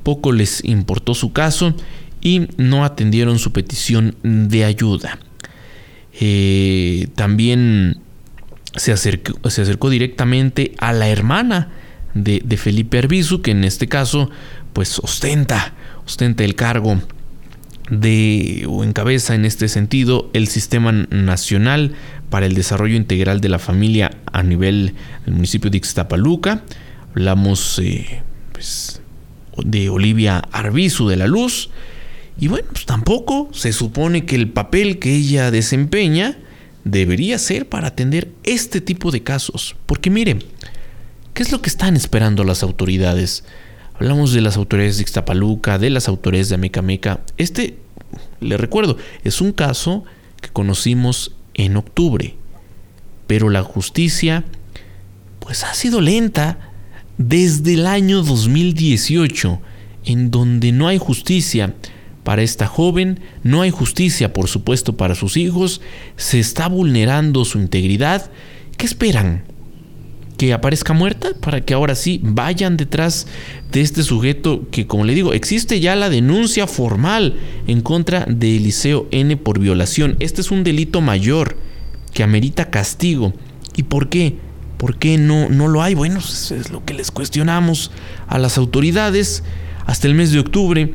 poco 0.03 0.33
les 0.33 0.65
importó 0.65 1.15
su 1.15 1.33
caso 1.33 1.75
y 2.21 2.49
no 2.57 2.85
atendieron 2.85 3.39
su 3.39 3.53
petición 3.53 4.17
de 4.23 4.65
ayuda. 4.65 5.19
Eh, 6.21 7.09
también 7.17 7.99
se 8.77 8.93
acercó, 8.93 9.91
directamente 9.91 10.75
a 10.79 10.93
la 10.93 11.09
hermana 11.09 11.73
de, 12.15 12.41
de 12.45 12.57
Felipe 12.57 12.99
Arbizu, 12.99 13.43
que 13.43 13.51
en 13.51 13.65
este 13.65 13.89
caso 13.89 14.31
pues 14.73 14.99
ostenta 14.99 15.75
ostenta 16.05 16.45
el 16.45 16.55
cargo 16.55 17.01
de 17.91 18.67
o 18.69 18.83
encabeza 18.85 19.35
en 19.35 19.45
este 19.45 19.69
sentido 19.69 20.31
el 20.33 20.49
Sistema 20.49 20.93
Nacional 20.93 21.95
para 22.35 22.47
el 22.47 22.55
Desarrollo 22.57 22.97
Integral 22.97 23.41
de 23.41 23.49
la 23.49 23.61
Familia 23.61 24.11
a 24.33 24.43
nivel 24.43 24.95
del 25.25 25.35
municipio 25.35 25.71
de 25.71 25.77
Ixtapaluca. 25.77 26.65
Hablamos 27.11 27.79
eh, 27.79 28.25
pues, 28.51 29.01
de 29.65 29.89
Olivia 29.89 30.39
Arbizu 30.51 31.07
de 31.07 31.17
la 31.17 31.29
Luz. 31.29 31.71
Y 32.37 32.49
bueno, 32.49 32.67
pues 32.73 32.87
tampoco 32.87 33.51
se 33.53 33.73
supone 33.73 34.27
que 34.27 34.35
el 34.35 34.49
papel 34.49 34.99
que 34.99 35.15
ella 35.15 35.53
desempeña 35.53 36.37
debería 36.83 37.39
ser 37.39 37.69
para 37.69 37.87
atender 37.87 38.33
este 38.43 38.81
tipo 38.81 39.13
de 39.13 39.23
casos. 39.23 39.77
Porque 39.87 40.11
miren, 40.11 40.43
¿qué 41.35 41.45
es 41.45 41.53
lo 41.53 41.63
que 41.63 41.71
están 41.71 41.95
esperando 41.95 42.43
las 42.43 42.65
autoridades? 42.65 43.45
Hablamos 43.95 44.33
de 44.33 44.41
las 44.41 44.57
autoridades 44.57 44.97
de 44.97 45.03
Ixtapaluca, 45.03 45.79
de 45.79 45.91
las 45.91 46.09
autoridades 46.09 46.49
de 46.49 46.57
Amecameca. 46.57 47.21
Este, 47.37 47.79
le 48.41 48.57
recuerdo, 48.57 48.97
es 49.23 49.41
un 49.41 49.53
caso 49.53 50.03
que 50.41 50.49
conocimos 50.49 51.31
en 51.55 51.77
octubre. 51.77 52.37
pero 53.27 53.49
la 53.49 53.63
justicia 53.63 54.45
pues 55.39 55.65
ha 55.65 55.73
sido 55.75 56.01
lenta 56.03 56.59
desde 57.17 57.75
el 57.75 57.87
año 57.87 58.23
2018, 58.23 59.61
en 60.05 60.31
donde 60.31 60.73
no 60.73 60.89
hay 60.89 60.99
justicia 60.99 61.75
para 62.23 62.43
esta 62.43 62.67
joven, 62.67 63.21
no 63.43 63.63
hay 63.63 63.71
justicia 63.71 64.33
por 64.33 64.49
supuesto 64.49 64.97
para 64.97 65.15
sus 65.15 65.37
hijos, 65.37 65.81
se 66.17 66.39
está 66.41 66.69
vulnerando 66.69 67.45
su 67.45 67.59
integridad. 67.59 68.31
¿Qué 68.77 68.87
esperan? 68.87 69.45
Que 70.37 70.53
aparezca 70.53 70.93
muerta 70.93 71.29
para 71.41 71.61
que 71.61 71.75
ahora 71.75 71.95
sí 71.95 72.21
vayan 72.23 72.77
detrás 72.77 73.27
de 73.71 73.81
este 73.81 74.03
sujeto 74.03 74.67
que, 74.71 74.87
como 74.87 75.05
le 75.05 75.15
digo, 75.15 75.33
existe 75.33 75.81
ya 75.81 75.95
la 75.95 76.11
denuncia 76.11 76.67
formal 76.67 77.37
en 77.67 77.81
contra 77.81 78.27
de 78.29 78.57
Eliseo 78.57 79.07
N 79.11 79.37
por 79.37 79.59
violación. 79.59 80.17
Este 80.21 80.41
es 80.41 80.51
un 80.51 80.65
delito 80.65 81.01
mayor 81.01 81.57
que 82.13 82.23
amerita 82.23 82.71
castigo. 82.71 83.33
¿Y 83.77 83.85
por 83.85 84.09
qué? 84.09 84.37
¿Por 84.77 84.99
qué 84.99 85.19
no, 85.19 85.49
no 85.49 85.69
lo 85.69 85.83
hay? 85.83 85.95
Bueno, 85.95 86.19
eso 86.19 86.55
es 86.55 86.71
lo 86.71 86.85
que 86.85 86.95
les 86.95 87.11
cuestionamos 87.11 87.91
a 88.27 88.39
las 88.39 88.59
autoridades. 88.59 89.45
Hasta 89.87 90.09
el 90.09 90.15
mes 90.15 90.33
de 90.33 90.41
octubre, 90.41 90.95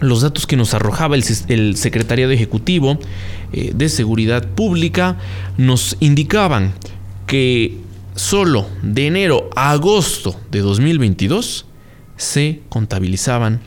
los 0.00 0.22
datos 0.22 0.46
que 0.46 0.56
nos 0.56 0.74
arrojaba 0.74 1.16
el, 1.16 1.24
el 1.48 1.76
Secretariado 1.76 2.32
Ejecutivo 2.32 2.98
eh, 3.52 3.72
de 3.74 3.88
Seguridad 3.88 4.46
Pública 4.46 5.16
nos 5.56 5.96
indicaban 5.98 6.74
que 7.26 7.76
solo 8.18 8.68
de 8.82 9.06
enero 9.06 9.48
a 9.54 9.70
agosto 9.70 10.38
de 10.50 10.60
2022 10.60 11.66
se 12.16 12.62
contabilizaban 12.68 13.60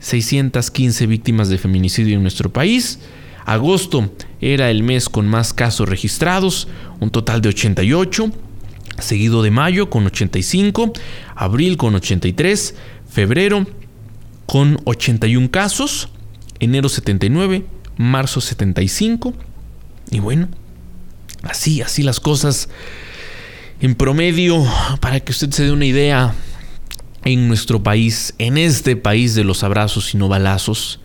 615 0.00 1.06
víctimas 1.06 1.48
de 1.48 1.58
feminicidio 1.58 2.16
en 2.16 2.22
nuestro 2.22 2.52
país. 2.52 2.98
Agosto 3.46 4.12
era 4.40 4.70
el 4.70 4.82
mes 4.82 5.08
con 5.08 5.28
más 5.28 5.52
casos 5.52 5.88
registrados, 5.88 6.68
un 7.00 7.10
total 7.10 7.40
de 7.40 7.50
88, 7.50 8.32
seguido 8.98 9.42
de 9.42 9.52
mayo 9.52 9.88
con 9.88 10.04
85, 10.04 10.92
abril 11.36 11.76
con 11.76 11.94
83, 11.94 12.74
febrero 13.08 13.66
con 14.46 14.80
81 14.84 15.50
casos, 15.50 16.08
enero 16.58 16.88
79, 16.88 17.64
marzo 17.96 18.40
75 18.40 19.32
y 20.10 20.18
bueno, 20.18 20.48
así, 21.44 21.82
así 21.82 22.02
las 22.02 22.18
cosas 22.18 22.68
en 23.82 23.96
promedio, 23.96 24.64
para 25.00 25.18
que 25.18 25.32
usted 25.32 25.50
se 25.50 25.64
dé 25.64 25.72
una 25.72 25.86
idea, 25.86 26.32
en 27.24 27.48
nuestro 27.48 27.82
país, 27.82 28.32
en 28.38 28.56
este 28.56 28.94
país 28.94 29.34
de 29.34 29.42
los 29.42 29.64
abrazos 29.64 30.14
y 30.14 30.18
no 30.18 30.28
balazos, 30.28 31.00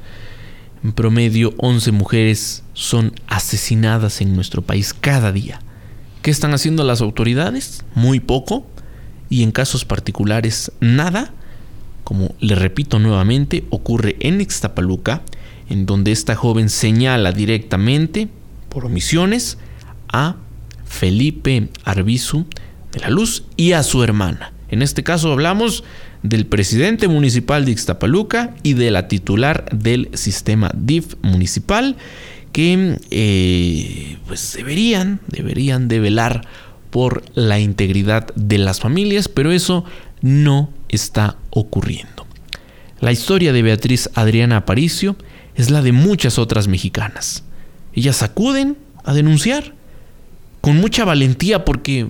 en 0.83 0.91
promedio 0.91 1.55
11 1.57 1.91
mujeres 1.91 2.63
son 2.73 3.13
asesinadas 3.25 4.21
en 4.21 4.35
nuestro 4.35 4.61
país 4.61 4.93
cada 4.93 5.31
día. 5.31 5.59
¿Qué 6.21 6.29
están 6.29 6.53
haciendo 6.53 6.83
las 6.83 7.01
autoridades? 7.01 7.83
Muy 7.95 8.19
poco. 8.19 8.67
Y 9.27 9.41
en 9.41 9.51
casos 9.51 9.83
particulares, 9.83 10.71
nada. 10.79 11.33
Como 12.03 12.35
le 12.39 12.53
repito 12.53 12.99
nuevamente, 12.99 13.65
ocurre 13.71 14.17
en 14.19 14.39
Ixtapaluca, 14.39 15.23
en 15.67 15.87
donde 15.87 16.11
esta 16.11 16.35
joven 16.35 16.69
señala 16.69 17.31
directamente, 17.31 18.29
por 18.69 18.85
omisiones, 18.85 19.57
a 20.09 20.35
Felipe 20.85 21.69
Arbizu, 21.83 22.45
la 22.99 23.09
luz 23.09 23.43
y 23.55 23.73
a 23.73 23.83
su 23.83 24.03
hermana. 24.03 24.53
En 24.69 24.81
este 24.81 25.03
caso 25.03 25.31
hablamos 25.31 25.83
del 26.23 26.45
presidente 26.45 27.07
municipal 27.07 27.65
de 27.65 27.71
Ixtapaluca 27.71 28.55
y 28.63 28.73
de 28.73 28.91
la 28.91 29.07
titular 29.07 29.65
del 29.71 30.09
sistema 30.13 30.71
DIF 30.75 31.15
municipal 31.21 31.95
que 32.51 32.97
eh, 33.11 34.17
pues 34.27 34.53
deberían, 34.57 35.19
deberían 35.27 35.87
de 35.87 35.99
velar 35.99 36.41
por 36.89 37.23
la 37.35 37.59
integridad 37.59 38.33
de 38.35 38.57
las 38.57 38.79
familias, 38.79 39.27
pero 39.27 39.51
eso 39.51 39.85
no 40.21 40.69
está 40.89 41.37
ocurriendo. 41.51 42.25
La 42.99 43.11
historia 43.11 43.53
de 43.53 43.61
Beatriz 43.61 44.09
Adriana 44.15 44.57
Aparicio 44.57 45.15
es 45.55 45.69
la 45.69 45.81
de 45.81 45.91
muchas 45.91 46.39
otras 46.39 46.67
mexicanas. 46.67 47.43
Ellas 47.93 48.23
acuden 48.23 48.77
a 49.03 49.13
denunciar 49.13 49.75
con 50.61 50.77
mucha 50.77 51.05
valentía 51.05 51.63
porque 51.63 52.09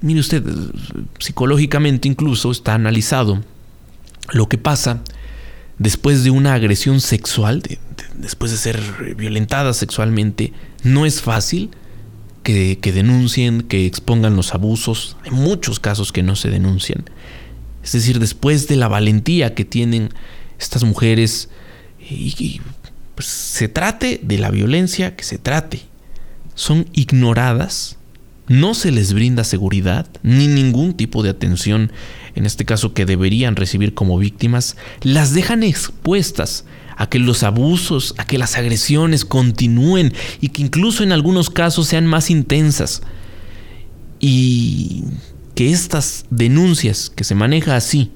Mire 0.00 0.20
usted, 0.20 0.44
psicológicamente 1.18 2.06
incluso 2.06 2.50
está 2.50 2.74
analizado 2.74 3.42
lo 4.32 4.48
que 4.48 4.58
pasa 4.58 5.02
después 5.78 6.24
de 6.24 6.30
una 6.30 6.54
agresión 6.54 7.00
sexual, 7.00 7.62
después 8.14 8.50
de 8.50 8.58
ser 8.58 8.80
violentada 9.16 9.72
sexualmente. 9.72 10.52
No 10.82 11.06
es 11.06 11.20
fácil 11.20 11.70
que, 12.42 12.78
denuncien, 12.80 13.62
que 13.62 13.86
expongan 13.86 14.36
los 14.36 14.54
abusos. 14.54 15.16
Hay 15.24 15.30
muchos 15.32 15.80
casos 15.80 16.12
que 16.12 16.22
no 16.22 16.36
se 16.36 16.50
denuncian. 16.50 17.04
Es 17.82 17.92
decir, 17.92 18.18
después 18.18 18.68
de 18.68 18.76
la 18.76 18.88
valentía 18.88 19.54
que 19.54 19.64
tienen 19.64 20.10
estas 20.58 20.84
mujeres, 20.84 21.48
y, 22.10 22.60
pues, 23.14 23.26
se 23.26 23.68
trate 23.68 24.20
de 24.22 24.38
la 24.38 24.50
violencia 24.50 25.14
que 25.14 25.24
se 25.24 25.38
trate, 25.38 25.82
son 26.54 26.86
ignoradas 26.92 27.98
no 28.48 28.74
se 28.74 28.90
les 28.90 29.12
brinda 29.12 29.44
seguridad 29.44 30.06
ni 30.22 30.46
ningún 30.46 30.94
tipo 30.94 31.22
de 31.22 31.30
atención, 31.30 31.92
en 32.34 32.46
este 32.46 32.64
caso 32.64 32.94
que 32.94 33.06
deberían 33.06 33.56
recibir 33.56 33.94
como 33.94 34.18
víctimas, 34.18 34.76
las 35.02 35.34
dejan 35.34 35.62
expuestas 35.62 36.64
a 36.96 37.08
que 37.08 37.18
los 37.18 37.42
abusos, 37.44 38.14
a 38.18 38.26
que 38.26 38.38
las 38.38 38.56
agresiones 38.56 39.24
continúen 39.24 40.12
y 40.40 40.48
que 40.48 40.62
incluso 40.62 41.04
en 41.04 41.12
algunos 41.12 41.50
casos 41.50 41.86
sean 41.86 42.06
más 42.06 42.30
intensas. 42.30 43.02
Y 44.18 45.04
que 45.54 45.70
estas 45.70 46.26
denuncias 46.30 47.10
que 47.10 47.22
se 47.22 47.36
maneja 47.36 47.76
así, 47.76 48.10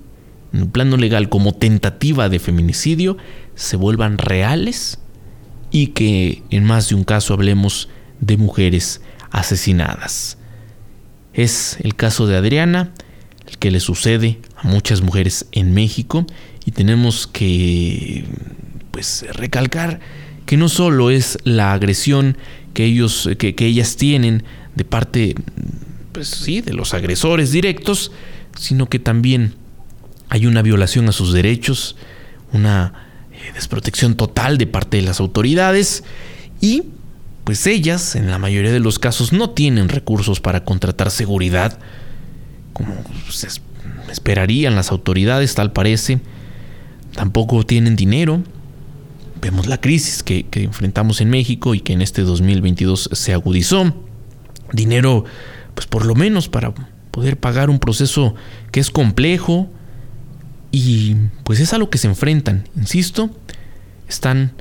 en 0.52 0.60
el 0.60 0.68
plano 0.68 0.96
legal 0.96 1.28
como 1.28 1.54
tentativa 1.54 2.28
de 2.28 2.40
feminicidio, 2.40 3.16
se 3.54 3.76
vuelvan 3.76 4.18
reales 4.18 4.98
y 5.70 5.88
que 5.88 6.42
en 6.50 6.64
más 6.64 6.88
de 6.88 6.96
un 6.96 7.04
caso 7.04 7.34
hablemos 7.34 7.88
de 8.20 8.36
mujeres 8.36 9.00
asesinadas. 9.32 10.38
Es 11.32 11.78
el 11.80 11.96
caso 11.96 12.26
de 12.26 12.36
Adriana, 12.36 12.92
el 13.48 13.58
que 13.58 13.70
le 13.70 13.80
sucede 13.80 14.38
a 14.56 14.68
muchas 14.68 15.00
mujeres 15.00 15.46
en 15.52 15.74
México 15.74 16.26
y 16.64 16.72
tenemos 16.72 17.26
que 17.26 18.26
pues 18.90 19.24
recalcar 19.32 20.00
que 20.46 20.56
no 20.56 20.68
solo 20.68 21.10
es 21.10 21.38
la 21.44 21.72
agresión 21.72 22.36
que 22.74 22.84
ellos 22.84 23.28
que, 23.38 23.54
ellas 23.58 23.96
tienen 23.96 24.44
de 24.74 24.84
parte 24.84 25.34
pues 26.12 26.28
sí, 26.28 26.60
de 26.60 26.74
los 26.74 26.92
agresores 26.92 27.52
directos, 27.52 28.12
sino 28.58 28.88
que 28.88 28.98
también 28.98 29.54
hay 30.28 30.46
una 30.46 30.60
violación 30.60 31.08
a 31.08 31.12
sus 31.12 31.32
derechos, 31.32 31.96
una 32.52 33.06
eh, 33.32 33.52
desprotección 33.54 34.14
total 34.14 34.58
de 34.58 34.66
parte 34.66 34.98
de 34.98 35.04
las 35.04 35.20
autoridades 35.20 36.04
y 36.60 36.84
pues 37.44 37.66
ellas 37.66 38.14
en 38.14 38.30
la 38.30 38.38
mayoría 38.38 38.72
de 38.72 38.80
los 38.80 38.98
casos 38.98 39.32
no 39.32 39.50
tienen 39.50 39.88
recursos 39.88 40.40
para 40.40 40.64
contratar 40.64 41.10
seguridad, 41.10 41.78
como 42.72 42.94
se 43.30 43.48
esperarían 44.10 44.76
las 44.76 44.90
autoridades, 44.90 45.54
tal 45.54 45.72
parece. 45.72 46.20
Tampoco 47.14 47.64
tienen 47.66 47.96
dinero. 47.96 48.42
Vemos 49.40 49.66
la 49.66 49.80
crisis 49.80 50.22
que, 50.22 50.46
que 50.46 50.62
enfrentamos 50.62 51.20
en 51.20 51.30
México 51.30 51.74
y 51.74 51.80
que 51.80 51.92
en 51.92 52.00
este 52.00 52.22
2022 52.22 53.10
se 53.12 53.32
agudizó. 53.32 53.92
Dinero, 54.72 55.24
pues 55.74 55.86
por 55.86 56.06
lo 56.06 56.14
menos 56.14 56.48
para 56.48 56.72
poder 57.10 57.38
pagar 57.38 57.68
un 57.70 57.78
proceso 57.78 58.34
que 58.70 58.80
es 58.80 58.90
complejo 58.90 59.68
y 60.70 61.16
pues 61.42 61.60
es 61.60 61.72
a 61.72 61.78
lo 61.78 61.90
que 61.90 61.98
se 61.98 62.06
enfrentan. 62.06 62.68
Insisto, 62.76 63.30
están 64.08 64.52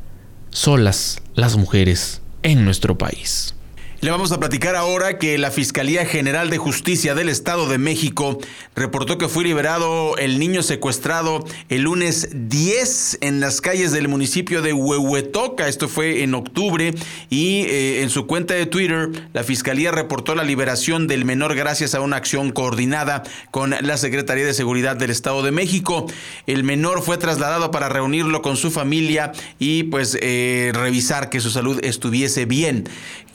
solas 0.50 1.22
las 1.36 1.56
mujeres 1.56 2.21
en 2.44 2.66
nuestro 2.66 2.98
país. 2.98 3.56
Le 4.02 4.10
vamos 4.10 4.32
a 4.32 4.40
platicar 4.40 4.76
ahora 4.76 5.20
que 5.20 5.38
la 5.38 5.52
Fiscalía 5.52 6.08
General 6.08 6.50
de 6.50 6.58
Justicia 6.58 7.14
del 7.14 7.30
Estado 7.30 7.70
de 7.70 7.78
México 7.78 8.40
reportó 8.76 9.20
que 9.20 9.28
fue 9.28 9.44
liberado 9.44 10.18
el 10.18 10.40
niño 10.40 10.64
secuestrado 10.64 11.46
el 11.70 11.84
lunes 11.84 12.30
10 12.34 13.20
en 13.22 13.40
las 13.40 13.62
calles 13.62 13.92
del 13.92 14.08
municipio 14.08 14.64
de 14.64 14.74
Huehuetoca. 14.74 15.68
Esto 15.68 15.88
fue 15.88 16.24
en 16.24 16.34
octubre 16.34 16.96
y 17.30 17.66
eh, 17.68 18.02
en 18.02 18.10
su 18.10 18.26
cuenta 18.26 18.56
de 18.56 18.66
Twitter 18.66 19.12
la 19.34 19.44
Fiscalía 19.44 19.92
reportó 19.92 20.34
la 20.34 20.44
liberación 20.44 21.06
del 21.06 21.24
menor 21.24 21.54
gracias 21.54 21.94
a 21.94 22.02
una 22.02 22.18
acción 22.18 22.52
coordinada 22.52 23.22
con 23.52 23.70
la 23.70 23.98
Secretaría 23.98 24.48
de 24.48 24.56
Seguridad 24.56 24.96
del 24.96 25.12
Estado 25.12 25.44
de 25.44 25.52
México. 25.52 26.08
El 26.48 26.64
menor 26.64 27.04
fue 27.04 27.20
trasladado 27.20 27.70
para 27.70 27.88
reunirlo 27.88 28.42
con 28.42 28.58
su 28.58 28.72
familia 28.72 29.32
y 29.60 29.84
pues 29.84 30.18
eh, 30.20 30.72
revisar 30.74 31.30
que 31.30 31.40
su 31.40 31.52
salud 31.52 31.80
estuviese 31.84 32.46
bien. 32.46 32.90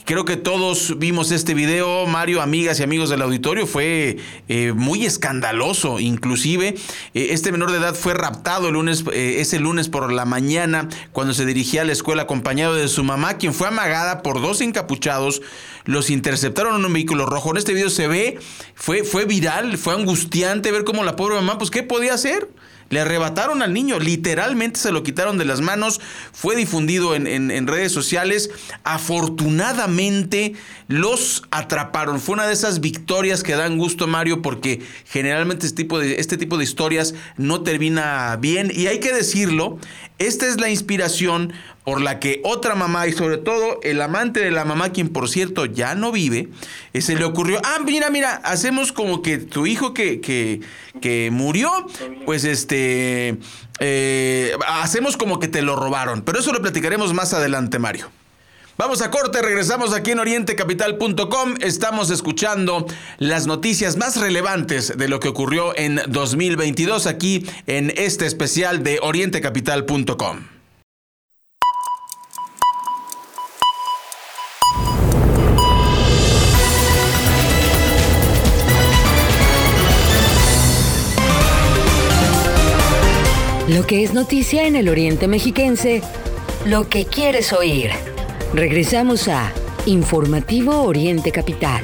Creo 0.06 0.24
que 0.24 0.36
todos 0.36 1.00
vimos 1.00 1.32
este 1.32 1.52
video, 1.52 2.06
Mario, 2.06 2.40
amigas 2.40 2.78
y 2.78 2.84
amigos 2.84 3.10
del 3.10 3.22
auditorio, 3.22 3.66
fue 3.66 4.18
eh, 4.46 4.72
muy 4.72 5.04
escandaloso. 5.04 5.98
Inclusive, 5.98 6.76
eh, 7.14 7.26
este 7.30 7.50
menor 7.50 7.72
de 7.72 7.78
edad 7.78 7.96
fue 7.96 8.14
raptado 8.14 8.68
el 8.68 8.74
lunes, 8.74 9.02
eh, 9.12 9.38
ese 9.40 9.58
lunes 9.58 9.88
por 9.88 10.12
la 10.12 10.24
mañana, 10.24 10.88
cuando 11.10 11.34
se 11.34 11.44
dirigía 11.44 11.82
a 11.82 11.84
la 11.84 11.90
escuela 11.90 12.22
acompañado 12.22 12.76
de 12.76 12.86
su 12.86 13.02
mamá, 13.02 13.36
quien 13.36 13.52
fue 13.52 13.66
amagada 13.66 14.22
por 14.22 14.40
dos 14.40 14.60
encapuchados. 14.60 15.42
Los 15.86 16.08
interceptaron 16.10 16.76
en 16.76 16.84
un 16.84 16.92
vehículo 16.92 17.26
rojo. 17.26 17.50
En 17.50 17.56
este 17.56 17.74
video 17.74 17.90
se 17.90 18.06
ve, 18.06 18.38
fue, 18.76 19.02
fue 19.02 19.24
viral, 19.24 19.76
fue 19.76 19.94
angustiante 19.94 20.70
ver 20.70 20.84
cómo 20.84 21.02
la 21.02 21.16
pobre 21.16 21.34
mamá, 21.34 21.58
pues, 21.58 21.72
¿qué 21.72 21.82
podía 21.82 22.14
hacer? 22.14 22.48
Le 22.88 23.00
arrebataron 23.00 23.62
al 23.62 23.72
niño, 23.72 23.98
literalmente 23.98 24.78
se 24.78 24.92
lo 24.92 25.02
quitaron 25.02 25.38
de 25.38 25.44
las 25.44 25.60
manos, 25.60 26.00
fue 26.32 26.54
difundido 26.54 27.16
en, 27.16 27.66
redes 27.66 27.90
sociales. 27.90 28.50
Afortunadamente 28.84 30.54
los 30.86 31.42
atraparon. 31.50 32.20
Fue 32.20 32.34
una 32.34 32.46
de 32.46 32.52
esas 32.52 32.80
victorias 32.80 33.42
que 33.42 33.56
dan 33.56 33.76
gusto, 33.76 34.06
Mario, 34.06 34.40
porque 34.40 34.82
generalmente 35.06 35.66
este 35.66 35.82
tipo 35.82 35.98
de, 35.98 36.20
este 36.20 36.36
tipo 36.36 36.58
de 36.58 36.64
historias 36.64 37.14
no 37.36 37.62
termina 37.62 38.36
bien. 38.36 38.70
Y 38.72 38.86
hay 38.86 39.00
que 39.00 39.12
decirlo, 39.12 39.78
esta 40.18 40.46
es 40.46 40.60
la 40.60 40.70
inspiración 40.70 41.52
por 41.84 42.00
la 42.00 42.18
que 42.18 42.40
otra 42.42 42.74
mamá 42.74 43.06
y 43.06 43.12
sobre 43.12 43.36
todo 43.36 43.80
el 43.82 44.00
amante 44.00 44.40
de 44.40 44.50
la 44.50 44.64
mamá, 44.64 44.90
quien 44.90 45.08
por 45.08 45.28
cierto 45.28 45.66
ya 45.66 45.94
no 45.94 46.10
vive, 46.10 46.48
eh, 46.92 47.00
se 47.00 47.14
le 47.14 47.24
ocurrió, 47.24 47.60
ah, 47.64 47.78
mira, 47.84 48.10
mira, 48.10 48.34
hacemos 48.44 48.92
como 48.92 49.22
que 49.22 49.38
tu 49.38 49.66
hijo 49.66 49.94
que, 49.94 50.20
que, 50.20 50.60
que 51.00 51.30
murió, 51.30 51.70
pues 52.24 52.44
este, 52.44 53.38
eh, 53.78 54.56
hacemos 54.66 55.16
como 55.16 55.38
que 55.38 55.48
te 55.48 55.62
lo 55.62 55.76
robaron. 55.76 56.22
Pero 56.22 56.40
eso 56.40 56.52
lo 56.52 56.60
platicaremos 56.60 57.14
más 57.14 57.34
adelante, 57.34 57.78
Mario. 57.78 58.10
Vamos 58.78 59.00
a 59.00 59.10
corte, 59.10 59.40
regresamos 59.40 59.94
aquí 59.94 60.10
en 60.10 60.18
orientecapital.com. 60.18 61.54
Estamos 61.60 62.10
escuchando 62.10 62.86
las 63.16 63.46
noticias 63.46 63.96
más 63.96 64.20
relevantes 64.20 64.98
de 64.98 65.08
lo 65.08 65.18
que 65.18 65.28
ocurrió 65.28 65.74
en 65.76 65.98
2022 66.08 67.06
aquí 67.06 67.46
en 67.66 67.90
este 67.96 68.26
especial 68.26 68.82
de 68.82 68.98
orientecapital.com. 69.00 70.40
Lo 83.68 83.86
que 83.86 84.04
es 84.04 84.12
noticia 84.12 84.66
en 84.66 84.76
el 84.76 84.90
Oriente 84.90 85.28
Mexiquense, 85.28 86.02
lo 86.66 86.90
que 86.90 87.06
quieres 87.06 87.54
oír. 87.54 88.15
Regresamos 88.54 89.28
a 89.28 89.52
Informativo 89.86 90.82
Oriente 90.82 91.30
Capital. 91.32 91.82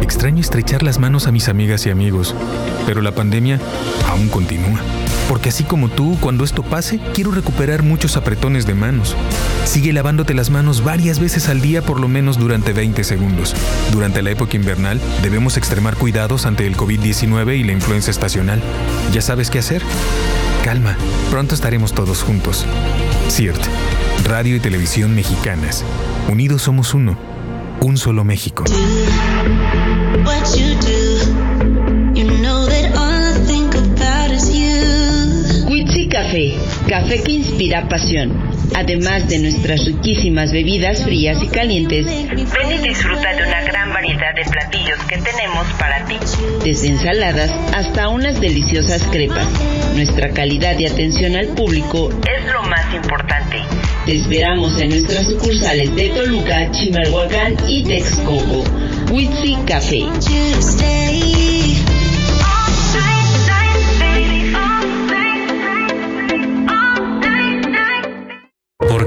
Extraño 0.00 0.40
estrechar 0.40 0.82
las 0.82 0.98
manos 0.98 1.26
a 1.26 1.32
mis 1.32 1.48
amigas 1.48 1.86
y 1.86 1.90
amigos, 1.90 2.34
pero 2.86 3.02
la 3.02 3.12
pandemia 3.12 3.60
aún 4.08 4.28
continúa. 4.28 4.80
Porque 5.28 5.50
así 5.50 5.62
como 5.62 5.88
tú, 5.88 6.18
cuando 6.20 6.42
esto 6.44 6.64
pase, 6.64 6.98
quiero 7.14 7.30
recuperar 7.30 7.84
muchos 7.84 8.16
apretones 8.16 8.66
de 8.66 8.74
manos. 8.74 9.14
Sigue 9.64 9.92
lavándote 9.92 10.34
las 10.34 10.50
manos 10.50 10.82
varias 10.82 11.20
veces 11.20 11.48
al 11.48 11.60
día 11.60 11.82
por 11.82 12.00
lo 12.00 12.08
menos 12.08 12.36
durante 12.36 12.72
20 12.72 13.04
segundos. 13.04 13.54
Durante 13.92 14.22
la 14.22 14.30
época 14.30 14.56
invernal 14.56 15.00
debemos 15.22 15.56
extremar 15.56 15.96
cuidados 15.96 16.46
ante 16.46 16.66
el 16.66 16.76
COVID-19 16.76 17.56
y 17.56 17.62
la 17.62 17.72
influenza 17.72 18.10
estacional. 18.10 18.60
¿Ya 19.12 19.20
sabes 19.20 19.50
qué 19.50 19.60
hacer? 19.60 19.82
Calma, 20.64 20.96
pronto 21.30 21.54
estaremos 21.54 21.92
todos 21.94 22.22
juntos. 22.22 22.66
CIRT, 23.28 23.60
Radio 24.24 24.56
y 24.56 24.60
Televisión 24.60 25.14
Mexicanas. 25.14 25.84
Unidos 26.28 26.62
somos 26.62 26.94
uno, 26.94 27.16
un 27.80 27.96
solo 27.96 28.24
México. 28.24 28.64
Café, 36.10 36.54
café 36.88 37.22
que 37.22 37.32
inspira 37.32 37.88
pasión. 37.88 38.32
Además 38.74 39.28
de 39.28 39.38
nuestras 39.38 39.84
riquísimas 39.84 40.52
bebidas 40.52 41.02
frías 41.02 41.42
y 41.42 41.48
calientes, 41.48 42.04
ven 42.04 42.72
y 42.72 42.88
disfruta 42.88 43.32
de 43.34 43.42
una 43.42 43.59
variedad 44.14 44.34
de 44.34 44.44
platillos 44.50 44.98
que 45.08 45.18
tenemos 45.18 45.66
para 45.78 46.04
ti. 46.06 46.18
Desde 46.64 46.88
ensaladas 46.88 47.50
hasta 47.74 48.08
unas 48.08 48.40
deliciosas 48.40 49.02
crepas. 49.10 49.46
Nuestra 49.94 50.30
calidad 50.30 50.78
y 50.78 50.86
atención 50.86 51.36
al 51.36 51.48
público 51.48 52.10
es 52.10 52.52
lo 52.52 52.62
más 52.64 52.94
importante. 52.94 53.58
Te 54.06 54.16
esperamos 54.16 54.80
en 54.80 54.90
nuestras 54.90 55.26
sucursales 55.26 55.94
de 55.94 56.08
Toluca, 56.10 56.70
Chimalhuacán 56.70 57.56
y 57.68 57.84
Texcoco. 57.84 58.64
Witsi 59.12 59.56
Café. 59.66 60.06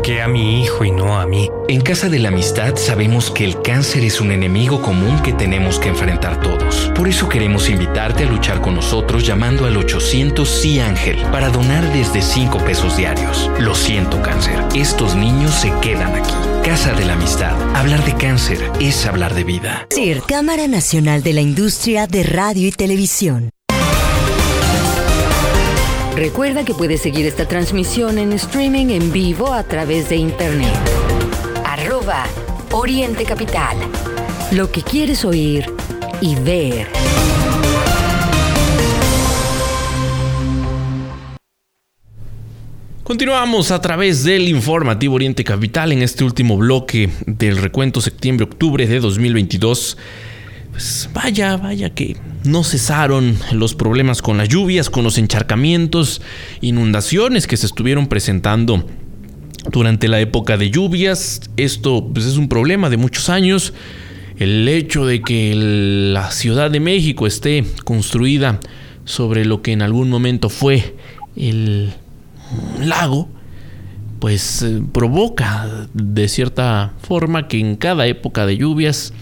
Que 0.03 0.21
a 0.21 0.27
mi 0.27 0.61
hijo 0.61 0.85
y 0.85 0.91
no 0.91 1.17
a 1.17 1.25
mí? 1.25 1.49
En 1.67 1.81
Casa 1.81 2.09
de 2.09 2.19
la 2.19 2.27
Amistad 2.27 2.75
sabemos 2.75 3.31
que 3.31 3.45
el 3.45 3.61
cáncer 3.61 4.03
es 4.03 4.21
un 4.21 4.31
enemigo 4.31 4.81
común 4.81 5.19
que 5.23 5.33
tenemos 5.33 5.79
que 5.79 5.89
enfrentar 5.89 6.39
todos. 6.41 6.91
Por 6.93 7.07
eso 7.07 7.29
queremos 7.29 7.69
invitarte 7.69 8.25
a 8.25 8.29
luchar 8.29 8.61
con 8.61 8.75
nosotros 8.75 9.25
llamando 9.25 9.65
al 9.65 9.77
800 9.77 10.47
Sí 10.47 10.79
Ángel 10.79 11.17
para 11.31 11.49
donar 11.49 11.91
desde 11.93 12.21
5 12.21 12.59
pesos 12.59 12.97
diarios. 12.97 13.49
Lo 13.59 13.73
siento 13.73 14.21
cáncer, 14.21 14.59
estos 14.75 15.15
niños 15.15 15.55
se 15.55 15.71
quedan 15.81 16.13
aquí. 16.13 16.33
Casa 16.63 16.93
de 16.93 17.05
la 17.05 17.13
Amistad. 17.13 17.55
Hablar 17.75 18.03
de 18.05 18.15
cáncer 18.15 18.59
es 18.79 19.05
hablar 19.05 19.33
de 19.33 19.43
vida. 19.43 19.87
CIR, 19.93 20.21
Cámara 20.27 20.67
Nacional 20.67 21.23
de 21.23 21.33
la 21.33 21.41
Industria 21.41 22.07
de 22.07 22.23
Radio 22.23 22.67
y 22.67 22.71
Televisión. 22.71 23.49
Recuerda 26.15 26.63
que 26.63 26.75
puedes 26.75 27.01
seguir 27.01 27.25
esta 27.25 27.47
transmisión 27.47 28.19
en 28.19 28.33
streaming 28.33 28.89
en 28.89 29.11
vivo 29.11 29.51
a 29.51 29.63
través 29.63 30.09
de 30.09 30.15
internet. 30.15 30.71
Arroba 31.65 32.25
Oriente 32.71 33.25
Capital. 33.25 33.75
Lo 34.51 34.71
que 34.71 34.83
quieres 34.83 35.25
oír 35.25 35.65
y 36.21 36.35
ver. 36.35 36.87
Continuamos 43.03 43.71
a 43.71 43.81
través 43.81 44.23
del 44.23 44.47
informativo 44.49 45.15
Oriente 45.15 45.43
Capital 45.43 45.91
en 45.93 46.03
este 46.03 46.23
último 46.23 46.57
bloque 46.57 47.09
del 47.25 47.57
recuento 47.57 48.01
septiembre-octubre 48.01 48.85
de 48.85 48.99
2022 48.99 49.97
pues 50.73 51.07
vaya, 51.13 51.55
vaya 51.55 51.91
que 51.91 52.17
no 52.43 52.63
cesaron 52.63 53.37
los 53.51 53.75
problemas 53.75 54.23
con 54.23 54.37
las 54.37 54.49
lluvias, 54.49 54.89
con 54.89 55.03
los 55.03 55.19
encharcamientos, 55.19 56.19
inundaciones 56.61 57.45
que 57.45 57.57
se 57.57 57.67
estuvieron 57.67 58.07
presentando 58.07 58.83
durante 59.71 60.07
la 60.07 60.19
época 60.19 60.57
de 60.57 60.71
lluvias. 60.71 61.41
Esto 61.57 62.09
pues, 62.11 62.25
es 62.25 62.37
un 62.37 62.49
problema 62.49 62.89
de 62.89 62.97
muchos 62.97 63.29
años. 63.29 63.73
El 64.37 64.67
hecho 64.67 65.05
de 65.05 65.21
que 65.21 65.53
la 65.55 66.31
Ciudad 66.31 66.71
de 66.71 66.79
México 66.79 67.27
esté 67.27 67.63
construida 67.83 68.59
sobre 69.05 69.45
lo 69.45 69.61
que 69.61 69.73
en 69.73 69.83
algún 69.83 70.09
momento 70.09 70.49
fue 70.49 70.95
el 71.35 71.93
lago, 72.79 73.29
pues 74.17 74.63
eh, 74.63 74.81
provoca 74.91 75.87
de 75.93 76.27
cierta 76.27 76.93
forma 77.07 77.47
que 77.47 77.59
en 77.59 77.75
cada 77.75 78.07
época 78.07 78.47
de 78.47 78.57
lluvias 78.57 79.13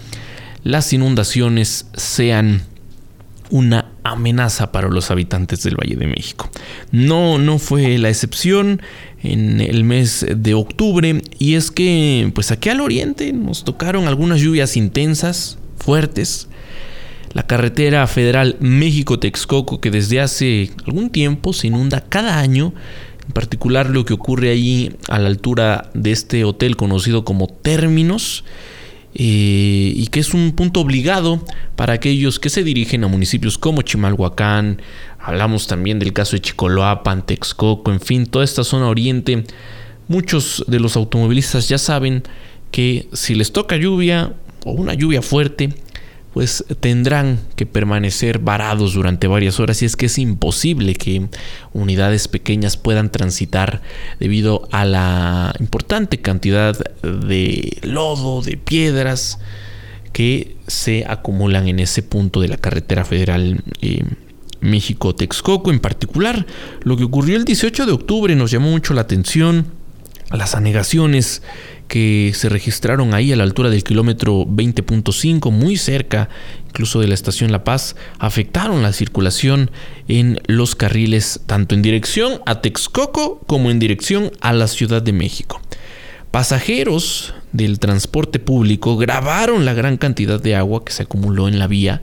las 0.63 0.93
inundaciones 0.93 1.87
sean 1.93 2.63
una 3.51 3.91
amenaza 4.03 4.71
para 4.71 4.87
los 4.87 5.11
habitantes 5.11 5.63
del 5.63 5.75
Valle 5.75 5.95
de 5.95 6.07
México. 6.07 6.49
No, 6.91 7.37
no 7.37 7.59
fue 7.59 7.97
la 7.97 8.09
excepción 8.09 8.81
en 9.21 9.61
el 9.61 9.83
mes 9.83 10.25
de 10.35 10.53
octubre 10.53 11.21
y 11.37 11.55
es 11.55 11.69
que 11.69 12.31
pues 12.33 12.51
aquí 12.51 12.69
al 12.69 12.81
oriente 12.81 13.33
nos 13.33 13.63
tocaron 13.63 14.07
algunas 14.07 14.39
lluvias 14.39 14.77
intensas, 14.77 15.57
fuertes. 15.77 16.47
La 17.33 17.43
carretera 17.43 18.07
federal 18.07 18.57
México-Texcoco 18.59 19.79
que 19.79 19.91
desde 19.91 20.21
hace 20.21 20.71
algún 20.85 21.09
tiempo 21.09 21.53
se 21.53 21.67
inunda 21.67 22.01
cada 22.01 22.39
año, 22.39 22.73
en 23.25 23.33
particular 23.33 23.89
lo 23.89 24.05
que 24.05 24.13
ocurre 24.13 24.49
ahí 24.49 24.95
a 25.07 25.19
la 25.19 25.27
altura 25.27 25.91
de 25.93 26.11
este 26.11 26.43
hotel 26.43 26.75
conocido 26.75 27.23
como 27.23 27.47
Términos, 27.47 28.43
y 29.13 30.07
que 30.07 30.21
es 30.21 30.33
un 30.33 30.53
punto 30.53 30.79
obligado 30.79 31.43
para 31.75 31.93
aquellos 31.93 32.39
que 32.39 32.49
se 32.49 32.63
dirigen 32.63 33.03
a 33.03 33.07
municipios 33.07 33.57
como 33.57 33.81
Chimalhuacán, 33.81 34.81
hablamos 35.19 35.67
también 35.67 35.99
del 35.99 36.13
caso 36.13 36.35
de 36.35 36.41
Chicoloapan, 36.41 37.25
Texcoco, 37.25 37.91
en 37.91 37.99
fin, 37.99 38.25
toda 38.25 38.45
esta 38.45 38.63
zona 38.63 38.87
oriente. 38.87 39.43
Muchos 40.07 40.63
de 40.67 40.79
los 40.79 40.95
automovilistas 40.95 41.69
ya 41.69 41.77
saben 41.77 42.23
que 42.71 43.07
si 43.13 43.35
les 43.35 43.51
toca 43.51 43.77
lluvia 43.77 44.33
o 44.65 44.71
una 44.71 44.93
lluvia 44.93 45.21
fuerte, 45.21 45.73
pues 46.33 46.63
tendrán 46.79 47.39
que 47.55 47.65
permanecer 47.65 48.39
varados 48.39 48.93
durante 48.93 49.27
varias 49.27 49.59
horas 49.59 49.81
y 49.81 49.85
es 49.85 49.95
que 49.95 50.05
es 50.05 50.17
imposible 50.17 50.95
que 50.95 51.27
unidades 51.73 52.27
pequeñas 52.27 52.77
puedan 52.77 53.11
transitar 53.11 53.81
debido 54.19 54.67
a 54.71 54.85
la 54.85 55.53
importante 55.59 56.21
cantidad 56.21 56.77
de 57.03 57.77
lodo, 57.83 58.41
de 58.41 58.57
piedras 58.57 59.39
que 60.13 60.57
se 60.67 61.05
acumulan 61.07 61.67
en 61.67 61.79
ese 61.79 62.03
punto 62.03 62.41
de 62.41 62.47
la 62.47 62.57
carretera 62.57 63.03
federal 63.05 63.63
eh, 63.81 64.03
México-Texcoco 64.61 65.71
en 65.71 65.79
particular. 65.79 66.45
Lo 66.83 66.95
que 66.95 67.03
ocurrió 67.03 67.35
el 67.35 67.45
18 67.45 67.85
de 67.85 67.91
octubre 67.91 68.35
nos 68.35 68.51
llamó 68.51 68.71
mucho 68.71 68.93
la 68.93 69.01
atención, 69.01 69.67
las 70.31 70.55
anegaciones 70.55 71.41
que 71.87 72.31
se 72.33 72.47
registraron 72.47 73.13
ahí 73.13 73.33
a 73.33 73.35
la 73.35 73.43
altura 73.43 73.69
del 73.69 73.83
kilómetro 73.83 74.45
20.5, 74.45 75.51
muy 75.51 75.75
cerca 75.75 76.29
incluso 76.67 77.01
de 77.01 77.07
la 77.09 77.13
estación 77.13 77.51
La 77.51 77.65
Paz, 77.65 77.97
afectaron 78.17 78.81
la 78.81 78.93
circulación 78.93 79.71
en 80.07 80.39
los 80.47 80.75
carriles 80.75 81.41
tanto 81.47 81.75
en 81.75 81.81
dirección 81.81 82.39
a 82.45 82.61
Texcoco 82.61 83.41
como 83.45 83.69
en 83.69 83.79
dirección 83.79 84.31
a 84.39 84.53
la 84.53 84.67
Ciudad 84.67 85.01
de 85.01 85.11
México. 85.11 85.61
Pasajeros 86.31 87.33
del 87.51 87.79
transporte 87.79 88.39
público 88.39 88.95
grabaron 88.95 89.65
la 89.65 89.73
gran 89.73 89.97
cantidad 89.97 90.41
de 90.41 90.55
agua 90.55 90.85
que 90.85 90.93
se 90.93 91.03
acumuló 91.03 91.49
en 91.49 91.59
la 91.59 91.67
vía 91.67 92.01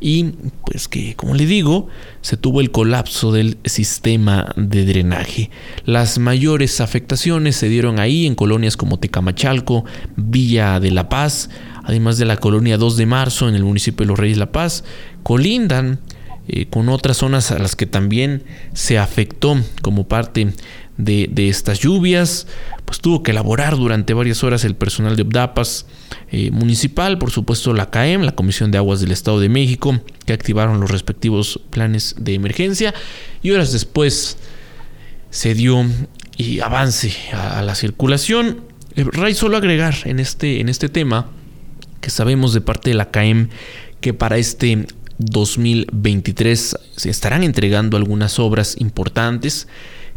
y 0.00 0.24
pues 0.64 0.88
que 0.88 1.14
como 1.14 1.34
le 1.34 1.46
digo 1.46 1.88
se 2.20 2.36
tuvo 2.36 2.60
el 2.60 2.70
colapso 2.70 3.32
del 3.32 3.58
sistema 3.64 4.52
de 4.56 4.84
drenaje. 4.84 5.50
Las 5.84 6.18
mayores 6.18 6.80
afectaciones 6.80 7.56
se 7.56 7.68
dieron 7.68 7.98
ahí 7.98 8.26
en 8.26 8.34
colonias 8.34 8.76
como 8.76 8.98
Tecamachalco, 8.98 9.84
Villa 10.16 10.80
de 10.80 10.90
la 10.90 11.08
Paz, 11.08 11.50
además 11.84 12.18
de 12.18 12.26
la 12.26 12.36
colonia 12.36 12.76
2 12.76 12.96
de 12.96 13.06
marzo 13.06 13.48
en 13.48 13.54
el 13.54 13.64
municipio 13.64 14.04
de 14.04 14.08
Los 14.08 14.18
Reyes 14.18 14.38
La 14.38 14.52
Paz, 14.52 14.84
colindan 15.22 16.00
eh, 16.48 16.66
con 16.66 16.88
otras 16.88 17.16
zonas 17.16 17.50
a 17.50 17.58
las 17.58 17.74
que 17.74 17.86
también 17.86 18.44
se 18.72 18.98
afectó 18.98 19.56
como 19.82 20.06
parte 20.06 20.52
de, 20.98 21.48
estas 21.48 21.80
lluvias, 21.80 22.46
pues 22.84 23.00
tuvo 23.00 23.22
que 23.22 23.32
elaborar 23.32 23.76
durante 23.76 24.14
varias 24.14 24.42
horas 24.44 24.64
el 24.64 24.74
personal 24.74 25.16
de 25.16 25.22
OBDAPAS 25.22 25.86
eh, 26.30 26.50
municipal, 26.50 27.18
por 27.18 27.30
supuesto 27.30 27.72
la 27.72 27.90
CAEM, 27.90 28.22
la 28.22 28.34
Comisión 28.34 28.70
de 28.70 28.78
Aguas 28.78 29.00
del 29.00 29.12
Estado 29.12 29.40
de 29.40 29.48
México, 29.48 30.00
que 30.24 30.32
activaron 30.32 30.80
los 30.80 30.90
respectivos 30.90 31.60
planes 31.70 32.14
de 32.18 32.34
emergencia 32.34 32.94
y 33.42 33.50
horas 33.50 33.72
después 33.72 34.38
se 35.30 35.54
dio 35.54 35.84
y 36.36 36.60
avance 36.60 37.12
a, 37.32 37.62
la 37.62 37.74
circulación. 37.74 38.60
Eh, 38.94 39.04
Ray, 39.04 39.34
solo 39.34 39.56
agregar 39.56 39.94
en 40.04 40.20
este, 40.20 40.60
en 40.60 40.68
este 40.68 40.88
tema 40.88 41.30
que 42.00 42.10
sabemos 42.10 42.54
de 42.54 42.60
parte 42.60 42.90
de 42.90 42.96
la 42.96 43.10
CAEM 43.10 43.48
que 44.00 44.14
para 44.14 44.38
este 44.38 44.86
2023 45.18 46.76
se 46.96 47.10
estarán 47.10 47.42
entregando 47.42 47.96
algunas 47.96 48.38
obras 48.38 48.76
importantes 48.78 49.66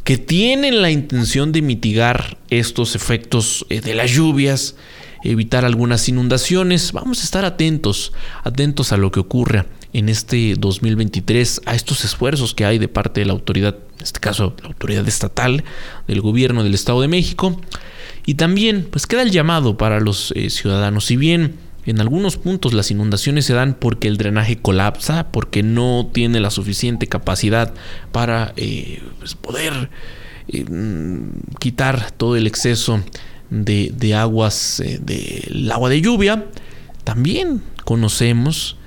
que 0.03 0.17
tienen 0.17 0.81
la 0.81 0.91
intención 0.91 1.51
de 1.51 1.61
mitigar 1.61 2.37
estos 2.49 2.95
efectos 2.95 3.65
eh, 3.69 3.81
de 3.81 3.95
las 3.95 4.11
lluvias, 4.11 4.75
evitar 5.23 5.65
algunas 5.65 6.07
inundaciones. 6.09 6.91
Vamos 6.91 7.21
a 7.21 7.23
estar 7.23 7.45
atentos, 7.45 8.13
atentos 8.43 8.91
a 8.91 8.97
lo 8.97 9.11
que 9.11 9.19
ocurra 9.19 9.67
en 9.93 10.09
este 10.09 10.55
2023, 10.57 11.61
a 11.65 11.75
estos 11.75 12.05
esfuerzos 12.05 12.53
que 12.53 12.65
hay 12.65 12.77
de 12.77 12.87
parte 12.87 13.21
de 13.21 13.25
la 13.25 13.33
autoridad, 13.33 13.75
en 13.97 14.03
este 14.03 14.19
caso 14.19 14.55
la 14.61 14.69
autoridad 14.69 15.07
estatal, 15.07 15.63
del 16.07 16.21
gobierno 16.21 16.63
del 16.63 16.73
Estado 16.73 17.01
de 17.01 17.07
México. 17.07 17.59
Y 18.25 18.35
también, 18.35 18.87
pues 18.89 19.07
queda 19.07 19.23
el 19.23 19.31
llamado 19.31 19.77
para 19.77 19.99
los 19.99 20.31
eh, 20.35 20.49
ciudadanos. 20.49 21.05
Si 21.05 21.17
bien 21.17 21.55
en 21.89 22.01
algunos 22.01 22.37
puntos 22.37 22.73
las 22.73 22.91
inundaciones 22.91 23.45
se 23.45 23.53
dan 23.53 23.73
porque 23.73 24.07
el 24.07 24.17
drenaje 24.17 24.57
colapsa, 24.57 25.31
porque 25.31 25.63
no 25.63 26.09
tiene 26.13 26.39
la 26.39 26.51
suficiente 26.51 27.07
capacidad 27.07 27.73
para 28.11 28.53
eh, 28.57 29.01
pues, 29.19 29.35
poder 29.35 29.89
eh, 30.49 30.65
quitar 31.59 32.11
todo 32.11 32.35
el 32.35 32.47
exceso 32.47 33.01
de, 33.49 34.15
aguas, 34.15 34.79
eh, 34.81 34.99
del 35.01 35.71
agua 35.71 35.89
de 35.89 36.01
lluvia. 36.01 36.45
También 37.03 37.61
conocemos 37.85 38.77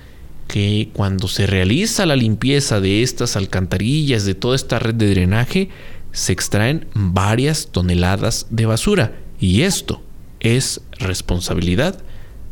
que 0.47 0.91
cuando 0.93 1.29
se 1.29 1.47
realiza 1.47 2.07
la 2.07 2.15
limpieza 2.15 2.81
de 2.81 3.03
estas 3.03 3.37
alcantarillas, 3.37 4.25
de 4.25 4.35
toda 4.35 4.55
esta 4.55 4.79
red 4.79 4.95
de 4.95 5.11
drenaje, 5.11 5.71
se 6.13 6.33
extraen 6.33 6.87
varias 6.95 7.69
toneladas 7.73 8.47
de 8.51 8.67
basura. 8.67 9.13
Y 9.41 9.63
esto 9.63 10.03
es 10.41 10.83
responsabilidad 10.99 12.03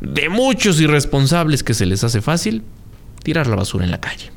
de 0.01 0.29
muchos 0.29 0.81
irresponsables 0.81 1.63
que 1.63 1.75
se 1.75 1.87
les 1.87 2.05
hace 2.05 2.21
fácil 2.21 2.63
tirar 3.23 3.47
la 3.47 3.57
basura 3.57 3.85
en 3.85 3.91
la 3.91 4.01
calle. 4.01 4.31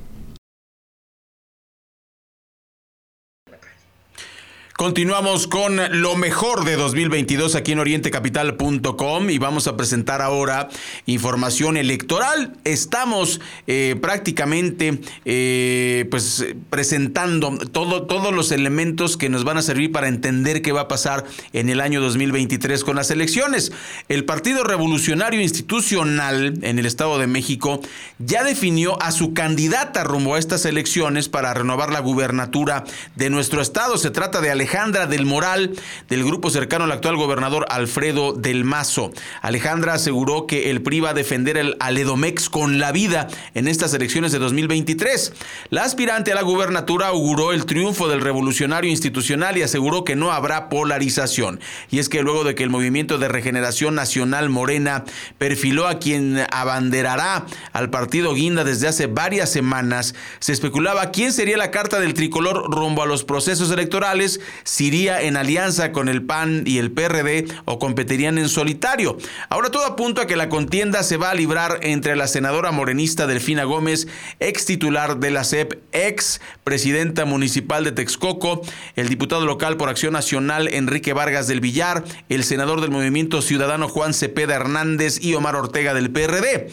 Continuamos 4.84 5.48
con 5.48 5.80
lo 6.02 6.18
mejor 6.18 6.66
de 6.66 6.76
2022 6.76 7.56
aquí 7.56 7.72
en 7.72 7.80
orientecapital.com 7.80 9.30
y 9.30 9.38
vamos 9.38 9.68
a 9.68 9.78
presentar 9.78 10.22
ahora 10.22 10.68
información 11.06 11.78
electoral. 11.78 12.58
Estamos 12.66 13.40
eh, 13.66 13.96
prácticamente 14.02 15.00
eh, 15.24 16.06
pues 16.12 16.46
presentando 16.70 17.58
todo, 17.72 18.08
todos 18.08 18.34
los 18.34 18.52
elementos 18.52 19.16
que 19.16 19.30
nos 19.30 19.46
van 19.46 19.56
a 19.58 19.62
servir 19.62 19.94
para 19.94 20.10
entender 20.10 20.62
qué 20.62 20.74
va 20.74 20.82
a 20.82 20.88
pasar 20.90 21.24
en 21.54 21.70
el 21.70 21.80
año 21.80 22.02
2023 22.02 22.84
con 22.84 22.98
las 22.98 23.10
elecciones. 23.10 23.72
El 24.10 24.26
Partido 24.26 24.66
Revolucionario 24.66 25.40
Institucional 25.40 26.60
en 26.62 26.78
el 26.78 26.86
Estado 26.86 27.20
de 27.20 27.28
México 27.28 27.80
ya 28.20 28.44
definió 28.44 29.02
a 29.02 29.14
su 29.14 29.34
candidata 29.34 30.04
rumbo 30.04 30.36
a 30.36 30.40
estas 30.40 30.66
elecciones 30.66 31.30
para 31.30 31.54
renovar 31.54 31.90
la 31.90 32.02
gubernatura 32.02 32.84
de 33.16 33.30
nuestro 33.30 33.62
estado. 33.62 33.98
Se 33.98 34.12
trata 34.12 34.42
de 34.42 34.52
Alejandra 34.74 35.06
del 35.06 35.28
Moral, 35.28 35.76
del 36.10 36.24
grupo 36.24 36.50
cercano 36.50 36.86
al 36.86 36.92
actual 36.92 37.16
gobernador 37.16 37.68
Alfredo 37.70 38.34
del 38.34 38.64
Mazo. 38.64 39.12
Alejandra 39.44 39.94
aseguró 39.94 40.48
que 40.48 40.72
el 40.72 40.82
PRI 40.82 41.00
va 41.00 41.12
a 41.12 41.14
defender 41.14 41.58
el 41.58 41.78
Aledomex 41.80 42.50
con 42.50 42.80
la 42.80 42.92
vida 42.92 43.28
en 43.54 43.68
estas 43.68 43.94
elecciones 43.94 44.32
de 44.32 44.40
2023. 44.40 45.34
La 45.70 45.84
aspirante 45.84 46.32
a 46.32 46.36
la 46.36 46.42
gubernatura 46.42 47.10
auguró 47.10 47.54
el 47.54 47.68
triunfo 47.68 48.08
del 48.08 48.22
revolucionario 48.22 48.90
institucional 48.90 49.60
y 49.60 49.62
aseguró 49.62 50.04
que 50.04 50.16
no 50.16 50.32
habrá 50.32 50.70
polarización. 50.70 51.60
Y 51.92 52.00
es 52.00 52.10
que 52.10 52.24
luego 52.24 52.44
de 52.44 52.56
que 52.56 52.64
el 52.64 52.72
movimiento 52.72 53.20
de 53.20 53.28
regeneración 53.28 53.94
nacional 53.94 54.50
Morena 54.50 55.04
perfiló 55.38 55.88
a 55.88 56.00
quien 56.00 56.48
abanderará 56.52 57.46
al 57.74 57.92
partido 57.92 58.34
Guinda 58.34 58.64
desde 58.64 58.88
hace 58.88 59.06
varias 59.06 59.52
semanas, 59.52 60.16
se 60.40 60.52
especulaba 60.52 61.12
quién 61.12 61.32
sería 61.32 61.58
la 61.58 61.70
carta 61.70 62.00
del 62.00 62.16
tricolor 62.16 62.72
rumbo 62.72 63.04
a 63.04 63.06
los 63.06 63.24
procesos 63.24 63.70
electorales 63.70 64.40
si 64.64 64.88
iría 64.88 65.22
en 65.22 65.38
alianza 65.38 65.92
con 65.92 66.10
el 66.10 66.24
PAN 66.24 66.64
y 66.66 66.78
el 66.78 66.92
PRD 66.92 67.46
o 67.66 67.80
competirían 67.80 68.38
en 68.38 68.50
solitario. 68.50 69.18
Ahora 69.50 69.70
todo 69.70 69.86
apunta 69.86 70.24
a 70.24 70.28
que 70.28 70.36
la 70.36 70.50
contienda 70.50 71.04
se 71.04 71.18
va 71.18 71.32
a 71.32 71.34
librar 71.36 71.80
entre 71.82 72.16
la 72.16 72.28
senadora 72.28 72.72
morenista 72.72 73.28
Delfina 73.28 73.64
Gómez, 73.64 74.08
ex 74.40 74.66
titular 74.66 75.18
de 75.18 75.32
la 75.32 75.44
CEP, 75.44 75.82
ex 75.92 76.42
presidenta 76.64 77.26
municipal 77.26 77.84
de 77.84 77.92
Texcoco, 77.92 78.62
el 78.96 79.10
diputado 79.10 79.46
local 79.46 79.78
por 79.78 79.90
Acción 79.90 80.14
Nacional 80.14 80.68
Enrique 80.68 81.14
Vargas 81.14 81.48
del 81.48 81.62
Villar, 81.62 82.04
el 82.30 82.44
senador 82.44 82.82
del 82.82 82.92
Movimiento 82.92 83.42
Ciudadano 83.42 83.88
Juan 83.88 84.14
Cepeda 84.14 84.56
Hernández 84.56 85.24
y 85.24 85.34
Omar 85.36 85.56
Ortega 85.56 85.94
del 85.94 86.12
PRD. 86.12 86.70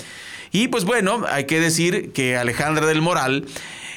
Y 0.53 0.68
pues 0.68 0.85
bueno, 0.85 1.24
hay 1.28 1.45
que 1.45 1.61
decir 1.61 2.12
que 2.12 2.37
Alejandra 2.37 2.87
del 2.87 3.03
Moral 3.03 3.47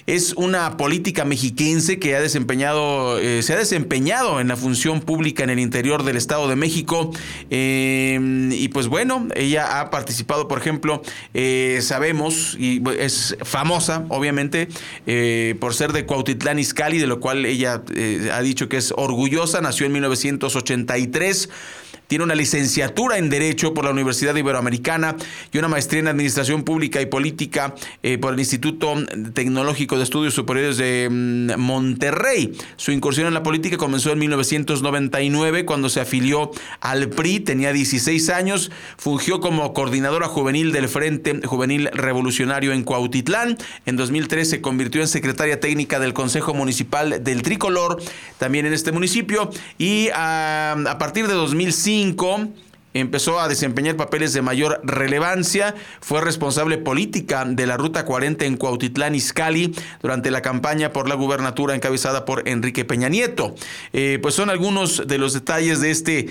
es 0.07 0.33
una 0.33 0.77
política 0.77 1.25
mexiquense 1.25 1.99
que 1.99 2.15
ha 2.15 2.21
desempeñado, 2.21 3.19
eh, 3.19 3.41
se 3.41 3.53
ha 3.53 3.57
desempeñado 3.57 4.41
en 4.41 4.47
la 4.49 4.55
función 4.55 5.01
pública 5.01 5.43
en 5.43 5.49
el 5.49 5.59
interior 5.59 6.03
del 6.03 6.17
Estado 6.17 6.47
de 6.47 6.55
México. 6.55 7.11
Em, 7.49 8.51
y 8.51 8.67
pues 8.67 8.87
bueno, 8.87 9.27
ella 9.35 9.79
ha 9.79 9.89
participado, 9.89 10.47
por 10.47 10.57
ejemplo, 10.57 11.01
eh, 11.33 11.79
sabemos, 11.81 12.55
y 12.59 12.81
es 12.99 13.37
famosa, 13.43 14.05
obviamente, 14.09 14.67
eh, 15.07 15.55
por 15.59 15.73
ser 15.73 15.93
de 15.93 16.05
Cuautitlán 16.05 16.59
Izcalli, 16.59 16.97
de 16.97 17.07
lo 17.07 17.19
cual 17.19 17.45
ella 17.45 17.81
ha 18.33 18.41
dicho 18.41 18.69
que 18.69 18.77
es 18.77 18.93
orgullosa, 18.95 19.61
nació 19.61 19.85
en 19.85 19.93
1983. 19.93 21.49
Tiene 22.13 22.25
una 22.25 22.35
licenciatura 22.35 23.17
en 23.17 23.31
Derecho 23.31 23.73
por 23.73 23.85
la 23.85 23.89
Universidad 23.89 24.35
Iberoamericana 24.35 25.15
y 25.51 25.57
una 25.57 25.67
maestría 25.67 26.01
en 26.01 26.09
Administración 26.09 26.61
Pública 26.61 27.01
y 27.01 27.07
Política 27.07 27.73
eh, 28.03 28.19
por 28.19 28.35
el 28.35 28.39
Instituto 28.39 28.93
Tecnológico 29.33 29.97
de 29.97 30.03
Estudios 30.03 30.35
Superiores 30.35 30.77
de 30.77 31.09
mm, 31.09 31.59
Monterrey. 31.59 32.55
Su 32.75 32.91
incursión 32.91 33.25
en 33.25 33.33
la 33.33 33.41
política 33.41 33.77
comenzó 33.77 34.11
en 34.11 34.19
1999 34.19 35.65
cuando 35.65 35.89
se 35.89 36.01
afilió 36.01 36.51
al 36.81 37.09
PRI, 37.09 37.39
tenía 37.39 37.73
16 37.73 38.29
años, 38.29 38.69
fungió 38.95 39.39
como 39.39 39.73
coordinadora 39.73 40.27
juvenil 40.27 40.71
del 40.71 40.89
Frente 40.89 41.41
Juvenil 41.43 41.89
Revolucionario 41.93 42.73
en 42.73 42.83
Cuautitlán. 42.83 43.57
En 43.87 43.95
2003 43.95 44.47
se 44.47 44.61
convirtió 44.61 45.01
en 45.01 45.07
secretaria 45.07 45.59
técnica 45.59 45.99
del 45.99 46.13
Consejo 46.13 46.53
Municipal 46.53 47.23
del 47.23 47.41
Tricolor, 47.41 47.99
también 48.37 48.67
en 48.67 48.73
este 48.73 48.91
municipio, 48.91 49.49
y 49.79 50.09
a, 50.09 50.73
ah, 50.73 50.91
a 50.91 50.97
partir 50.99 51.27
de 51.27 51.33
2005 51.33 52.02
empezó 52.93 53.39
a 53.39 53.47
desempeñar 53.47 53.95
papeles 53.95 54.33
de 54.33 54.41
mayor 54.41 54.79
relevancia. 54.83 55.75
Fue 56.01 56.21
responsable 56.21 56.77
política 56.77 57.45
de 57.45 57.65
la 57.65 57.77
Ruta 57.77 58.05
40 58.05 58.45
en 58.45 58.57
Cuautitlán, 58.57 59.15
Izcalli, 59.15 59.73
durante 60.01 60.31
la 60.31 60.41
campaña 60.41 60.93
por 60.93 61.09
la 61.09 61.15
gubernatura 61.15 61.75
encabezada 61.75 62.25
por 62.25 62.47
Enrique 62.47 62.85
Peña 62.85 63.09
Nieto. 63.09 63.55
Eh, 63.93 64.19
pues 64.21 64.35
son 64.35 64.49
algunos 64.49 65.07
de 65.07 65.17
los 65.17 65.33
detalles 65.33 65.81
de 65.81 65.91
este 65.91 66.27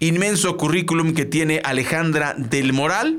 inmenso 0.00 0.56
currículum 0.56 1.14
que 1.14 1.24
tiene 1.24 1.60
Alejandra 1.64 2.34
del 2.36 2.72
Moral 2.72 3.18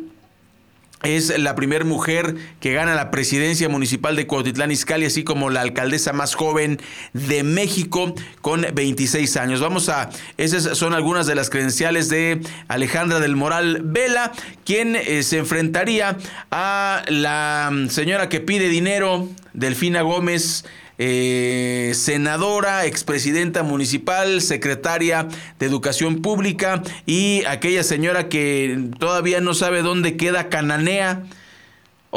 es 1.04 1.38
la 1.38 1.56
primera 1.56 1.86
mujer 1.86 2.36
que 2.60 2.74
gana 2.74 2.96
la 2.96 3.12
presidencia 3.12 3.70
municipal 3.70 4.16
de 4.16 4.28
Cuautitlán 4.28 4.72
Izcalli, 4.72 5.06
así 5.06 5.24
como 5.24 5.50
la 5.50 5.62
alcaldesa 5.62 6.14
más 6.14 6.36
joven 6.36 6.80
de 7.14 7.44
México 7.44 8.16
con 8.42 8.66
26 8.74 9.38
años. 9.38 9.62
Vamos 9.62 9.90
a, 9.90 10.10
esas 10.38 10.78
son 10.78 10.94
algunas 10.94 11.28
de 11.28 11.36
las 11.36 11.50
credenciales 11.50 12.10
de 12.10 12.42
Alejandra 12.68 13.20
del 13.20 13.36
Moral 13.36 13.82
Vela, 13.84 14.32
quien 14.64 14.96
eh, 14.96 15.24
se 15.24 15.38
enfrentaría 15.38 16.18
a 16.52 17.04
la 17.08 17.72
señora 17.90 18.30
que 18.30 18.40
pide 18.40 18.70
dinero, 18.70 19.28
Delfina 19.54 20.02
Gómez 20.02 20.66
eh, 20.98 21.92
senadora, 21.96 22.86
expresidenta 22.86 23.64
municipal, 23.64 24.42
secretaria 24.42 25.28
de 25.60 25.66
Educación 25.66 26.22
Pública 26.22 26.82
y 27.06 27.44
aquella 27.46 27.84
señora 27.84 28.30
que 28.30 28.90
todavía 29.00 29.42
no 29.42 29.54
sabe 29.54 29.82
dónde 29.82 30.18
queda 30.18 30.50
Cananea 30.50 31.24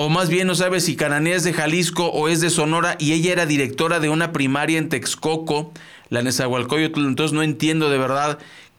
o 0.00 0.08
más 0.08 0.28
bien 0.28 0.46
no 0.46 0.54
sabe 0.54 0.80
si 0.80 0.94
Cananea 0.94 1.34
es 1.34 1.42
de 1.42 1.52
Jalisco 1.52 2.06
o 2.06 2.28
es 2.28 2.40
de 2.40 2.50
Sonora, 2.50 2.94
y 3.00 3.14
ella 3.14 3.32
era 3.32 3.46
directora 3.46 3.98
de 3.98 4.08
una 4.08 4.30
primaria 4.30 4.78
en 4.78 4.88
Texcoco, 4.88 5.72
la 6.08 6.22
Nezahualcóyotl, 6.22 7.04
entonces 7.04 7.34
no 7.34 7.42
entiendo 7.42 7.90
de 7.90 7.98
verdad 7.98 8.38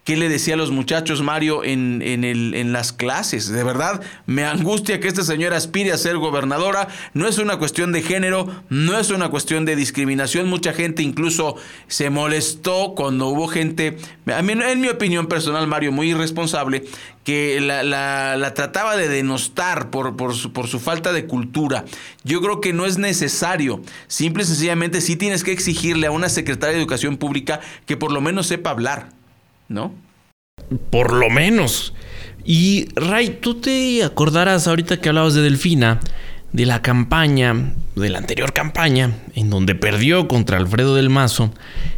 qué 0.09 0.17
le 0.17 0.27
decía 0.27 0.55
a 0.55 0.57
los 0.57 0.71
muchachos 0.71 1.21
Mario 1.21 1.63
en, 1.63 2.01
en, 2.03 2.23
el, 2.23 2.55
en 2.55 2.73
las 2.73 2.93
clases. 2.93 3.47
De 3.47 3.63
verdad, 3.63 4.01
me 4.25 4.43
angustia 4.43 4.99
que 4.99 5.07
esta 5.07 5.21
señora 5.21 5.55
aspire 5.55 5.91
a 5.91 5.99
ser 5.99 6.17
gobernadora. 6.17 6.87
No 7.13 7.27
es 7.27 7.37
una 7.37 7.57
cuestión 7.57 7.91
de 7.91 8.01
género, 8.01 8.47
no 8.69 8.97
es 8.97 9.11
una 9.11 9.29
cuestión 9.29 9.65
de 9.65 9.75
discriminación. 9.75 10.47
Mucha 10.47 10.73
gente 10.73 11.03
incluso 11.03 11.57
se 11.85 12.09
molestó 12.09 12.95
cuando 12.95 13.27
hubo 13.27 13.47
gente, 13.47 13.97
a 14.25 14.41
mí, 14.41 14.53
en 14.53 14.81
mi 14.81 14.87
opinión 14.87 15.27
personal, 15.27 15.67
Mario, 15.67 15.91
muy 15.91 16.09
irresponsable, 16.09 16.85
que 17.23 17.61
la, 17.61 17.83
la, 17.83 18.53
trataba 18.55 18.97
de 18.97 19.09
denostar 19.09 19.91
por, 19.91 20.15
por, 20.15 20.33
su, 20.33 20.51
por 20.53 20.67
su 20.67 20.79
falta 20.79 21.13
de 21.13 21.27
cultura. 21.27 21.85
Yo 22.23 22.41
creo 22.41 22.61
que 22.61 22.73
no 22.73 22.87
es 22.87 22.97
necesario. 22.97 23.83
Simple 24.07 24.41
y 24.41 24.47
sencillamente 24.47 25.01
sí 25.01 25.17
tienes 25.17 25.43
que 25.43 25.51
exigirle 25.51 26.07
a 26.07 26.11
una 26.11 26.29
secretaria 26.29 26.73
de 26.73 26.81
Educación 26.81 27.17
Pública 27.17 27.59
que 27.85 27.95
por 27.95 28.11
lo 28.11 28.21
menos 28.21 28.47
sepa 28.47 28.71
hablar. 28.71 29.18
¿No? 29.69 29.93
Por 30.89 31.13
lo 31.13 31.29
menos. 31.29 31.93
Y 32.43 32.87
Ray, 32.95 33.37
tú 33.41 33.55
te 33.55 34.03
acordarás 34.03 34.67
ahorita 34.67 34.99
que 34.99 35.09
hablabas 35.09 35.35
de 35.35 35.41
Delfina, 35.41 35.99
de 36.51 36.65
la 36.65 36.81
campaña, 36.81 37.73
de 37.95 38.09
la 38.09 38.17
anterior 38.17 38.53
campaña, 38.53 39.15
en 39.35 39.49
donde 39.49 39.75
perdió 39.75 40.27
contra 40.27 40.57
Alfredo 40.57 40.95
del 40.95 41.09
Mazo, 41.09 41.53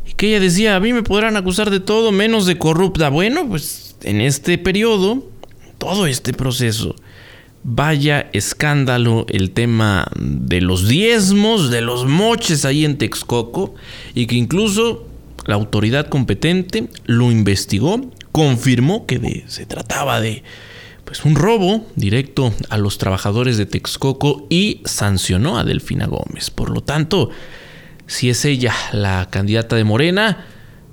y 0.08 0.14
que 0.14 0.28
ella 0.28 0.40
decía, 0.40 0.76
a 0.76 0.80
mí 0.80 0.94
me 0.94 1.04
podrán 1.04 1.38
acusar 1.38 1.70
de 1.70 1.80
todo 1.80 2.12
menos 2.12 2.46
de 2.46 2.58
corrupta. 2.58 3.10
Bueno, 3.10 3.48
pues 3.48 3.96
en 4.04 4.20
este 4.22 4.58
periodo, 4.58 5.24
todo 5.78 6.06
este 6.06 6.34
proceso, 6.34 6.96
vaya 7.64 8.30
escándalo 8.34 9.26
el 9.30 9.52
tema 9.52 10.08
de 10.18 10.62
los 10.62 10.88
diezmos, 10.88 11.70
de 11.70 11.82
los 11.82 12.06
moches 12.06 12.66
ahí 12.66 12.84
en 12.84 12.98
Texcoco, 12.98 13.76
y 14.14 14.26
que 14.26 14.36
incluso 14.36 15.08
la 15.46 15.56
autoridad 15.56 16.08
competente 16.08 16.90
lo 17.06 17.32
investigó, 17.32 18.02
confirmó 18.32 19.06
que 19.06 19.44
se 19.48 19.66
trataba 19.66 20.22
de 20.22 20.44
pues, 21.06 21.26
un 21.26 21.36
robo 21.36 21.86
directo 21.96 22.54
a 22.70 22.78
los 22.78 22.98
trabajadores 22.98 23.58
de 23.58 23.66
Texcoco 23.66 24.48
y 24.50 24.82
sancionó 24.86 25.58
a 25.58 25.64
Delfina 25.64 26.08
Gómez. 26.08 26.50
Por 26.50 26.70
lo 26.70 26.82
tanto, 26.82 27.30
si 28.08 28.30
es 28.30 28.46
ella 28.46 28.74
la 28.92 29.28
candidata 29.30 29.76
de 29.76 29.84
Morena, 29.84 30.46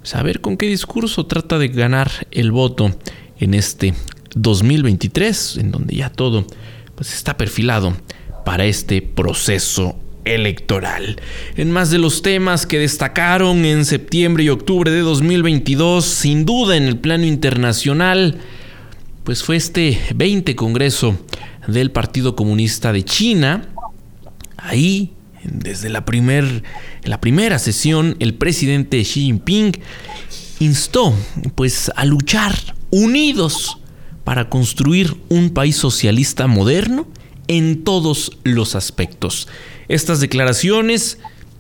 saber 0.03 0.41
con 0.41 0.57
qué 0.57 0.67
discurso 0.67 1.27
trata 1.27 1.59
de 1.59 1.69
ganar 1.69 2.11
el 2.31 2.51
voto 2.51 2.97
en 3.39 3.55
este 3.55 3.95
2023, 4.35 5.59
en 5.59 5.71
donde 5.71 5.97
ya 5.97 6.11
todo 6.11 6.47
pues, 6.95 7.15
está 7.15 7.37
perfilado 7.37 7.97
para 8.45 8.65
este 8.67 9.03
proceso 9.03 9.97
electoral. 10.35 11.21
En 11.57 11.71
más 11.71 11.91
de 11.91 11.99
los 11.99 12.23
temas 12.23 12.67
que 12.67 12.79
destacaron 12.79 13.65
en 13.65 13.85
septiembre 13.85 14.45
y 14.45 14.49
octubre 14.49 14.91
de 14.91 15.01
2022, 15.01 16.05
sin 16.05 16.45
duda 16.45 16.77
en 16.77 16.85
el 16.85 16.99
plano 16.99 17.25
internacional, 17.25 18.39
pues 19.25 19.43
fue 19.43 19.57
este 19.57 20.01
20 20.15 20.57
Congreso 20.57 21.19
del 21.67 21.91
Partido 21.91 22.35
Comunista 22.35 22.93
de 22.93 23.05
China. 23.05 23.69
Ahí, 24.57 25.13
desde 25.45 25.89
la, 25.89 26.05
primer, 26.05 26.63
la 27.05 27.21
primera 27.21 27.59
sesión, 27.59 28.17
el 28.21 28.35
presidente 28.35 29.03
Xi 29.03 29.23
Jinping 29.23 29.73
instó 30.61 31.15
pues 31.55 31.91
a 31.95 32.05
luchar 32.05 32.55
unidos 32.91 33.79
para 34.25 34.49
construir 34.49 35.17
un 35.29 35.51
país 35.51 35.77
socialista 35.77 36.47
moderno 36.47 37.07
en 37.47 37.83
todos 37.85 38.39
los 38.45 38.75
aspectos. 38.75 39.49
Estas 39.89 40.21
declaraciones, 40.21 41.19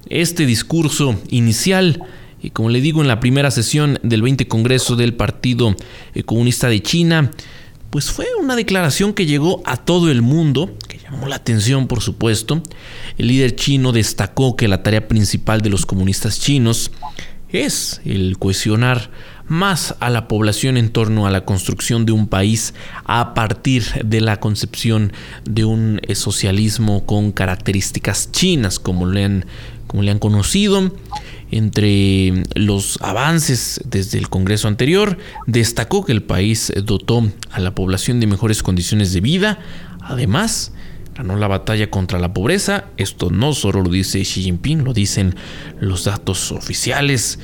este 0.08 0.46
discurso 0.46 1.20
inicial, 1.30 2.02
y 2.42 2.50
como 2.50 2.68
le 2.68 2.80
digo 2.80 3.00
en 3.00 3.08
la 3.08 3.20
primera 3.20 3.50
sesión 3.50 3.98
del 4.02 4.22
20 4.22 4.46
Congreso 4.46 4.96
del 4.96 5.14
Partido 5.14 5.74
eh, 6.14 6.22
Comunista 6.22 6.68
de 6.68 6.82
China, 6.82 7.30
pues 7.90 8.10
fue 8.10 8.26
una 8.38 8.54
declaración 8.54 9.14
que 9.14 9.26
llegó 9.26 9.62
a 9.64 9.78
todo 9.78 10.10
el 10.10 10.20
mundo, 10.20 10.76
que 10.88 10.98
llamó 10.98 11.26
la 11.26 11.36
atención 11.36 11.86
por 11.86 12.02
supuesto. 12.02 12.62
El 13.16 13.28
líder 13.28 13.56
chino 13.56 13.92
destacó 13.92 14.56
que 14.56 14.68
la 14.68 14.82
tarea 14.82 15.08
principal 15.08 15.62
de 15.62 15.70
los 15.70 15.86
comunistas 15.86 16.38
chinos 16.38 16.90
es 17.48 18.02
el 18.04 18.38
cohesionar 18.38 19.10
más 19.48 19.96
a 20.00 20.10
la 20.10 20.28
población 20.28 20.76
en 20.76 20.90
torno 20.90 21.26
a 21.26 21.30
la 21.30 21.44
construcción 21.44 22.06
de 22.06 22.12
un 22.12 22.28
país 22.28 22.74
a 23.04 23.34
partir 23.34 23.84
de 24.04 24.20
la 24.20 24.40
concepción 24.40 25.12
de 25.44 25.64
un 25.64 26.00
eh, 26.02 26.14
socialismo 26.14 27.04
con 27.06 27.32
características 27.32 28.30
chinas, 28.30 28.78
como 28.78 29.06
le 29.06 29.24
han, 29.24 29.46
como 29.86 30.02
le 30.02 30.10
han 30.10 30.18
conocido. 30.18 30.92
Entre 31.50 32.44
los 32.54 32.98
avances 33.00 33.80
desde 33.86 34.18
el 34.18 34.28
Congreso 34.28 34.68
anterior, 34.68 35.16
destacó 35.46 36.04
que 36.04 36.12
el 36.12 36.22
país 36.22 36.70
dotó 36.84 37.26
a 37.50 37.60
la 37.60 37.74
población 37.74 38.20
de 38.20 38.26
mejores 38.26 38.62
condiciones 38.62 39.14
de 39.14 39.22
vida. 39.22 39.58
Además, 40.02 40.72
ganó 41.16 41.36
la 41.36 41.48
batalla 41.48 41.88
contra 41.88 42.18
la 42.18 42.34
pobreza. 42.34 42.84
Esto 42.98 43.30
no 43.30 43.54
solo 43.54 43.80
lo 43.80 43.88
dice 43.88 44.20
Xi 44.20 44.42
Jinping, 44.42 44.84
lo 44.84 44.92
dicen 44.92 45.36
los 45.80 46.04
datos 46.04 46.52
oficiales 46.52 47.38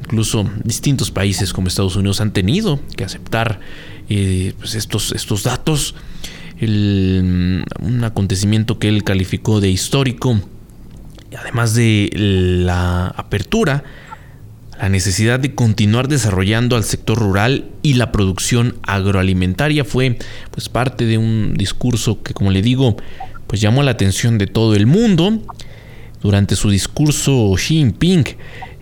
Incluso 0.00 0.48
distintos 0.62 1.10
países 1.10 1.52
como 1.52 1.68
Estados 1.68 1.96
Unidos 1.96 2.20
han 2.20 2.32
tenido 2.32 2.80
que 2.96 3.04
aceptar 3.04 3.60
eh, 4.08 4.54
pues 4.58 4.74
estos, 4.74 5.12
estos 5.12 5.42
datos. 5.42 5.94
un 6.60 8.02
acontecimiento 8.04 8.78
que 8.78 8.88
él 8.88 9.04
calificó 9.04 9.60
de 9.60 9.70
histórico, 9.70 10.40
además 11.36 11.74
de 11.74 12.10
la 12.14 13.08
apertura, 13.08 13.84
la 14.78 14.88
necesidad 14.90 15.40
de 15.40 15.54
continuar 15.54 16.06
desarrollando 16.06 16.76
al 16.76 16.84
sector 16.84 17.18
rural 17.18 17.70
y 17.82 17.94
la 17.94 18.12
producción 18.12 18.76
agroalimentaria 18.82 19.84
fue 19.84 20.18
pues 20.50 20.68
parte 20.68 21.06
de 21.06 21.16
un 21.16 21.54
discurso 21.56 22.22
que 22.22 22.34
como 22.34 22.50
le 22.50 22.60
digo 22.60 22.96
pues 23.46 23.60
llamó 23.60 23.82
la 23.82 23.92
atención 23.92 24.38
de 24.38 24.46
todo 24.46 24.74
el 24.74 24.86
mundo. 24.86 25.40
Durante 26.20 26.56
su 26.56 26.70
discurso 26.70 27.54
Xi 27.54 27.76
Jinping 27.76 28.24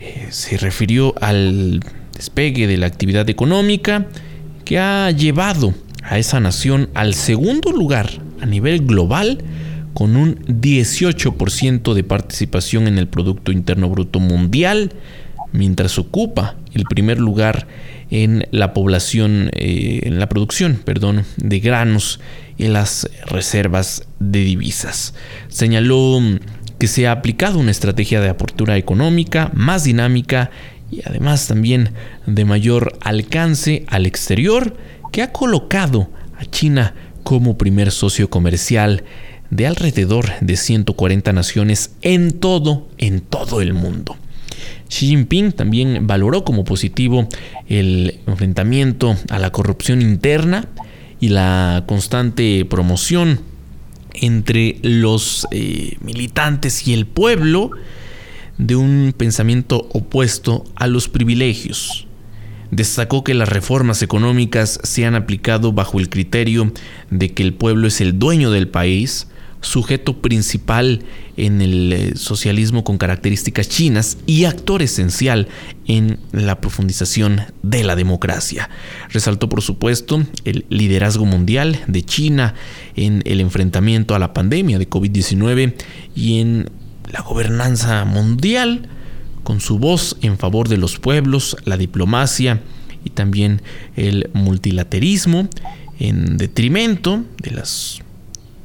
eh, 0.04 0.26
se 0.28 0.58
refirió 0.58 1.14
al 1.22 1.80
despegue 2.14 2.66
de 2.66 2.76
la 2.76 2.84
actividad 2.84 3.30
económica 3.30 4.06
que 4.66 4.78
ha 4.78 5.10
llevado 5.10 5.72
a 6.02 6.18
esa 6.18 6.40
nación 6.40 6.90
al 6.92 7.14
segundo 7.14 7.72
lugar 7.72 8.10
a 8.42 8.44
nivel 8.44 8.84
global 8.84 9.38
con 9.94 10.16
un 10.16 10.36
18% 10.44 11.94
de 11.94 12.04
participación 12.04 12.86
en 12.86 12.98
el 12.98 13.08
Producto 13.08 13.50
Interno 13.50 13.88
Bruto 13.88 14.20
Mundial, 14.20 14.92
mientras 15.52 15.98
ocupa 15.98 16.56
el 16.74 16.84
primer 16.84 17.18
lugar 17.18 17.66
en 18.10 18.46
la 18.50 18.74
población, 18.74 19.50
eh, 19.54 20.00
en 20.02 20.18
la 20.18 20.28
producción, 20.28 20.82
perdón, 20.84 21.24
de 21.38 21.60
granos 21.60 22.20
y 22.58 22.66
las 22.66 23.08
reservas 23.24 24.06
de 24.18 24.40
divisas. 24.40 25.14
Señaló 25.48 26.20
que 26.84 26.88
se 26.88 27.06
ha 27.06 27.12
aplicado 27.12 27.58
una 27.58 27.70
estrategia 27.70 28.20
de 28.20 28.28
apertura 28.28 28.76
económica 28.76 29.50
más 29.54 29.84
dinámica 29.84 30.50
y 30.90 31.00
además 31.06 31.46
también 31.46 31.94
de 32.26 32.44
mayor 32.44 32.98
alcance 33.00 33.86
al 33.88 34.04
exterior 34.04 34.76
que 35.10 35.22
ha 35.22 35.32
colocado 35.32 36.10
a 36.38 36.44
China 36.44 36.94
como 37.22 37.56
primer 37.56 37.90
socio 37.90 38.28
comercial 38.28 39.02
de 39.48 39.66
alrededor 39.66 40.26
de 40.42 40.58
140 40.58 41.32
naciones 41.32 41.92
en 42.02 42.32
todo, 42.32 42.86
en 42.98 43.22
todo 43.22 43.62
el 43.62 43.72
mundo. 43.72 44.18
Xi 44.90 45.06
Jinping 45.06 45.52
también 45.52 46.06
valoró 46.06 46.44
como 46.44 46.64
positivo 46.64 47.26
el 47.66 48.20
enfrentamiento 48.26 49.16
a 49.30 49.38
la 49.38 49.52
corrupción 49.52 50.02
interna 50.02 50.68
y 51.18 51.30
la 51.30 51.84
constante 51.86 52.66
promoción 52.66 53.53
entre 54.14 54.78
los 54.82 55.46
eh, 55.50 55.96
militantes 56.00 56.86
y 56.86 56.94
el 56.94 57.06
pueblo 57.06 57.70
de 58.58 58.76
un 58.76 59.14
pensamiento 59.16 59.88
opuesto 59.92 60.64
a 60.76 60.86
los 60.86 61.08
privilegios. 61.08 62.06
Destacó 62.70 63.22
que 63.22 63.34
las 63.34 63.48
reformas 63.48 64.02
económicas 64.02 64.80
se 64.82 65.06
han 65.06 65.14
aplicado 65.14 65.72
bajo 65.72 66.00
el 66.00 66.08
criterio 66.08 66.72
de 67.10 67.32
que 67.32 67.42
el 67.42 67.54
pueblo 67.54 67.86
es 67.86 68.00
el 68.00 68.18
dueño 68.18 68.50
del 68.50 68.68
país, 68.68 69.28
sujeto 69.64 70.20
principal 70.20 71.02
en 71.36 71.60
el 71.60 71.92
eh, 71.92 72.12
socialismo 72.16 72.84
con 72.84 72.98
características 72.98 73.68
chinas 73.68 74.18
y 74.26 74.44
actor 74.44 74.82
esencial 74.82 75.48
en 75.86 76.18
la 76.32 76.60
profundización 76.60 77.40
de 77.62 77.82
la 77.82 77.96
democracia. 77.96 78.70
Resaltó, 79.10 79.48
por 79.48 79.62
supuesto, 79.62 80.22
el 80.44 80.64
liderazgo 80.68 81.24
mundial 81.24 81.80
de 81.86 82.02
China 82.02 82.54
en 82.94 83.22
el 83.24 83.40
enfrentamiento 83.40 84.14
a 84.14 84.18
la 84.18 84.32
pandemia 84.32 84.78
de 84.78 84.88
COVID-19 84.88 85.74
y 86.14 86.40
en 86.40 86.70
la 87.10 87.22
gobernanza 87.22 88.04
mundial, 88.04 88.88
con 89.42 89.60
su 89.60 89.78
voz 89.78 90.16
en 90.22 90.38
favor 90.38 90.68
de 90.68 90.78
los 90.78 90.98
pueblos, 90.98 91.56
la 91.64 91.76
diplomacia 91.76 92.62
y 93.04 93.10
también 93.10 93.60
el 93.96 94.30
multilaterismo, 94.32 95.48
en 95.98 96.36
detrimento 96.38 97.24
de 97.42 97.50
las 97.52 98.03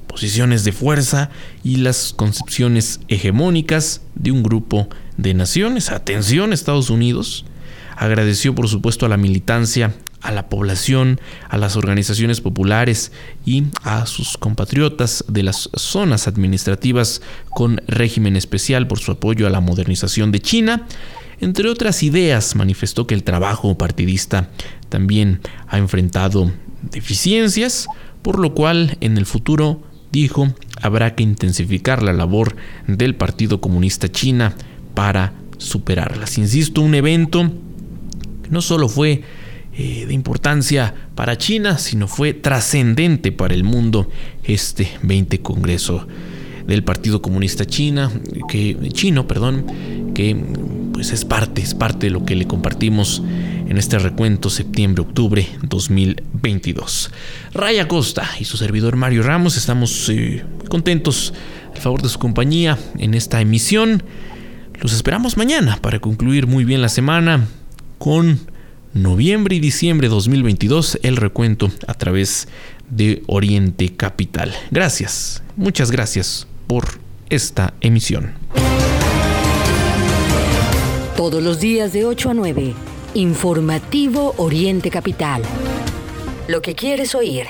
posiciones 0.10 0.64
de 0.66 0.74
fuerza 0.74 1.30
y 1.64 1.78
las 1.78 2.14
concepciones 2.14 3.00
hegemónicas 3.08 4.02
de 4.16 4.32
un 4.32 4.44
grupo 4.44 4.90
de 5.18 5.34
naciones. 5.34 5.92
Atención, 5.92 6.52
Estados 6.52 6.90
Unidos. 6.90 7.46
Agradeció, 7.96 8.56
por 8.56 8.68
supuesto, 8.68 9.06
a 9.06 9.10
la 9.10 9.18
militancia, 9.18 9.94
a 10.22 10.32
la 10.32 10.50
población, 10.50 11.22
a 11.48 11.58
las 11.58 11.78
organizaciones 11.78 12.42
populares 12.42 13.12
y 13.46 13.66
a 13.84 14.08
sus 14.08 14.38
compatriotas 14.38 15.24
de 15.28 15.44
las 15.44 15.70
zonas 15.76 16.28
administrativas 16.28 17.22
con 17.52 17.82
régimen 17.88 18.36
especial 18.36 18.88
por 18.88 19.00
su 19.00 19.12
apoyo 19.12 19.46
a 19.46 19.52
la 19.52 19.62
modernización 19.62 20.32
de 20.32 20.42
China. 20.42 20.88
Entre 21.40 21.70
otras 21.70 22.04
ideas, 22.04 22.56
manifestó 22.56 23.06
que 23.06 23.14
el 23.14 23.24
trabajo 23.24 23.78
partidista 23.78 24.50
también 24.90 25.40
ha 25.68 25.78
enfrentado 25.78 26.52
deficiencias, 26.82 27.88
por 28.24 28.40
lo 28.40 28.54
cual 28.54 28.98
en 29.02 29.18
el 29.18 29.26
futuro 29.26 29.84
dijo, 30.12 30.54
habrá 30.82 31.16
que 31.16 31.24
intensificar 31.24 32.04
la 32.04 32.14
labor 32.14 32.56
del 32.88 33.16
Partido 33.16 33.62
Comunista 33.62 34.10
China 34.10 34.56
para 34.94 35.34
superarlas. 35.58 36.38
Insisto, 36.38 36.82
un 36.82 36.96
evento 36.96 37.52
que 38.44 38.50
no 38.50 38.62
solo 38.62 38.88
fue 38.88 39.22
eh, 39.78 40.06
de 40.08 40.14
importancia 40.14 40.94
para 41.16 41.38
China, 41.38 41.78
sino 41.78 42.08
fue 42.08 42.34
trascendente 42.34 43.32
para 43.32 43.54
el 43.54 43.64
mundo 43.64 44.10
este 44.44 44.90
20 45.04 45.40
Congreso 45.42 46.08
del 46.68 46.84
Partido 46.84 47.22
Comunista 47.22 47.66
China, 47.66 48.12
que, 48.48 48.78
chino, 48.94 49.28
perdón, 49.28 50.14
que 50.14 50.36
pues 50.94 51.12
es 51.12 51.26
parte, 51.26 51.62
es 51.62 51.74
parte 51.74 52.08
de 52.08 52.12
lo 52.12 52.26
que 52.26 52.36
le 52.36 52.46
compartimos 52.46 53.24
en 53.70 53.78
este 53.78 54.00
recuento 54.00 54.50
septiembre-octubre 54.50 55.48
2022. 55.62 57.12
Raya 57.54 57.88
Costa 57.88 58.28
y 58.40 58.46
su 58.46 58.58
servidor 58.58 58.96
Mario 58.96 59.22
Ramos 59.22 59.58
estamos 59.58 60.10
eh, 60.10 60.44
contentos 60.70 61.34
al 61.74 61.80
favor 61.80 62.02
de 62.02 62.10
su 62.10 62.18
compañía 62.18 62.80
en 62.98 63.14
esta 63.14 63.40
emisión. 63.40 64.02
Los 64.82 64.92
esperamos 64.92 65.38
mañana 65.38 65.78
para 65.82 66.00
concluir 66.00 66.48
muy 66.48 66.66
bien 66.66 66.82
la 66.82 66.90
semana 66.90 67.48
con 68.00 68.40
noviembre 68.96 69.56
y 69.56 69.60
diciembre 69.60 70.08
2022 70.08 70.98
el 71.04 71.16
recuento 71.16 71.72
a 71.86 71.94
través 71.94 72.48
de 72.90 73.22
Oriente 73.28 73.96
Capital. 73.96 74.52
Gracias, 74.72 75.44
muchas 75.56 75.92
gracias 75.92 76.48
por 76.66 76.86
esta 77.30 77.76
emisión. 77.82 78.34
Todos 81.16 81.44
los 81.44 81.60
días 81.60 81.94
de 81.94 82.06
8 82.06 82.32
a 82.32 82.34
9, 82.34 82.74
Informativo 83.16 84.36
Oriente 84.38 84.92
Capital. 84.92 85.42
Lo 86.48 86.62
que 86.62 86.76
quieres 86.76 87.16
oír. 87.16 87.48